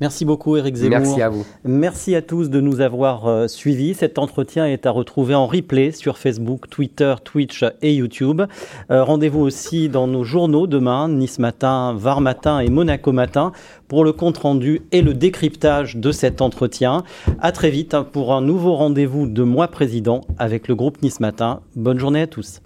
Merci 0.00 0.24
beaucoup 0.24 0.56
Eric 0.56 0.76
Zemmour. 0.76 1.00
Merci 1.00 1.22
à 1.22 1.28
vous. 1.28 1.44
Merci 1.64 2.14
à 2.14 2.22
tous 2.22 2.50
de 2.50 2.60
nous 2.60 2.80
avoir 2.80 3.26
euh, 3.26 3.48
suivis. 3.48 3.94
Cet 3.94 4.18
entretien 4.18 4.66
est 4.66 4.86
à 4.86 4.90
retrouver 4.90 5.34
en 5.34 5.46
replay 5.46 5.90
sur 5.90 6.18
Facebook, 6.18 6.68
Twitter, 6.70 7.14
Twitch 7.24 7.64
et 7.82 7.94
YouTube. 7.94 8.42
Euh, 8.90 9.02
rendez-vous 9.02 9.40
aussi 9.40 9.88
dans 9.88 10.06
nos 10.06 10.22
journaux 10.22 10.66
demain, 10.66 11.08
Nice 11.08 11.38
Matin, 11.38 11.94
Var 11.96 12.20
Matin 12.20 12.60
et 12.60 12.70
Monaco 12.70 13.10
Matin 13.12 13.52
pour 13.88 14.04
le 14.04 14.12
compte 14.12 14.38
rendu 14.38 14.82
et 14.92 15.02
le 15.02 15.14
décryptage 15.14 15.96
de 15.96 16.12
cet 16.12 16.42
entretien. 16.42 17.02
À 17.40 17.50
très 17.50 17.70
vite 17.70 17.94
hein, 17.94 18.04
pour 18.04 18.32
un 18.32 18.40
nouveau 18.40 18.74
rendez-vous 18.74 19.26
de 19.26 19.42
Moi 19.42 19.66
Président 19.68 20.20
avec 20.38 20.68
le 20.68 20.76
groupe 20.76 21.02
Nice 21.02 21.18
Matin. 21.18 21.60
Bonne 21.74 21.98
journée 21.98 22.22
à 22.22 22.26
tous. 22.26 22.60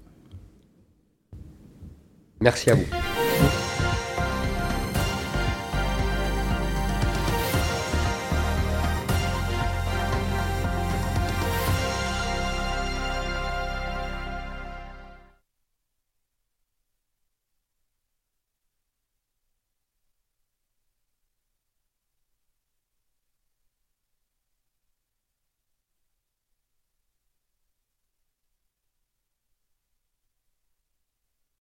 Merci 2.40 2.70
à 2.70 2.74
vous. 2.74 2.84